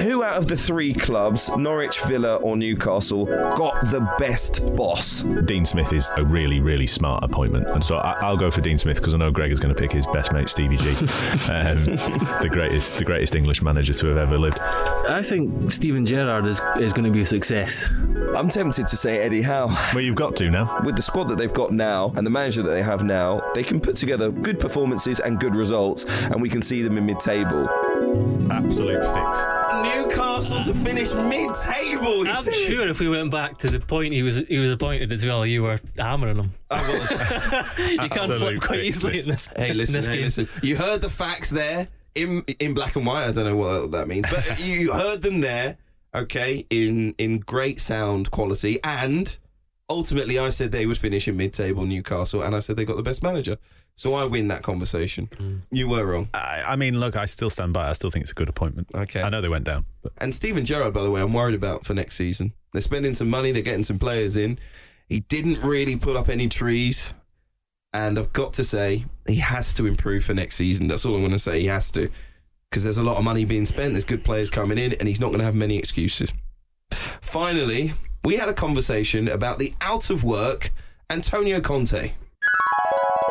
Who 0.01 0.23
out 0.23 0.37
of 0.37 0.47
the 0.47 0.57
three 0.57 0.95
clubs, 0.95 1.49
Norwich, 1.57 2.01
Villa, 2.03 2.37
or 2.37 2.57
Newcastle, 2.57 3.25
got 3.27 3.91
the 3.91 4.01
best 4.19 4.65
boss? 4.77 5.23
Dean 5.45 5.67
Smith 5.67 5.93
is 5.93 6.09
a 6.17 6.25
really, 6.25 6.61
really 6.61 6.87
smart 6.87 7.25
appointment, 7.25 7.67
and 7.69 7.85
so 7.85 7.97
I, 7.97 8.13
I'll 8.21 8.37
go 8.37 8.51
for 8.51 8.61
Dean 8.61 8.79
Smith 8.79 8.99
because 8.99 9.15
I 9.15 9.17
know 9.17 9.33
Greg 9.33 9.51
is 9.51 9.59
going 9.59 9.75
to 9.75 9.81
pick 9.81 9.91
his 9.91 10.07
best 10.07 10.33
mate 10.33 10.49
Stevie 10.49 10.77
G, 10.77 10.91
um, 10.91 11.85
the 12.41 12.49
greatest, 12.51 12.99
the 12.99 13.05
greatest 13.05 13.35
English 13.35 13.61
manager 13.61 13.93
to 13.95 14.07
have 14.07 14.19
ever 14.19 14.39
lived. 14.39 14.59
I 14.59 15.23
think 15.23 15.71
Steven 15.71 16.07
Gerrard 16.07 16.47
is, 16.47 16.61
is 16.79 16.93
going 16.93 17.05
to 17.05 17.11
be 17.11 17.23
a 17.23 17.27
success. 17.27 17.91
I'm 18.37 18.49
tempted 18.49 18.87
to 18.87 18.97
say 18.97 19.19
Eddie 19.19 19.43
Howe. 19.43 19.67
Well, 19.95 20.05
you've 20.05 20.15
got 20.15 20.37
to 20.37 20.51
now. 20.51 20.81
With 20.85 20.97
the 20.97 21.03
squad 21.03 21.29
that 21.29 21.39
they've 21.39 21.53
got 21.53 21.73
now 21.73 22.13
and 22.15 22.25
the 22.25 22.31
manager 22.31 22.63
that 22.63 22.71
they 22.71 22.83
have 22.83 23.03
now, 23.03 23.43
they 23.55 23.65
can 23.65 23.81
put 23.81 23.97
together 23.97 24.31
good 24.31 24.61
performances 24.61 25.19
and 25.19 25.41
good 25.41 25.57
results, 25.57 26.05
and 26.05 26.41
we 26.41 26.49
can 26.49 26.63
see 26.63 26.83
them 26.83 26.99
in 26.99 27.07
mid-table. 27.07 27.69
Absolute 28.51 29.03
fix. 29.03 29.58
Newcastle 29.83 30.61
to 30.61 30.75
finish 30.75 31.13
mid-table. 31.13 32.27
I'm 32.27 32.37
said. 32.37 32.55
sure 32.55 32.89
if 32.89 33.01
we 33.01 33.09
went 33.09 33.31
back 33.31 33.59
to 33.59 33.69
the 33.69 33.81
point 33.81 34.15
he 34.15 34.23
was 34.23 34.37
he 34.37 34.59
was 34.59 34.71
appointed 34.71 35.13
as 35.13 35.25
well, 35.25 35.45
you 35.45 35.63
were 35.63 35.81
hammering 35.99 36.37
him. 36.37 36.53
I 36.71 36.81
was. 36.81 37.11
you 37.91 38.09
can't 38.09 38.33
flip 38.33 38.61
quite 38.61 38.81
fix. 38.81 38.97
easily 38.97 39.19
in 39.21 39.29
this. 39.29 39.49
Hey, 39.57 39.73
listen, 39.75 39.97
in 39.97 40.01
this 40.01 40.07
hey, 40.07 40.15
game. 40.17 40.25
listen. 40.25 40.49
You 40.63 40.77
heard 40.77 41.03
the 41.03 41.11
facts 41.11 41.51
there 41.51 41.89
in 42.15 42.43
in 42.59 42.75
black 42.75 42.97
and 42.97 43.07
white. 43.07 43.27
I 43.29 43.33
don't 43.33 43.45
know 43.45 43.57
what 43.57 43.91
that 43.93 44.09
means, 44.09 44.27
but 44.31 44.59
you 44.65 44.93
heard 44.93 45.23
them 45.23 45.41
there. 45.41 45.77
Okay, 46.15 46.67
in 46.71 47.15
in 47.19 47.41
great 47.41 47.81
sound 47.81 48.31
quality, 48.31 48.81
and 48.83 49.39
ultimately, 49.91 50.39
I 50.39 50.49
said 50.49 50.73
they 50.73 50.87
would 50.87 50.99
finish 50.99 51.29
in 51.29 51.37
mid-table 51.37 51.85
Newcastle, 51.85 52.43
and 52.43 52.55
I 52.55 52.61
said 52.61 52.77
they 52.77 52.85
got 52.85 52.97
the 52.97 53.03
best 53.03 53.23
manager. 53.23 53.59
So 53.99 54.15
I 54.15 54.25
win 54.27 54.47
that 54.47 54.63
conversation. 54.63 55.65
You 55.73 55.89
were 55.89 56.07
wrong. 56.07 56.29
I, 56.33 56.63
I 56.65 56.77
mean, 56.77 57.01
look, 57.01 57.17
I 57.17 57.25
still 57.27 57.51
stand 57.51 57.73
by. 57.73 57.89
it. 57.89 57.91
I 57.91 57.93
still 57.95 58.13
think 58.13 58.23
it's 58.23 58.31
a 58.31 58.35
good 58.35 58.49
appointment. 58.49 58.87
Okay. 58.95 59.21
I 59.21 59.29
know 59.29 59.41
they 59.41 59.49
went 59.49 59.65
down, 59.65 59.87
but 60.03 60.13
And 60.19 60.33
Steven 60.33 60.65
Gerrard, 60.65 60.95
by 60.95 61.03
the 61.03 61.11
way, 61.11 61.21
I'm 61.21 61.33
worried 61.33 61.57
about 61.57 61.85
for 61.85 61.95
next 61.95 62.15
season. 62.15 62.53
They're 62.73 62.81
spending 62.81 63.15
some 63.15 63.29
money, 63.29 63.51
they're 63.51 63.61
getting 63.61 63.83
some 63.83 63.99
players 63.99 64.37
in. 64.37 64.61
He 65.09 65.19
didn't 65.19 65.61
really 65.63 65.97
put 65.97 66.15
up 66.15 66.29
any 66.29 66.49
trees. 66.49 67.13
And 67.93 68.21
I've 68.21 68.33
got 68.33 68.53
to 68.53 68.63
say, 68.63 69.07
he 69.27 69.37
has 69.37 69.75
to 69.75 69.87
improve 69.87 70.23
for 70.25 70.33
next 70.33 70.55
season. 70.55 70.87
That's 70.87 71.05
all 71.05 71.17
I'm 71.17 71.23
going 71.23 71.33
to 71.33 71.39
say. 71.41 71.59
He 71.61 71.67
has 71.67 71.91
to. 71.93 72.09
Because 72.71 72.85
there's 72.85 72.99
a 72.99 73.03
lot 73.03 73.17
of 73.19 73.25
money 73.25 73.45
being 73.45 73.67
spent, 73.67 73.95
there's 73.95 74.05
good 74.05 74.23
players 74.23 74.49
coming 74.49 74.79
in, 74.79 74.93
and 74.93 75.09
he's 75.09 75.21
not 75.21 75.29
going 75.29 75.41
to 75.41 75.45
have 75.45 75.57
many 75.57 75.77
excuses. 75.77 76.33
Finally, 76.93 77.95
we 78.23 78.37
had 78.37 78.49
a 78.49 78.55
conversation 78.55 79.27
about 79.27 79.59
the 79.59 79.75
out 79.81 80.09
of 80.09 80.23
work 80.23 80.71
Antonio 81.11 81.61
Conte. 81.61 82.13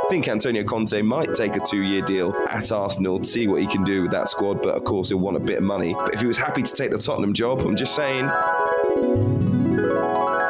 I 0.08 0.10
think 0.10 0.30
Antonio 0.30 0.64
Conte 0.64 1.02
might 1.02 1.36
take 1.36 1.58
a 1.58 1.60
two 1.60 1.82
year 1.82 2.02
deal 2.02 2.34
at 2.48 2.72
Arsenal 2.72 3.20
to 3.20 3.26
see 3.26 3.46
what 3.50 3.60
he 3.60 3.68
can 3.68 3.84
do 3.84 4.04
with 4.04 4.12
that 4.12 4.30
squad, 4.30 4.64
but 4.64 4.74
of 4.74 4.86
course 4.86 5.10
he'll 5.10 5.18
want 5.18 5.36
a 5.36 5.40
bit 5.42 5.58
of 5.58 5.66
money. 5.66 5.94
But 5.94 6.14
if 6.14 6.22
he 6.22 6.28
was 6.28 6.38
happy 6.38 6.62
to 6.62 6.74
take 6.74 6.92
the 6.92 6.98
Tottenham 6.98 7.34
job, 7.34 7.60
I'm 7.60 7.76
just 7.76 7.94
saying, 7.94 8.24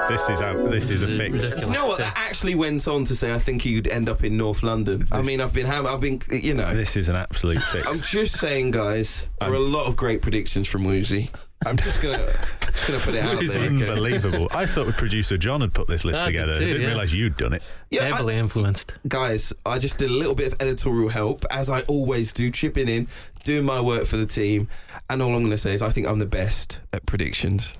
this 0.08 0.30
is 0.30 0.42
out, 0.42 0.70
this 0.70 0.90
is 0.90 1.04
a 1.04 1.08
fix. 1.08 1.54
Do 1.56 1.66
you 1.68 1.72
know 1.74 1.88
what? 1.88 2.00
That 2.00 2.14
actually 2.16 2.56
went 2.56 2.88
on 2.88 3.04
to 3.06 3.16
say, 3.16 3.34
I 3.34 3.38
think 3.38 3.66
you'd 3.66 3.88
end 3.88 4.10
up 4.10 4.24
in 4.24 4.38
North 4.38 4.64
London. 4.64 5.06
I 5.12 5.22
mean, 5.22 5.42
I've 5.42 5.54
been, 5.54 5.66
ha- 5.66 5.84
I've 5.86 6.02
been, 6.02 6.22
you 6.32 6.54
know. 6.54 6.74
This 6.74 6.96
is 6.96 7.10
an 7.10 7.16
absolute 7.16 7.60
fix. 7.62 7.86
I'm 7.88 7.96
just 8.02 8.38
saying, 8.40 8.72
guys. 8.72 9.30
There 9.40 9.50
are 9.52 9.56
a 9.56 9.60
lot 9.60 9.88
of 9.88 9.96
great 9.96 10.22
predictions 10.22 10.68
from 10.68 10.84
Woozy. 10.84 11.30
I'm 11.66 11.76
just 11.76 12.02
gonna, 12.04 12.24
just 12.72 12.88
gonna 12.88 13.00
put 13.00 13.16
it 13.16 13.24
out 13.26 13.42
It's 13.42 13.56
there. 13.56 13.66
okay? 13.66 13.90
unbelievable. 13.90 14.48
I 14.52 14.68
thought 14.68 14.94
producer 14.94 15.38
John 15.40 15.62
had 15.62 15.74
put 15.74 15.88
this 15.88 16.06
list 16.06 16.20
I 16.20 16.26
did 16.26 16.34
together. 16.34 16.52
I 16.54 16.56
too, 16.60 16.66
didn't 16.68 16.82
yeah. 16.84 16.88
realise 16.90 17.14
you'd 17.14 17.36
done 17.36 17.54
it. 17.54 17.64
Yeah, 17.90 18.04
I- 18.04 18.06
Heavily 18.10 18.36
influenced. 18.36 18.94
guys, 19.08 19.52
I 19.66 19.80
just 19.80 19.98
did 19.98 20.12
a 20.12 20.14
little 20.14 20.36
bit 20.36 20.54
of 20.54 20.62
editorial 20.62 21.10
help, 21.10 21.46
as 21.50 21.68
I 21.70 21.82
always 21.82 22.32
do, 22.32 22.52
chipping 22.52 22.88
in, 22.88 23.08
doing 23.44 23.66
my 23.66 23.82
work 23.82 24.06
for 24.06 24.18
the 24.18 24.28
team. 24.28 24.68
And 25.10 25.22
all 25.22 25.30
I'm 25.34 25.40
going 25.42 25.50
to 25.52 25.58
say 25.58 25.74
is, 25.74 25.82
I 25.82 25.90
think 25.90 26.06
I'm 26.06 26.20
the 26.20 26.26
best 26.28 26.80
at 26.94 27.06
predictions. 27.08 27.76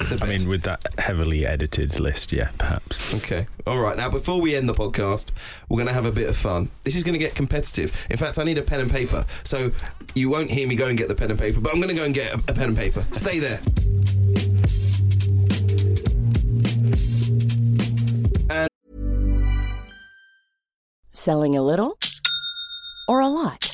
The 0.00 0.18
I 0.22 0.26
mean, 0.26 0.48
with 0.48 0.62
that 0.62 0.82
heavily 0.98 1.46
edited 1.46 2.00
list, 2.00 2.32
yeah, 2.32 2.48
perhaps. 2.58 3.14
Okay. 3.14 3.46
All 3.64 3.78
right. 3.78 3.96
Now, 3.96 4.10
before 4.10 4.40
we 4.40 4.56
end 4.56 4.68
the 4.68 4.74
podcast, 4.74 5.32
we're 5.68 5.76
going 5.76 5.86
to 5.86 5.94
have 5.94 6.04
a 6.04 6.10
bit 6.10 6.28
of 6.28 6.36
fun. 6.36 6.68
This 6.82 6.96
is 6.96 7.04
going 7.04 7.12
to 7.12 7.18
get 7.18 7.36
competitive. 7.36 8.06
In 8.10 8.16
fact, 8.16 8.38
I 8.40 8.42
need 8.42 8.58
a 8.58 8.62
pen 8.62 8.80
and 8.80 8.90
paper. 8.90 9.24
So 9.44 9.70
you 10.16 10.30
won't 10.30 10.50
hear 10.50 10.66
me 10.66 10.74
go 10.74 10.88
and 10.88 10.98
get 10.98 11.08
the 11.08 11.14
pen 11.14 11.30
and 11.30 11.38
paper, 11.38 11.60
but 11.60 11.72
I'm 11.72 11.80
going 11.80 11.90
to 11.90 11.94
go 11.94 12.04
and 12.04 12.12
get 12.12 12.34
a, 12.34 12.38
a 12.50 12.54
pen 12.54 12.70
and 12.70 12.76
paper. 12.76 13.06
Stay 13.12 13.38
there. 13.38 13.60
Selling 21.12 21.56
a 21.56 21.62
little 21.62 21.96
or 23.08 23.20
a 23.20 23.28
lot? 23.28 23.73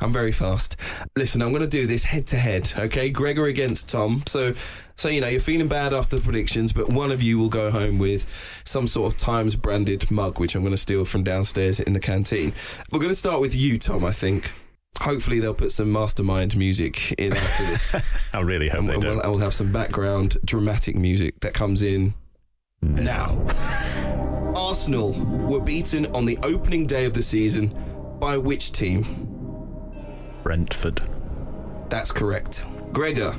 I'm 0.00 0.12
very 0.12 0.32
fast. 0.32 0.76
Listen, 1.16 1.40
I'm 1.40 1.50
going 1.50 1.62
to 1.62 1.68
do 1.68 1.86
this 1.86 2.04
head 2.04 2.26
to 2.28 2.36
head, 2.36 2.72
okay? 2.76 3.10
Gregor 3.10 3.46
against 3.46 3.88
Tom. 3.88 4.24
So, 4.26 4.54
so 4.96 5.08
you 5.08 5.20
know 5.20 5.28
you're 5.28 5.40
feeling 5.40 5.68
bad 5.68 5.94
after 5.94 6.16
the 6.16 6.22
predictions, 6.22 6.72
but 6.72 6.88
one 6.88 7.12
of 7.12 7.22
you 7.22 7.38
will 7.38 7.48
go 7.48 7.70
home 7.70 7.98
with 7.98 8.26
some 8.64 8.88
sort 8.88 9.12
of 9.12 9.18
Times 9.18 9.54
branded 9.54 10.10
mug, 10.10 10.40
which 10.40 10.56
I'm 10.56 10.62
going 10.62 10.72
to 10.72 10.76
steal 10.76 11.04
from 11.04 11.22
downstairs 11.22 11.78
in 11.78 11.92
the 11.92 12.00
canteen. 12.00 12.52
We're 12.90 12.98
going 12.98 13.10
to 13.10 13.14
start 13.16 13.40
with 13.40 13.54
you, 13.54 13.78
Tom. 13.78 14.04
I 14.04 14.12
think. 14.12 14.50
Hopefully 15.00 15.40
they'll 15.40 15.54
put 15.54 15.72
some 15.72 15.90
mastermind 15.90 16.56
music 16.56 17.12
in 17.18 17.32
after 17.32 17.66
this. 17.66 17.96
I 18.32 18.40
really 18.42 18.68
hope 18.68 18.82
and 18.82 18.88
they 18.90 18.96
we'll, 18.96 19.20
do. 19.20 19.28
we'll 19.28 19.38
have 19.38 19.52
some 19.52 19.72
background 19.72 20.36
dramatic 20.44 20.94
music 20.94 21.40
that 21.40 21.52
comes 21.52 21.82
in 21.82 22.14
mm. 22.80 23.02
now. 23.02 23.44
Arsenal 24.54 25.12
were 25.48 25.58
beaten 25.58 26.06
on 26.14 26.26
the 26.26 26.38
opening 26.44 26.86
day 26.86 27.06
of 27.06 27.12
the 27.12 27.22
season 27.22 27.74
by 28.20 28.38
which 28.38 28.70
team? 28.70 29.33
Brentford. 30.44 31.00
That's 31.88 32.12
correct. 32.12 32.64
Gregor, 32.92 33.32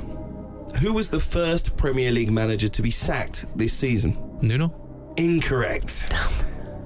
who 0.82 0.92
was 0.92 1.08
the 1.08 1.20
first 1.20 1.76
Premier 1.76 2.10
League 2.10 2.30
manager 2.32 2.68
to 2.68 2.82
be 2.82 2.90
sacked 2.90 3.46
this 3.56 3.72
season? 3.72 4.38
Nuno? 4.42 4.74
Incorrect. 5.16 6.12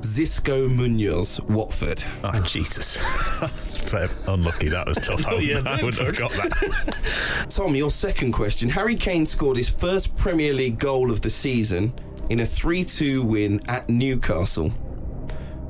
Xisco 0.02 0.72
Munoz, 0.74 1.40
Watford. 1.42 2.04
Oh, 2.22 2.38
Jesus. 2.40 2.86
so 3.56 4.08
unlucky. 4.28 4.68
That 4.68 4.86
was 4.86 4.98
tough. 4.98 5.26
I, 5.26 5.32
yeah, 5.38 5.54
wouldn't- 5.56 5.66
I 5.68 5.82
wouldn't 5.84 6.06
have 6.06 6.18
got 6.18 6.30
that. 6.32 7.46
Tom, 7.50 7.74
your 7.74 7.90
second 7.90 8.32
question. 8.32 8.68
Harry 8.68 8.96
Kane 8.96 9.26
scored 9.26 9.56
his 9.56 9.68
first 9.70 10.16
Premier 10.16 10.52
League 10.52 10.78
goal 10.78 11.10
of 11.10 11.20
the 11.22 11.30
season 11.30 11.92
in 12.28 12.40
a 12.40 12.46
3 12.46 12.84
2 12.84 13.22
win 13.24 13.60
at 13.68 13.88
Newcastle, 13.88 14.68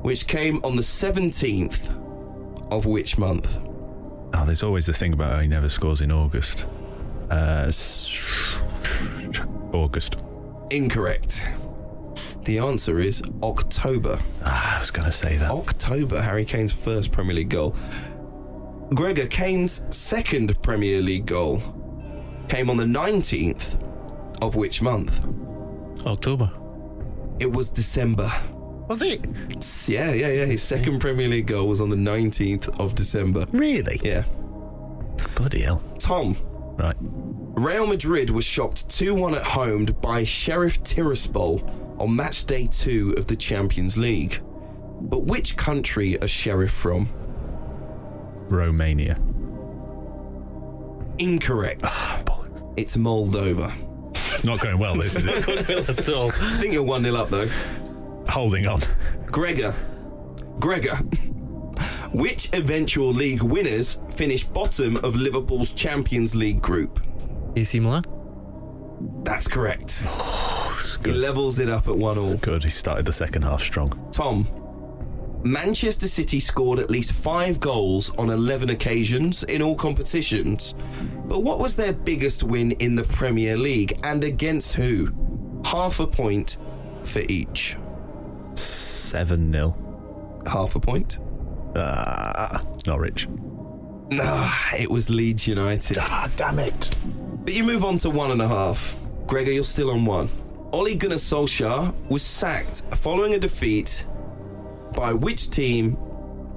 which 0.01 0.27
came 0.27 0.59
on 0.63 0.75
the 0.75 0.81
17th 0.81 1.97
of 2.71 2.85
which 2.85 3.17
month? 3.17 3.59
Oh, 4.33 4.45
there's 4.45 4.63
always 4.63 4.85
the 4.85 4.93
thing 4.93 5.13
about 5.13 5.33
how 5.33 5.39
he 5.39 5.47
never 5.47 5.69
scores 5.69 6.01
in 6.01 6.11
August. 6.11 6.67
Uh, 7.29 7.71
August. 9.73 10.17
Incorrect. 10.69 11.47
The 12.43 12.57
answer 12.59 12.99
is 12.99 13.21
October. 13.43 14.19
Ah, 14.43 14.75
I 14.75 14.79
was 14.79 14.89
going 14.91 15.05
to 15.05 15.11
say 15.11 15.37
that. 15.37 15.51
October, 15.51 16.21
Harry 16.21 16.45
Kane's 16.45 16.73
first 16.73 17.11
Premier 17.11 17.35
League 17.35 17.49
goal. 17.49 17.75
Gregor 18.93 19.27
Kane's 19.27 19.83
second 19.95 20.61
Premier 20.61 21.01
League 21.01 21.25
goal 21.25 21.61
came 22.49 22.69
on 22.69 22.77
the 22.77 22.83
19th 22.83 23.81
of 24.41 24.55
which 24.55 24.81
month? 24.81 25.23
October. 26.05 26.51
It 27.39 27.51
was 27.51 27.69
December. 27.69 28.31
Was 28.91 29.03
it? 29.03 29.25
Yeah, 29.87 30.11
yeah, 30.11 30.27
yeah. 30.27 30.45
His 30.45 30.61
second 30.61 30.99
Premier 30.99 31.29
League 31.29 31.47
goal 31.47 31.69
was 31.69 31.79
on 31.79 31.87
the 31.87 31.95
19th 31.95 32.77
of 32.77 32.93
December. 32.93 33.45
Really? 33.53 34.01
Yeah. 34.03 34.25
Bloody 35.33 35.61
hell. 35.61 35.81
Tom. 35.97 36.35
Right. 36.77 36.97
Real 36.99 37.87
Madrid 37.87 38.31
was 38.31 38.43
shocked 38.43 38.89
2 38.89 39.15
1 39.15 39.35
at 39.35 39.43
home 39.43 39.85
by 39.85 40.25
Sheriff 40.25 40.83
Tiraspol 40.83 42.01
on 42.01 42.13
match 42.13 42.43
day 42.43 42.67
two 42.67 43.15
of 43.17 43.27
the 43.27 43.35
Champions 43.37 43.97
League. 43.97 44.41
But 44.99 45.23
which 45.23 45.55
country 45.55 46.21
are 46.21 46.27
Sheriff 46.27 46.71
from? 46.71 47.07
Romania. 48.49 49.17
Incorrect. 51.17 51.83
Ah, 51.85 52.21
it's 52.75 52.97
Moldova. 52.97 53.71
It's 54.33 54.43
not 54.43 54.59
going 54.59 54.79
well, 54.79 54.95
this 54.95 55.15
is 55.15 55.25
it? 55.25 55.89
at 55.99 56.09
all. 56.09 56.27
I 56.27 56.57
think 56.59 56.73
you're 56.73 56.83
1 56.83 57.03
0 57.03 57.15
up 57.15 57.29
though. 57.29 57.47
Holding 58.31 58.65
on. 58.65 58.79
Gregor. 59.25 59.75
Gregor. 60.57 60.95
Which 62.13 62.49
eventual 62.53 63.09
league 63.09 63.43
winners 63.43 63.99
finished 64.09 64.53
bottom 64.53 64.95
of 64.97 65.17
Liverpool's 65.17 65.73
Champions 65.73 66.33
League 66.33 66.61
group? 66.61 67.01
AC 67.57 67.81
Milan. 67.81 68.03
That's 69.23 69.49
correct. 69.49 70.03
he 71.03 71.11
levels 71.11 71.59
it 71.59 71.67
up 71.67 71.89
at 71.89 71.97
one 71.97 72.17
all. 72.17 72.35
Good. 72.35 72.63
He 72.63 72.69
started 72.69 73.05
the 73.05 73.11
second 73.11 73.41
half 73.41 73.61
strong. 73.61 73.91
Tom. 74.13 74.47
Manchester 75.43 76.07
City 76.07 76.39
scored 76.39 76.79
at 76.79 76.89
least 76.89 77.11
five 77.11 77.59
goals 77.59 78.11
on 78.11 78.29
11 78.29 78.69
occasions 78.69 79.43
in 79.43 79.61
all 79.61 79.75
competitions. 79.75 80.73
But 81.25 81.43
what 81.43 81.59
was 81.59 81.75
their 81.75 81.91
biggest 81.91 82.43
win 82.43 82.71
in 82.73 82.95
the 82.95 83.03
Premier 83.03 83.57
League 83.57 83.99
and 84.05 84.23
against 84.23 84.75
who? 84.75 85.09
Half 85.65 85.99
a 85.99 86.07
point 86.07 86.57
for 87.03 87.23
each. 87.27 87.75
7 88.55 89.51
0. 89.51 90.41
Half 90.47 90.75
a 90.75 90.79
point? 90.79 91.19
Ah, 91.75 92.61
Norwich. 92.87 93.27
Ah, 94.13 94.75
it 94.77 94.89
was 94.89 95.09
Leeds 95.09 95.47
United. 95.47 95.97
Ah, 95.99 96.29
damn 96.35 96.59
it. 96.59 96.95
But 97.43 97.53
you 97.53 97.63
move 97.63 97.83
on 97.85 97.97
to 97.99 98.09
one 98.09 98.31
and 98.31 98.41
a 98.41 98.47
half. 98.47 98.95
Gregor, 99.27 99.51
you're 99.51 99.63
still 99.63 99.91
on 99.91 100.03
one. 100.05 100.27
Ole 100.73 100.95
Gunnar 100.95 101.15
Solskjaer 101.15 101.93
was 102.09 102.21
sacked 102.21 102.81
following 102.95 103.33
a 103.35 103.39
defeat 103.39 104.05
by 104.93 105.13
which 105.13 105.49
team 105.49 105.97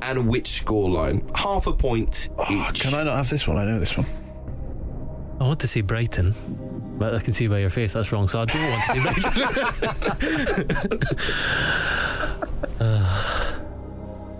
and 0.03 0.29
which 0.29 0.65
scoreline? 0.65 1.23
Half 1.37 1.67
a 1.67 1.73
point 1.73 2.29
Oh, 2.39 2.69
each. 2.71 2.81
can 2.81 2.95
I 2.95 3.03
not 3.05 3.17
have 3.17 3.31
this 3.31 3.47
one? 3.47 3.57
I 3.57 3.65
know 3.65 3.79
this 3.79 3.97
one. 3.97 4.07
I 5.41 5.45
want 5.45 5.61
to 5.61 5.69
see 5.69 5.81
Brighton, 5.81 6.33
but 6.99 7.15
I 7.15 7.21
can 7.21 7.33
see 7.33 7.47
by 7.49 7.59
your 7.59 7.71
face 7.71 7.93
that's 7.93 8.11
wrong. 8.13 8.29
So 8.29 8.41
I 8.41 8.45
don't 8.45 8.63
want 8.71 8.83
to 8.85 8.93
see 8.93 9.01
that. 9.01 10.85
Uh, 12.81 13.61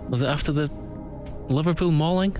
was 0.09 0.21
it 0.21 0.27
after 0.27 0.51
the 0.51 0.69
Liverpool 1.47 1.89
mauling? 1.91 2.35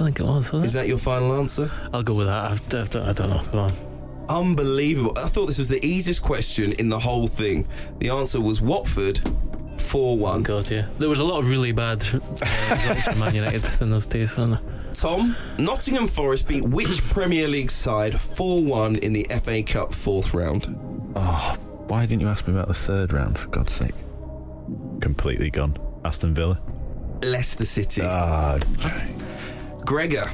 I 0.00 0.04
think 0.04 0.20
it 0.20 0.24
was. 0.26 0.52
was 0.52 0.64
Is 0.64 0.74
it? 0.74 0.78
that 0.78 0.88
your 0.88 0.98
final 0.98 1.32
answer? 1.34 1.70
I'll 1.92 2.02
go 2.02 2.14
with 2.14 2.26
that. 2.26 2.44
I, 2.44 2.52
I, 2.52 2.84
don't- 2.84 2.96
I 2.96 3.12
don't 3.12 3.30
know. 3.30 3.42
Go 3.52 3.58
on. 3.58 3.72
Unbelievable. 4.28 5.12
I 5.16 5.26
thought 5.26 5.46
this 5.46 5.58
was 5.58 5.68
the 5.68 5.84
easiest 5.84 6.22
question 6.22 6.72
in 6.72 6.88
the 6.88 6.98
whole 6.98 7.26
thing. 7.26 7.66
The 7.98 8.10
answer 8.10 8.40
was 8.40 8.60
Watford 8.62 9.20
4 9.78 10.16
1. 10.16 10.42
God, 10.44 10.70
yeah. 10.70 10.86
There 10.98 11.08
was 11.08 11.18
a 11.18 11.24
lot 11.24 11.38
of 11.38 11.48
really 11.50 11.72
bad 11.72 12.02
uh, 12.14 12.18
results 12.78 13.02
for 13.04 13.16
Man 13.16 13.34
United 13.34 13.64
in 13.80 13.90
those 13.90 14.06
days, 14.06 14.36
wasn't 14.36 14.60
there? 14.64 14.73
Tom, 14.94 15.36
Nottingham 15.58 16.06
Forest 16.06 16.46
beat 16.48 16.62
which 16.62 17.02
Premier 17.10 17.48
League 17.48 17.70
side 17.70 18.18
4 18.18 18.64
1 18.64 18.96
in 18.96 19.12
the 19.12 19.26
FA 19.42 19.62
Cup 19.62 19.92
fourth 19.92 20.32
round? 20.32 20.78
Oh, 21.16 21.56
why 21.88 22.06
didn't 22.06 22.22
you 22.22 22.28
ask 22.28 22.46
me 22.46 22.54
about 22.54 22.68
the 22.68 22.74
third 22.74 23.12
round, 23.12 23.38
for 23.38 23.48
God's 23.48 23.72
sake? 23.72 23.94
Completely 25.00 25.50
gone. 25.50 25.76
Aston 26.04 26.34
Villa. 26.34 26.60
Leicester 27.22 27.64
City. 27.64 28.02
Ah, 28.04 28.58
Gregor, 29.84 30.30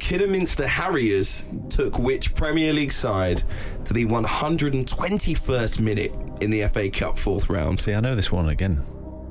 Kidderminster 0.00 0.66
Harriers 0.66 1.44
took 1.68 1.98
which 1.98 2.34
Premier 2.34 2.72
League 2.72 2.92
side 2.92 3.42
to 3.84 3.92
the 3.94 4.04
121st 4.06 5.80
minute 5.80 6.14
in 6.40 6.50
the 6.50 6.66
FA 6.68 6.90
Cup 6.90 7.18
fourth 7.18 7.48
round? 7.48 7.78
see, 7.78 7.94
I 7.94 8.00
know 8.00 8.14
this 8.14 8.32
one 8.32 8.48
again. 8.48 8.82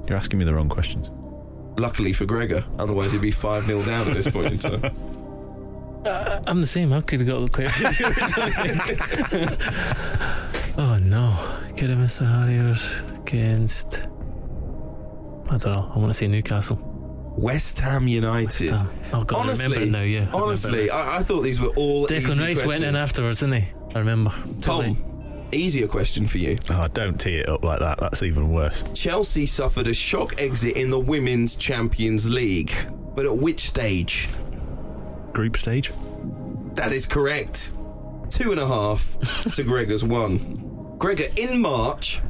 You're 0.07 0.17
asking 0.17 0.39
me 0.39 0.45
the 0.45 0.53
wrong 0.53 0.69
questions. 0.69 1.11
Luckily 1.77 2.11
for 2.13 2.25
Gregor, 2.25 2.65
otherwise 2.79 3.11
he'd 3.11 3.21
be 3.21 3.31
5 3.31 3.65
0 3.65 3.81
down 3.83 4.07
at 4.07 4.15
this 4.15 4.27
point 4.27 4.53
in 4.53 4.57
time. 4.59 4.91
Uh, 6.05 6.41
I'm 6.47 6.59
the 6.59 6.67
same. 6.67 6.91
I 6.91 7.01
could 7.01 7.21
have 7.21 7.27
got 7.27 7.51
the 7.51 7.65
a 7.65 7.69
few 7.69 8.07
or 8.07 8.13
something. 8.13 9.49
oh 10.77 10.97
no. 10.97 11.37
Could 11.77 11.91
have 11.91 11.99
missed 11.99 12.19
the 12.19 12.25
Harriers 12.25 13.03
against. 13.17 14.07
I 15.49 15.57
don't 15.57 15.77
know. 15.77 15.91
I 15.93 15.99
want 15.99 16.07
to 16.07 16.13
say 16.15 16.27
Newcastle. 16.27 16.79
West 17.37 17.79
Ham 17.79 18.07
United. 18.07 18.73
Oh, 18.73 18.89
oh 19.13 19.23
God, 19.23 19.47
I 19.47 19.51
remember 19.51 19.81
it 19.81 19.89
now, 19.89 20.01
yeah. 20.01 20.21
I 20.21 20.23
remember 20.23 20.45
honestly, 20.45 20.85
it. 20.85 20.91
I, 20.91 21.17
I 21.17 21.23
thought 21.23 21.41
these 21.41 21.61
were 21.61 21.69
all 21.69 22.07
Declan 22.07 22.31
easy 22.31 22.43
Rice 22.43 22.65
went 22.65 22.83
in 22.83 22.95
afterwards, 22.95 23.41
didn't 23.41 23.61
he? 23.61 23.67
I 23.93 23.99
remember. 23.99 24.33
Tom, 24.59 24.97
easier 25.51 25.87
question 25.87 26.27
for 26.27 26.37
you. 26.37 26.57
Oh, 26.69 26.87
don't 26.93 27.19
tee 27.19 27.37
it 27.37 27.49
up 27.49 27.63
like 27.63 27.79
that. 27.79 27.99
That's 27.99 28.23
even 28.23 28.51
worse. 28.51 28.83
Chelsea 28.93 29.45
suffered 29.45 29.87
a 29.87 29.93
shock 29.93 30.41
exit 30.41 30.75
in 30.75 30.89
the 30.89 30.99
Women's 30.99 31.55
Champions 31.55 32.29
League, 32.29 32.71
but 33.15 33.25
at 33.25 33.37
which 33.37 33.61
stage? 33.61 34.29
Group 35.33 35.57
stage? 35.57 35.91
That 36.73 36.93
is 36.93 37.05
correct. 37.05 37.73
Two 38.29 38.51
and 38.51 38.59
a 38.59 38.67
half 38.67 39.17
to 39.53 39.63
Gregor's 39.63 40.03
one. 40.03 40.97
Gregor, 40.97 41.25
in 41.37 41.61
March, 41.61 42.21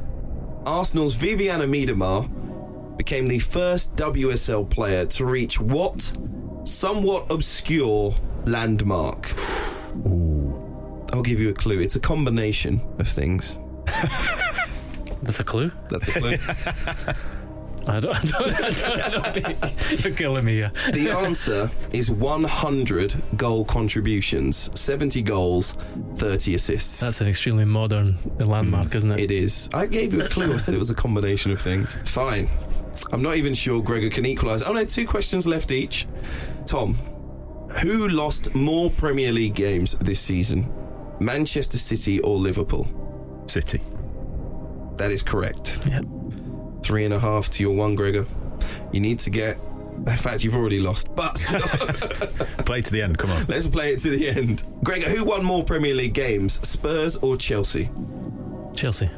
Arsenal's 0.66 1.16
Vivianne 1.16 1.66
Miedema 1.68 2.96
became 2.96 3.28
the 3.28 3.38
first 3.38 3.96
WSL 3.96 4.68
player 4.68 5.06
to 5.06 5.24
reach 5.24 5.58
what 5.58 6.12
somewhat 6.64 7.30
obscure 7.30 8.14
landmark? 8.44 9.32
I'll 11.12 11.22
give 11.22 11.40
you 11.40 11.50
a 11.50 11.54
clue. 11.54 11.80
It's 11.80 11.96
a 11.96 12.00
combination 12.00 12.80
of 12.98 13.08
things. 13.08 13.58
That's 15.22 15.40
a 15.40 15.44
clue. 15.44 15.70
That's 15.90 16.08
a 16.08 16.12
clue. 16.12 16.36
I 17.88 18.00
don't, 18.00 18.14
I 18.14 18.20
don't, 18.20 18.54
I 18.54 18.70
don't 18.70 19.62
know. 19.62 19.68
You're 19.90 20.12
killing 20.12 20.44
me 20.44 20.56
here. 20.56 20.70
The 20.92 21.10
answer 21.10 21.70
is 21.90 22.10
100 22.10 23.14
goal 23.38 23.64
contributions, 23.64 24.70
70 24.78 25.22
goals, 25.22 25.72
30 26.16 26.54
assists. 26.54 27.00
That's 27.00 27.22
an 27.22 27.28
extremely 27.28 27.64
modern 27.64 28.18
landmark, 28.38 28.94
isn't 28.94 29.10
it? 29.12 29.20
It 29.20 29.30
is. 29.30 29.70
I 29.72 29.86
gave 29.86 30.12
you 30.12 30.22
a 30.22 30.28
clue. 30.28 30.52
I 30.52 30.58
said 30.58 30.74
it 30.74 30.78
was 30.78 30.90
a 30.90 30.94
combination 30.94 31.50
of 31.50 31.60
things. 31.60 31.94
Fine. 32.04 32.50
I'm 33.10 33.22
not 33.22 33.36
even 33.36 33.54
sure 33.54 33.82
Gregor 33.82 34.10
can 34.10 34.26
equalise. 34.26 34.62
Oh 34.68 34.72
no, 34.72 34.84
two 34.84 35.06
questions 35.06 35.46
left 35.46 35.70
each. 35.70 36.06
Tom, 36.66 36.92
who 37.82 38.08
lost 38.08 38.54
more 38.54 38.90
Premier 38.90 39.32
League 39.32 39.54
games 39.54 39.96
this 39.98 40.20
season? 40.20 40.70
Manchester 41.20 41.78
City 41.78 42.20
or 42.20 42.36
Liverpool? 42.36 42.86
City. 43.46 43.80
That 44.96 45.10
is 45.10 45.22
correct. 45.22 45.80
Yep. 45.88 46.04
Three 46.82 47.04
and 47.04 47.14
a 47.14 47.18
half 47.18 47.50
to 47.50 47.62
your 47.62 47.74
one, 47.74 47.94
Gregor. 47.94 48.26
You 48.92 49.00
need 49.00 49.18
to 49.20 49.30
get. 49.30 49.58
In 49.98 50.16
fact, 50.16 50.44
you've 50.44 50.54
already 50.54 50.80
lost, 50.80 51.14
but. 51.14 51.34
Play 52.64 52.82
to 52.82 52.92
the 52.92 53.02
end. 53.02 53.18
Come 53.18 53.30
on. 53.30 53.44
Let's 53.46 53.66
play 53.66 53.92
it 53.92 53.98
to 54.00 54.10
the 54.10 54.28
end. 54.28 54.62
Gregor, 54.84 55.08
who 55.08 55.24
won 55.24 55.44
more 55.44 55.64
Premier 55.64 55.94
League 55.94 56.14
games, 56.14 56.54
Spurs 56.66 57.16
or 57.16 57.36
Chelsea? 57.36 57.90
Chelsea. 58.74 59.10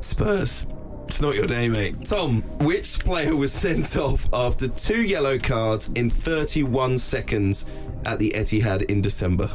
Spurs. 0.00 0.66
It's 1.06 1.22
not 1.22 1.36
your 1.36 1.46
day, 1.46 1.70
mate. 1.70 2.04
Tom, 2.04 2.42
which 2.60 2.98
player 3.00 3.34
was 3.34 3.50
sent 3.50 3.96
off 3.96 4.28
after 4.32 4.68
two 4.68 5.02
yellow 5.02 5.38
cards 5.38 5.88
in 5.94 6.10
31 6.10 6.98
seconds 6.98 7.64
at 8.04 8.18
the 8.18 8.30
Etihad 8.36 8.82
in 8.90 9.00
December? 9.00 9.50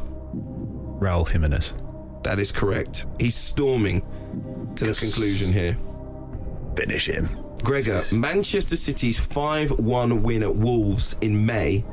Raul 1.03 1.27
Jimenez. 1.27 1.73
That 2.23 2.39
is 2.39 2.51
correct. 2.51 3.05
He's 3.19 3.35
storming 3.35 4.01
to 4.75 4.85
the 4.85 4.93
conclusion 4.93 5.51
here. 5.51 5.75
Finish 6.75 7.07
him. 7.07 7.27
Gregor, 7.63 8.01
Manchester 8.11 8.75
City's 8.75 9.19
5 9.19 9.79
1 9.79 10.23
win 10.23 10.43
at 10.43 10.55
Wolves 10.55 11.15
in 11.21 11.45
May 11.45 11.83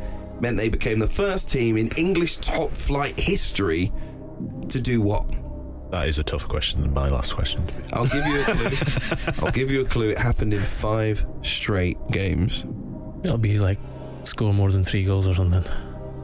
meant 0.41 0.57
they 0.57 0.69
became 0.69 0.99
the 0.99 1.07
first 1.07 1.51
team 1.51 1.77
in 1.77 1.89
English 1.97 2.37
top 2.37 2.71
flight 2.71 3.19
history 3.19 3.93
to 4.69 4.81
do 4.81 5.01
what? 5.01 5.29
That 5.91 6.07
is 6.07 6.19
a 6.19 6.25
tougher 6.25 6.47
question 6.47 6.81
than 6.83 6.95
my 6.95 7.09
last 7.09 7.35
question. 7.35 7.67
to 7.67 7.73
be 7.73 7.83
fair. 7.83 7.99
I'll 7.99 8.07
give 8.07 8.27
you 8.27 8.41
a 8.41 8.45
clue. 8.45 9.35
I'll 9.45 9.53
give 9.53 9.71
you 9.71 9.81
a 9.81 9.85
clue. 9.85 10.11
It 10.11 10.19
happened 10.19 10.55
in 10.55 10.63
five 10.63 11.27
straight 11.43 11.99
games. 12.13 12.65
It'll 13.25 13.39
be 13.39 13.59
like 13.59 13.79
score 14.23 14.55
more 14.55 14.71
than 14.71 14.85
three 14.85 15.05
goals 15.05 15.27
or 15.27 15.35
something. 15.35 15.65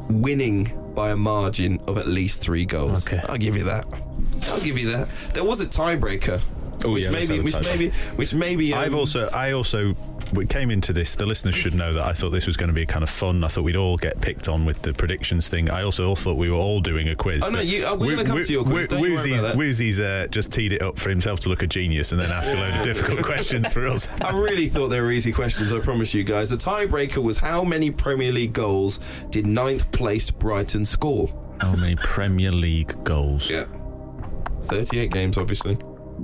Winning 0.09 0.72
by 0.97 1.11
a 1.11 1.17
margin 1.17 1.79
of 1.87 1.97
at 1.99 2.09
least 2.09 2.41
three 2.41 2.65
goals. 2.65 3.07
Okay. 3.07 3.23
I'll 3.29 3.39
give 3.39 3.57
you 3.57 3.65
that. 3.65 3.87
I'll 4.51 4.61
give 4.61 4.79
you 4.79 4.91
that. 4.91 5.09
There 5.35 5.45
was 5.45 5.61
a 5.61 5.67
tiebreaker 5.67 6.41
Oh, 6.85 6.93
which 6.93 7.05
yeah, 7.05 7.11
let's 7.11 7.29
maybe, 7.29 7.43
which 7.43 7.65
maybe, 7.65 7.91
which 8.17 8.35
maybe. 8.35 8.75
I've 8.75 8.93
um, 8.93 9.01
also, 9.01 9.29
I 9.33 9.53
also, 9.53 9.95
we 10.33 10.47
came 10.47 10.70
into 10.70 10.93
this. 10.93 11.14
The 11.14 11.27
listeners 11.27 11.55
should 11.55 11.74
know 11.74 11.93
that 11.93 12.05
I 12.05 12.12
thought 12.12 12.31
this 12.31 12.47
was 12.47 12.57
going 12.57 12.68
to 12.68 12.74
be 12.74 12.87
kind 12.87 13.03
of 13.03 13.11
fun. 13.11 13.43
I 13.45 13.49
thought 13.49 13.62
we'd 13.64 13.77
all 13.77 13.97
get 13.97 14.20
picked 14.20 14.49
on 14.49 14.64
with 14.64 14.83
the 14.83 14.93
predictions 14.93 15.49
thing. 15.49 15.70
I 15.70 15.83
also 15.83 16.14
thought 16.14 16.37
we 16.37 16.51
were 16.51 16.57
all 16.57 16.81
doing 16.81 17.09
a 17.09 17.14
quiz. 17.16 17.43
Oh, 17.45 17.51
no, 17.51 17.61
you- 17.61 17.87
uh, 17.87 17.95
we're 17.95 18.16
gonna 18.16 18.27
come 18.29 18.43
to 18.43 18.53
your 18.53 18.64
Wo- 18.64 18.70
quiz, 18.72 18.89
don't 18.89 19.01
you 19.03 19.12
Woozy's. 19.12 19.55
Woozy's 19.55 20.01
uh, 20.01 20.27
just 20.31 20.53
teed 20.53 20.72
it 20.72 20.83
up 20.83 20.99
for 20.99 21.11
himself 21.11 21.41
to 21.41 21.49
look 21.49 21.62
a 21.62 21.66
genius 21.66 22.12
and 22.12 22.20
then 22.20 22.31
ask 22.33 22.51
a 22.53 22.55
load 22.55 22.74
of 22.74 22.83
difficult 22.83 23.22
questions 23.24 23.72
for 23.72 23.87
us. 23.87 24.09
I 24.20 24.37
really 24.39 24.68
thought 24.68 24.89
they 24.89 25.01
were 25.01 25.11
easy 25.12 25.33
questions, 25.33 25.72
I 25.72 25.79
promise 25.81 26.12
you 26.14 26.24
guys. 26.24 26.51
The 26.51 26.57
tiebreaker 26.57 27.22
was 27.22 27.39
how 27.39 27.64
many 27.64 27.91
Premier 27.91 28.33
League 28.33 28.53
goals 28.53 28.99
did 29.31 29.47
ninth 29.47 29.91
placed 29.93 30.39
Brighton 30.39 30.85
score? 30.85 31.29
How 31.61 31.74
many 31.77 31.97
Premier 31.97 32.53
League 32.53 33.03
goals? 33.05 33.49
Yeah. 33.51 33.64
38 34.62 35.11
games, 35.11 35.39
obviously. 35.39 35.79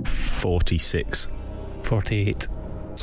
46. 0.05 1.27
48. 1.83 2.47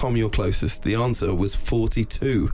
Tom, 0.01 0.16
you're 0.16 0.30
closest. 0.30 0.82
The 0.82 0.94
answer 0.94 1.34
was 1.34 1.55
42. 1.55 2.51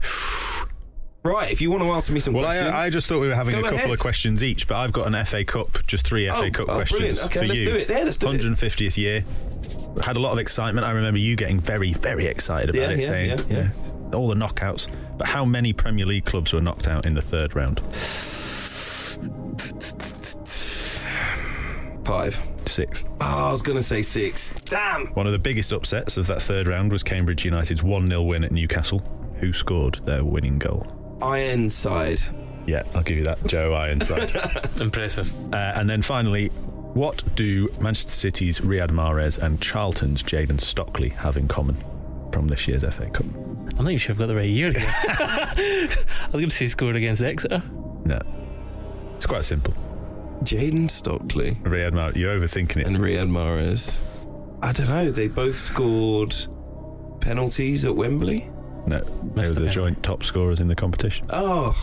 Right, 1.23 1.49
if 1.49 1.61
you 1.61 1.71
want 1.71 1.81
to 1.81 1.89
ask 1.91 2.11
me 2.11 2.19
some 2.19 2.33
Well, 2.33 2.43
uh, 2.43 2.47
questions. 2.49 2.69
I, 2.71 2.77
I 2.85 2.89
just 2.89 3.07
thought 3.07 3.21
we 3.21 3.29
were 3.29 3.35
having 3.35 3.55
a 3.55 3.61
couple 3.61 3.77
ahead. 3.77 3.89
of 3.89 3.99
questions 3.99 4.43
each, 4.43 4.67
but 4.67 4.75
I've 4.75 4.91
got 4.91 5.07
an 5.07 5.25
FA 5.25 5.45
Cup, 5.45 5.85
just 5.87 6.05
three 6.05 6.27
FA 6.27 6.35
Oh, 6.47 6.51
Cup 6.51 6.67
oh, 6.67 6.75
questions. 6.75 7.23
Okay, 7.25 7.39
for 7.39 7.45
let's 7.45 7.59
you. 7.61 7.65
do 7.67 7.75
it. 7.77 7.89
Yeah, 7.89 8.03
let's 8.03 8.17
do 8.17 8.27
it. 8.27 8.41
150th 8.41 8.97
year. 8.97 9.23
Had 10.03 10.17
a 10.17 10.19
lot 10.19 10.33
of 10.33 10.39
excitement. 10.39 10.85
I 10.85 10.91
remember 10.91 11.19
you 11.19 11.37
getting 11.37 11.57
very, 11.59 11.93
very 11.93 12.25
excited 12.25 12.69
about 12.69 12.81
Yeah, 12.81 12.89
it, 12.89 12.99
yeah, 12.99 13.07
saying 13.07 13.39
yeah, 13.47 13.69
all 14.13 14.27
the 14.27 14.35
knockouts. 14.35 14.89
But 15.17 15.27
how 15.27 15.45
many 15.45 15.71
Premier 15.71 16.05
League 16.05 16.25
clubs 16.25 16.51
were 16.51 16.59
knocked 16.61 16.87
out 16.89 17.05
in 17.05 17.13
the 17.13 17.21
third 17.21 17.55
round? 17.55 17.79
Five. 22.05 22.39
Six. 22.67 23.03
Oh, 23.21 23.47
I 23.47 23.51
was 23.51 23.61
going 23.61 23.77
to 23.77 23.83
say 23.83 24.01
six. 24.01 24.53
Damn. 24.65 25.07
One 25.07 25.25
of 25.25 25.31
the 25.31 25.39
biggest 25.39 25.71
upsets 25.71 26.17
of 26.17 26.27
that 26.27 26.41
third 26.41 26.67
round 26.67 26.91
was 26.91 27.01
Cambridge 27.03 27.45
United's 27.45 27.81
1 27.81 28.07
0 28.09 28.21
win 28.23 28.43
at 28.43 28.51
Newcastle. 28.51 28.99
Who 29.39 29.53
scored 29.53 29.95
their 30.05 30.23
winning 30.25 30.59
goal? 30.59 30.85
Ironside. 31.21 32.21
Yeah, 32.65 32.83
I'll 32.95 33.03
give 33.03 33.17
you 33.17 33.23
that. 33.23 33.43
Joe 33.45 33.73
Ironside. 33.73 34.31
Impressive. 34.81 35.31
Uh, 35.53 35.73
and 35.75 35.89
then 35.89 36.01
finally, 36.01 36.47
what 36.93 37.23
do 37.35 37.69
Manchester 37.79 38.11
City's 38.11 38.59
Riyad 38.59 38.89
Mahrez 38.89 39.37
and 39.41 39.61
Charlton's 39.61 40.21
Jayden 40.23 40.59
Stockley 40.59 41.09
have 41.09 41.37
in 41.37 41.47
common 41.47 41.77
from 42.31 42.47
this 42.47 42.67
year's 42.67 42.83
FA 42.83 43.09
Cup? 43.09 43.25
I'm 43.25 43.65
not 43.85 43.91
even 43.91 43.97
sure 43.97 44.13
I've 44.13 44.19
got 44.19 44.27
the 44.27 44.35
right 44.35 44.49
year. 44.49 44.69
again. 44.69 44.83
I 45.07 45.93
was 46.31 46.41
going 46.41 46.49
to 46.49 46.55
say 46.55 46.67
scored 46.67 46.95
against 46.95 47.21
Exeter. 47.21 47.61
No. 48.05 48.19
It's 49.15 49.25
quite 49.25 49.45
simple. 49.45 49.73
Jayden 50.43 50.89
Stockley 50.89 51.55
Riyad 51.63 51.91
Mahrez, 51.91 52.15
you're 52.15 52.37
overthinking 52.39 52.77
it. 52.77 52.87
and 52.87 52.97
Riyad 52.97 53.29
Mahrez. 53.29 53.99
I 54.61 54.71
don't 54.71 54.87
know. 54.89 55.11
They 55.11 55.27
both 55.27 55.55
scored 55.55 56.33
penalties 57.21 57.85
at 57.85 57.95
Wembley. 57.95 58.49
No, 58.85 58.99
they 58.99 59.03
were 59.11 59.33
Missed 59.35 59.35
the 59.35 59.41
the 59.41 59.53
penalty. 59.67 59.69
joint 59.75 60.03
top 60.03 60.23
scorers 60.23 60.59
in 60.59 60.67
the 60.67 60.75
competition. 60.75 61.27
Oh. 61.29 61.75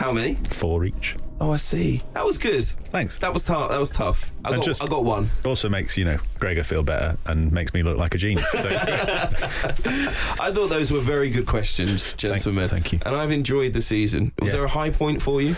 How 0.00 0.12
many? 0.12 0.34
Four 0.48 0.84
each. 0.84 1.16
Oh, 1.40 1.50
I 1.52 1.56
see. 1.56 2.02
That 2.14 2.24
was 2.24 2.36
good. 2.36 2.64
Thanks. 2.64 3.18
That 3.18 3.32
was 3.32 3.44
tough. 3.46 3.70
That 3.70 3.80
was 3.80 3.90
tough. 3.90 4.32
I 4.44 4.48
And 4.50 4.56
got, 4.58 4.64
just- 4.64 4.82
I 4.82 4.86
got 4.86 5.04
one. 5.04 5.28
Also 5.44 5.68
makes, 5.68 5.96
you 5.96 6.04
know, 6.04 6.18
Gregor 6.38 6.62
feel 6.64 6.82
better 6.82 7.16
and 7.26 7.50
makes 7.52 7.72
me 7.74 7.82
look 7.82 7.96
like 7.96 8.14
a 8.14 8.18
genius. 8.18 8.44
So 8.52 8.58
it's 8.68 8.84
great. 8.84 10.40
I 10.40 10.52
thought 10.52 10.68
those 10.68 10.92
were 10.92 11.00
very 11.00 11.30
good 11.30 11.46
questions, 11.46 12.12
gentlemen. 12.14 12.68
thank 12.68 12.92
you. 12.92 12.98
And 13.06 13.14
I've 13.16 13.30
enjoyed 13.32 13.72
the 13.72 13.82
season. 13.82 14.32
Was 14.40 14.48
Yeah. 14.48 14.56
there 14.58 14.64
a 14.64 14.68
high 14.68 14.90
point 14.90 15.22
for 15.22 15.40
you? 15.40 15.54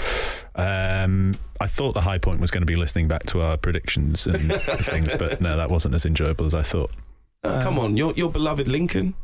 Um, 0.56 1.34
I 1.60 1.66
thought 1.66 1.92
the 1.92 2.00
high 2.00 2.18
point 2.18 2.40
was 2.40 2.50
going 2.50 2.62
to 2.62 2.66
be 2.66 2.76
listening 2.76 3.08
back 3.08 3.24
to 3.26 3.40
our 3.42 3.56
predictions 3.56 4.26
and 4.26 4.52
things, 4.52 5.14
but 5.16 5.40
no, 5.40 5.56
that 5.56 5.70
wasn't 5.70 5.94
as 5.94 6.04
enjoyable 6.06 6.46
as 6.46 6.54
I 6.54 6.62
thought. 6.62 6.90
Uh, 7.44 7.62
come 7.62 7.78
on, 7.78 7.96
your 7.96 8.12
your 8.14 8.30
beloved 8.30 8.66
Lincoln. 8.68 9.14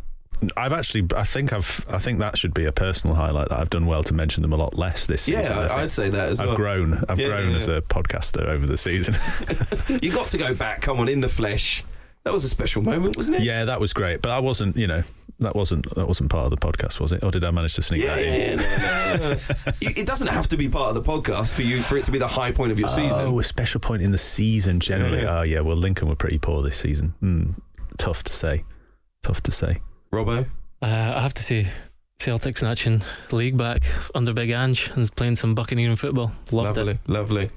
I've 0.56 0.72
actually, 0.72 1.06
I 1.16 1.22
think 1.22 1.52
I've, 1.52 1.84
I 1.88 1.98
think 2.00 2.18
that 2.18 2.36
should 2.36 2.52
be 2.52 2.64
a 2.64 2.72
personal 2.72 3.14
highlight 3.14 3.48
that 3.50 3.60
I've 3.60 3.70
done 3.70 3.86
well 3.86 4.02
to 4.02 4.12
mention 4.12 4.42
them 4.42 4.52
a 4.52 4.56
lot 4.56 4.76
less 4.76 5.06
this 5.06 5.28
Yeah, 5.28 5.42
season. 5.42 5.56
Think. 5.56 5.70
I'd 5.70 5.90
say 5.92 6.08
that 6.10 6.30
as 6.30 6.40
I've 6.40 6.48
well. 6.48 6.56
grown. 6.56 7.04
I've 7.08 7.20
Yeah, 7.20 7.28
grown 7.28 7.50
yeah, 7.50 7.56
as 7.56 7.68
a 7.68 7.80
podcaster 7.80 8.46
over 8.48 8.66
the 8.66 8.76
season. 8.76 9.14
You 10.02 10.10
got 10.10 10.28
to 10.30 10.38
go 10.38 10.52
back. 10.54 10.80
Come 10.80 10.98
on, 10.98 11.08
in 11.08 11.20
the 11.20 11.28
flesh. 11.28 11.84
That 12.24 12.32
was 12.32 12.42
a 12.44 12.48
special 12.48 12.82
moment, 12.82 13.16
wasn't 13.16 13.36
it? 13.38 13.42
yeah, 13.44 13.64
that 13.66 13.80
was 13.80 13.92
great, 13.92 14.20
but 14.20 14.30
I 14.32 14.40
wasn't, 14.40 14.76
you 14.76 14.86
know, 14.88 15.02
that 15.42 15.54
wasn't 15.56 15.92
that 15.94 16.06
wasn't 16.08 16.30
part 16.30 16.44
of 16.44 16.50
the 16.50 16.56
podcast, 16.56 17.00
was 17.00 17.12
it? 17.12 17.22
Or 17.22 17.30
did 17.30 17.44
I 17.44 17.50
manage 17.50 17.74
to 17.74 17.82
sneak 17.82 18.02
Yeah, 18.02 18.14
that 18.16 18.24
in? 18.24 18.58
yeah, 18.58 19.16
no, 19.16 19.26
no, 19.26 19.34
no, 19.34 19.34
no. 19.66 19.72
It 19.80 20.06
doesn't 20.06 20.28
have 20.28 20.48
to 20.48 20.56
be 20.56 20.68
part 20.68 20.96
of 20.96 21.04
the 21.04 21.10
podcast 21.12 21.54
for 21.54 21.62
you 21.62 21.82
for 21.82 21.96
it 21.96 22.04
to 22.04 22.10
be 22.12 22.18
the 22.18 22.28
high 22.28 22.52
point 22.52 22.72
of 22.72 22.78
your 22.78 22.88
season. 22.88 23.12
Oh, 23.26 23.38
a 23.40 23.44
special 23.44 23.80
point 23.80 24.02
in 24.02 24.10
the 24.10 24.18
season 24.18 24.80
generally. 24.80 25.22
Yeah. 25.22 25.38
Oh, 25.40 25.44
yeah. 25.46 25.60
Well, 25.60 25.76
Lincoln 25.76 26.08
were 26.08 26.16
pretty 26.16 26.38
poor 26.38 26.62
this 26.62 26.76
season. 26.76 27.14
Hmm. 27.20 27.50
tough 27.98 28.22
to 28.24 28.32
say. 28.32 28.64
Tough 29.22 29.42
to 29.44 29.50
say. 29.52 29.78
Robbo. 30.12 30.46
Uh, 30.82 31.12
I 31.16 31.20
have 31.20 31.34
to 31.34 31.42
say, 31.42 31.68
Celtic 32.18 32.58
snatching 32.58 33.02
the 33.28 33.36
league 33.36 33.56
back 33.56 33.82
under 34.14 34.32
Big 34.32 34.50
Ange 34.50 34.90
and 34.94 35.14
playing 35.16 35.36
some 35.36 35.54
Buccaneering 35.54 35.96
football. 35.96 36.32
Loved 36.50 36.76
lovely, 36.76 36.92
it. 36.94 36.98
lovely. 37.08 37.50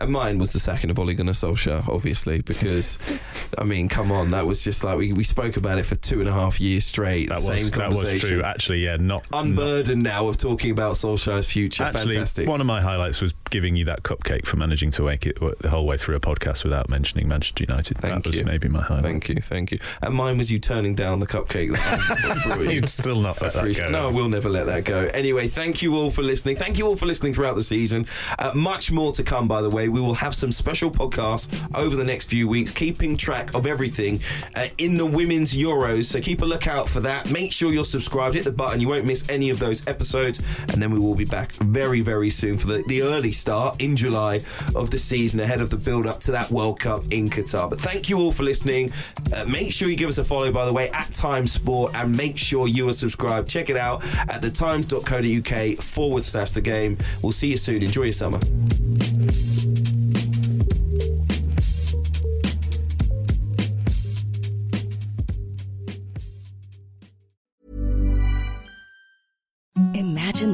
And 0.00 0.12
mine 0.12 0.38
was 0.38 0.52
the 0.52 0.60
second 0.60 0.90
of 0.90 0.98
Ole 1.00 1.12
Gunnar 1.12 1.32
Solskjaer, 1.32 1.88
obviously, 1.88 2.40
because 2.42 3.50
I 3.58 3.64
mean, 3.64 3.88
come 3.88 4.12
on, 4.12 4.30
that 4.30 4.46
was 4.46 4.62
just 4.62 4.84
like 4.84 4.96
we, 4.96 5.12
we 5.12 5.24
spoke 5.24 5.56
about 5.56 5.78
it 5.78 5.86
for 5.86 5.96
two 5.96 6.20
and 6.20 6.28
a 6.28 6.32
half 6.32 6.60
years 6.60 6.84
straight. 6.84 7.28
That 7.28 7.40
same 7.40 7.64
was 7.64 7.72
that 7.72 7.90
was 7.90 8.20
true. 8.20 8.42
Actually, 8.42 8.78
yeah, 8.78 8.96
not 8.96 9.26
Unburdened 9.32 10.02
now 10.04 10.28
of 10.28 10.36
talking 10.36 10.70
about 10.70 10.94
Solskjaer's 10.94 11.46
future. 11.50 11.82
Actually, 11.82 12.14
Fantastic. 12.14 12.48
one 12.48 12.60
of 12.60 12.66
my 12.66 12.80
highlights 12.80 13.20
was 13.20 13.32
giving 13.50 13.76
you 13.76 13.84
that 13.86 14.02
cupcake 14.02 14.46
for 14.46 14.56
managing 14.56 14.90
to 14.92 15.02
make 15.02 15.26
it 15.26 15.38
the 15.60 15.70
whole 15.70 15.86
way 15.86 15.96
through 15.96 16.16
a 16.16 16.20
podcast 16.20 16.64
without 16.64 16.88
mentioning 16.88 17.28
Manchester 17.28 17.64
United. 17.64 17.98
Thank 17.98 18.24
that 18.24 18.28
was 18.30 18.38
you. 18.38 18.44
maybe 18.44 18.68
my 18.68 18.82
highlight. 18.82 19.02
Thank 19.02 19.28
you, 19.28 19.36
thank 19.36 19.72
you. 19.72 19.78
And 20.02 20.14
mine 20.14 20.38
was 20.38 20.50
you 20.50 20.58
turning 20.58 20.94
down 20.94 21.20
the 21.20 21.26
cupcake 21.26 21.72
that 21.72 22.46
I 22.58 22.62
you. 22.62 22.70
You'd 22.70 22.88
still 22.88 23.20
not 23.20 23.40
let 23.40 23.54
that 23.54 23.76
go. 23.76 23.90
No, 23.90 24.10
we'll 24.10 24.28
never 24.28 24.48
let 24.48 24.66
that 24.66 24.84
go. 24.84 25.06
Anyway, 25.14 25.48
thank 25.48 25.82
you 25.82 25.94
all 25.94 26.10
for 26.10 26.22
listening. 26.22 26.56
Thank 26.56 26.78
you 26.78 26.86
all 26.86 26.96
for 26.96 27.06
listening 27.06 27.34
throughout 27.34 27.56
the 27.56 27.62
season. 27.62 28.06
Uh, 28.38 28.52
much 28.54 28.92
more 28.92 29.12
to 29.12 29.22
come, 29.22 29.48
by 29.48 29.62
the 29.62 29.70
way. 29.70 29.88
We 29.88 30.00
will 30.00 30.14
have 30.14 30.34
some 30.34 30.52
special 30.52 30.90
podcasts 30.90 31.48
over 31.74 31.96
the 31.96 32.04
next 32.04 32.28
few 32.30 32.48
weeks, 32.48 32.70
keeping 32.70 33.16
track 33.16 33.54
of 33.54 33.66
everything 33.66 34.20
uh, 34.56 34.68
in 34.78 34.96
the 34.96 35.06
women's 35.06 35.54
Euros. 35.54 36.06
So 36.06 36.20
keep 36.20 36.42
a 36.42 36.44
lookout 36.44 36.88
for 36.88 37.00
that. 37.00 37.30
Make 37.30 37.52
sure 37.52 37.72
you're 37.72 37.84
subscribed. 37.84 38.34
Hit 38.34 38.44
the 38.44 38.52
button. 38.52 38.80
You 38.80 38.88
won't 38.88 39.04
miss 39.06 39.28
any 39.28 39.50
of 39.50 39.58
those 39.58 39.86
episodes. 39.86 40.42
And 40.68 40.82
then 40.82 40.90
we 40.90 40.98
will 40.98 41.14
be 41.14 41.24
back 41.24 41.52
very, 41.54 42.00
very 42.00 42.30
soon 42.30 42.58
for 42.58 42.66
the, 42.66 42.84
the 42.86 43.02
early 43.02 43.32
start 43.38 43.80
in 43.80 43.96
July 43.96 44.40
of 44.74 44.90
the 44.90 44.98
season 44.98 45.40
ahead 45.40 45.60
of 45.60 45.70
the 45.70 45.76
build 45.76 46.06
up 46.06 46.20
to 46.20 46.32
that 46.32 46.50
World 46.50 46.80
Cup 46.80 47.02
in 47.10 47.28
Qatar. 47.28 47.70
But 47.70 47.80
thank 47.80 48.08
you 48.08 48.18
all 48.18 48.32
for 48.32 48.42
listening. 48.42 48.92
Uh, 49.34 49.44
make 49.44 49.72
sure 49.72 49.88
you 49.88 49.96
give 49.96 50.08
us 50.08 50.18
a 50.18 50.24
follow, 50.24 50.50
by 50.52 50.66
the 50.66 50.72
way, 50.72 50.90
at 50.90 51.12
Times 51.14 51.52
Sport, 51.52 51.92
and 51.94 52.16
make 52.16 52.36
sure 52.38 52.68
you 52.68 52.88
are 52.88 52.92
subscribed. 52.92 53.48
Check 53.48 53.70
it 53.70 53.76
out 53.76 54.04
at 54.28 54.42
thetimes.co.uk 54.42 55.76
forward 55.82 56.24
slash 56.24 56.50
the 56.50 56.60
game. 56.60 56.98
We'll 57.22 57.32
see 57.32 57.48
you 57.48 57.56
soon. 57.56 57.82
Enjoy 57.82 58.04
your 58.04 58.12
summer. 58.12 58.38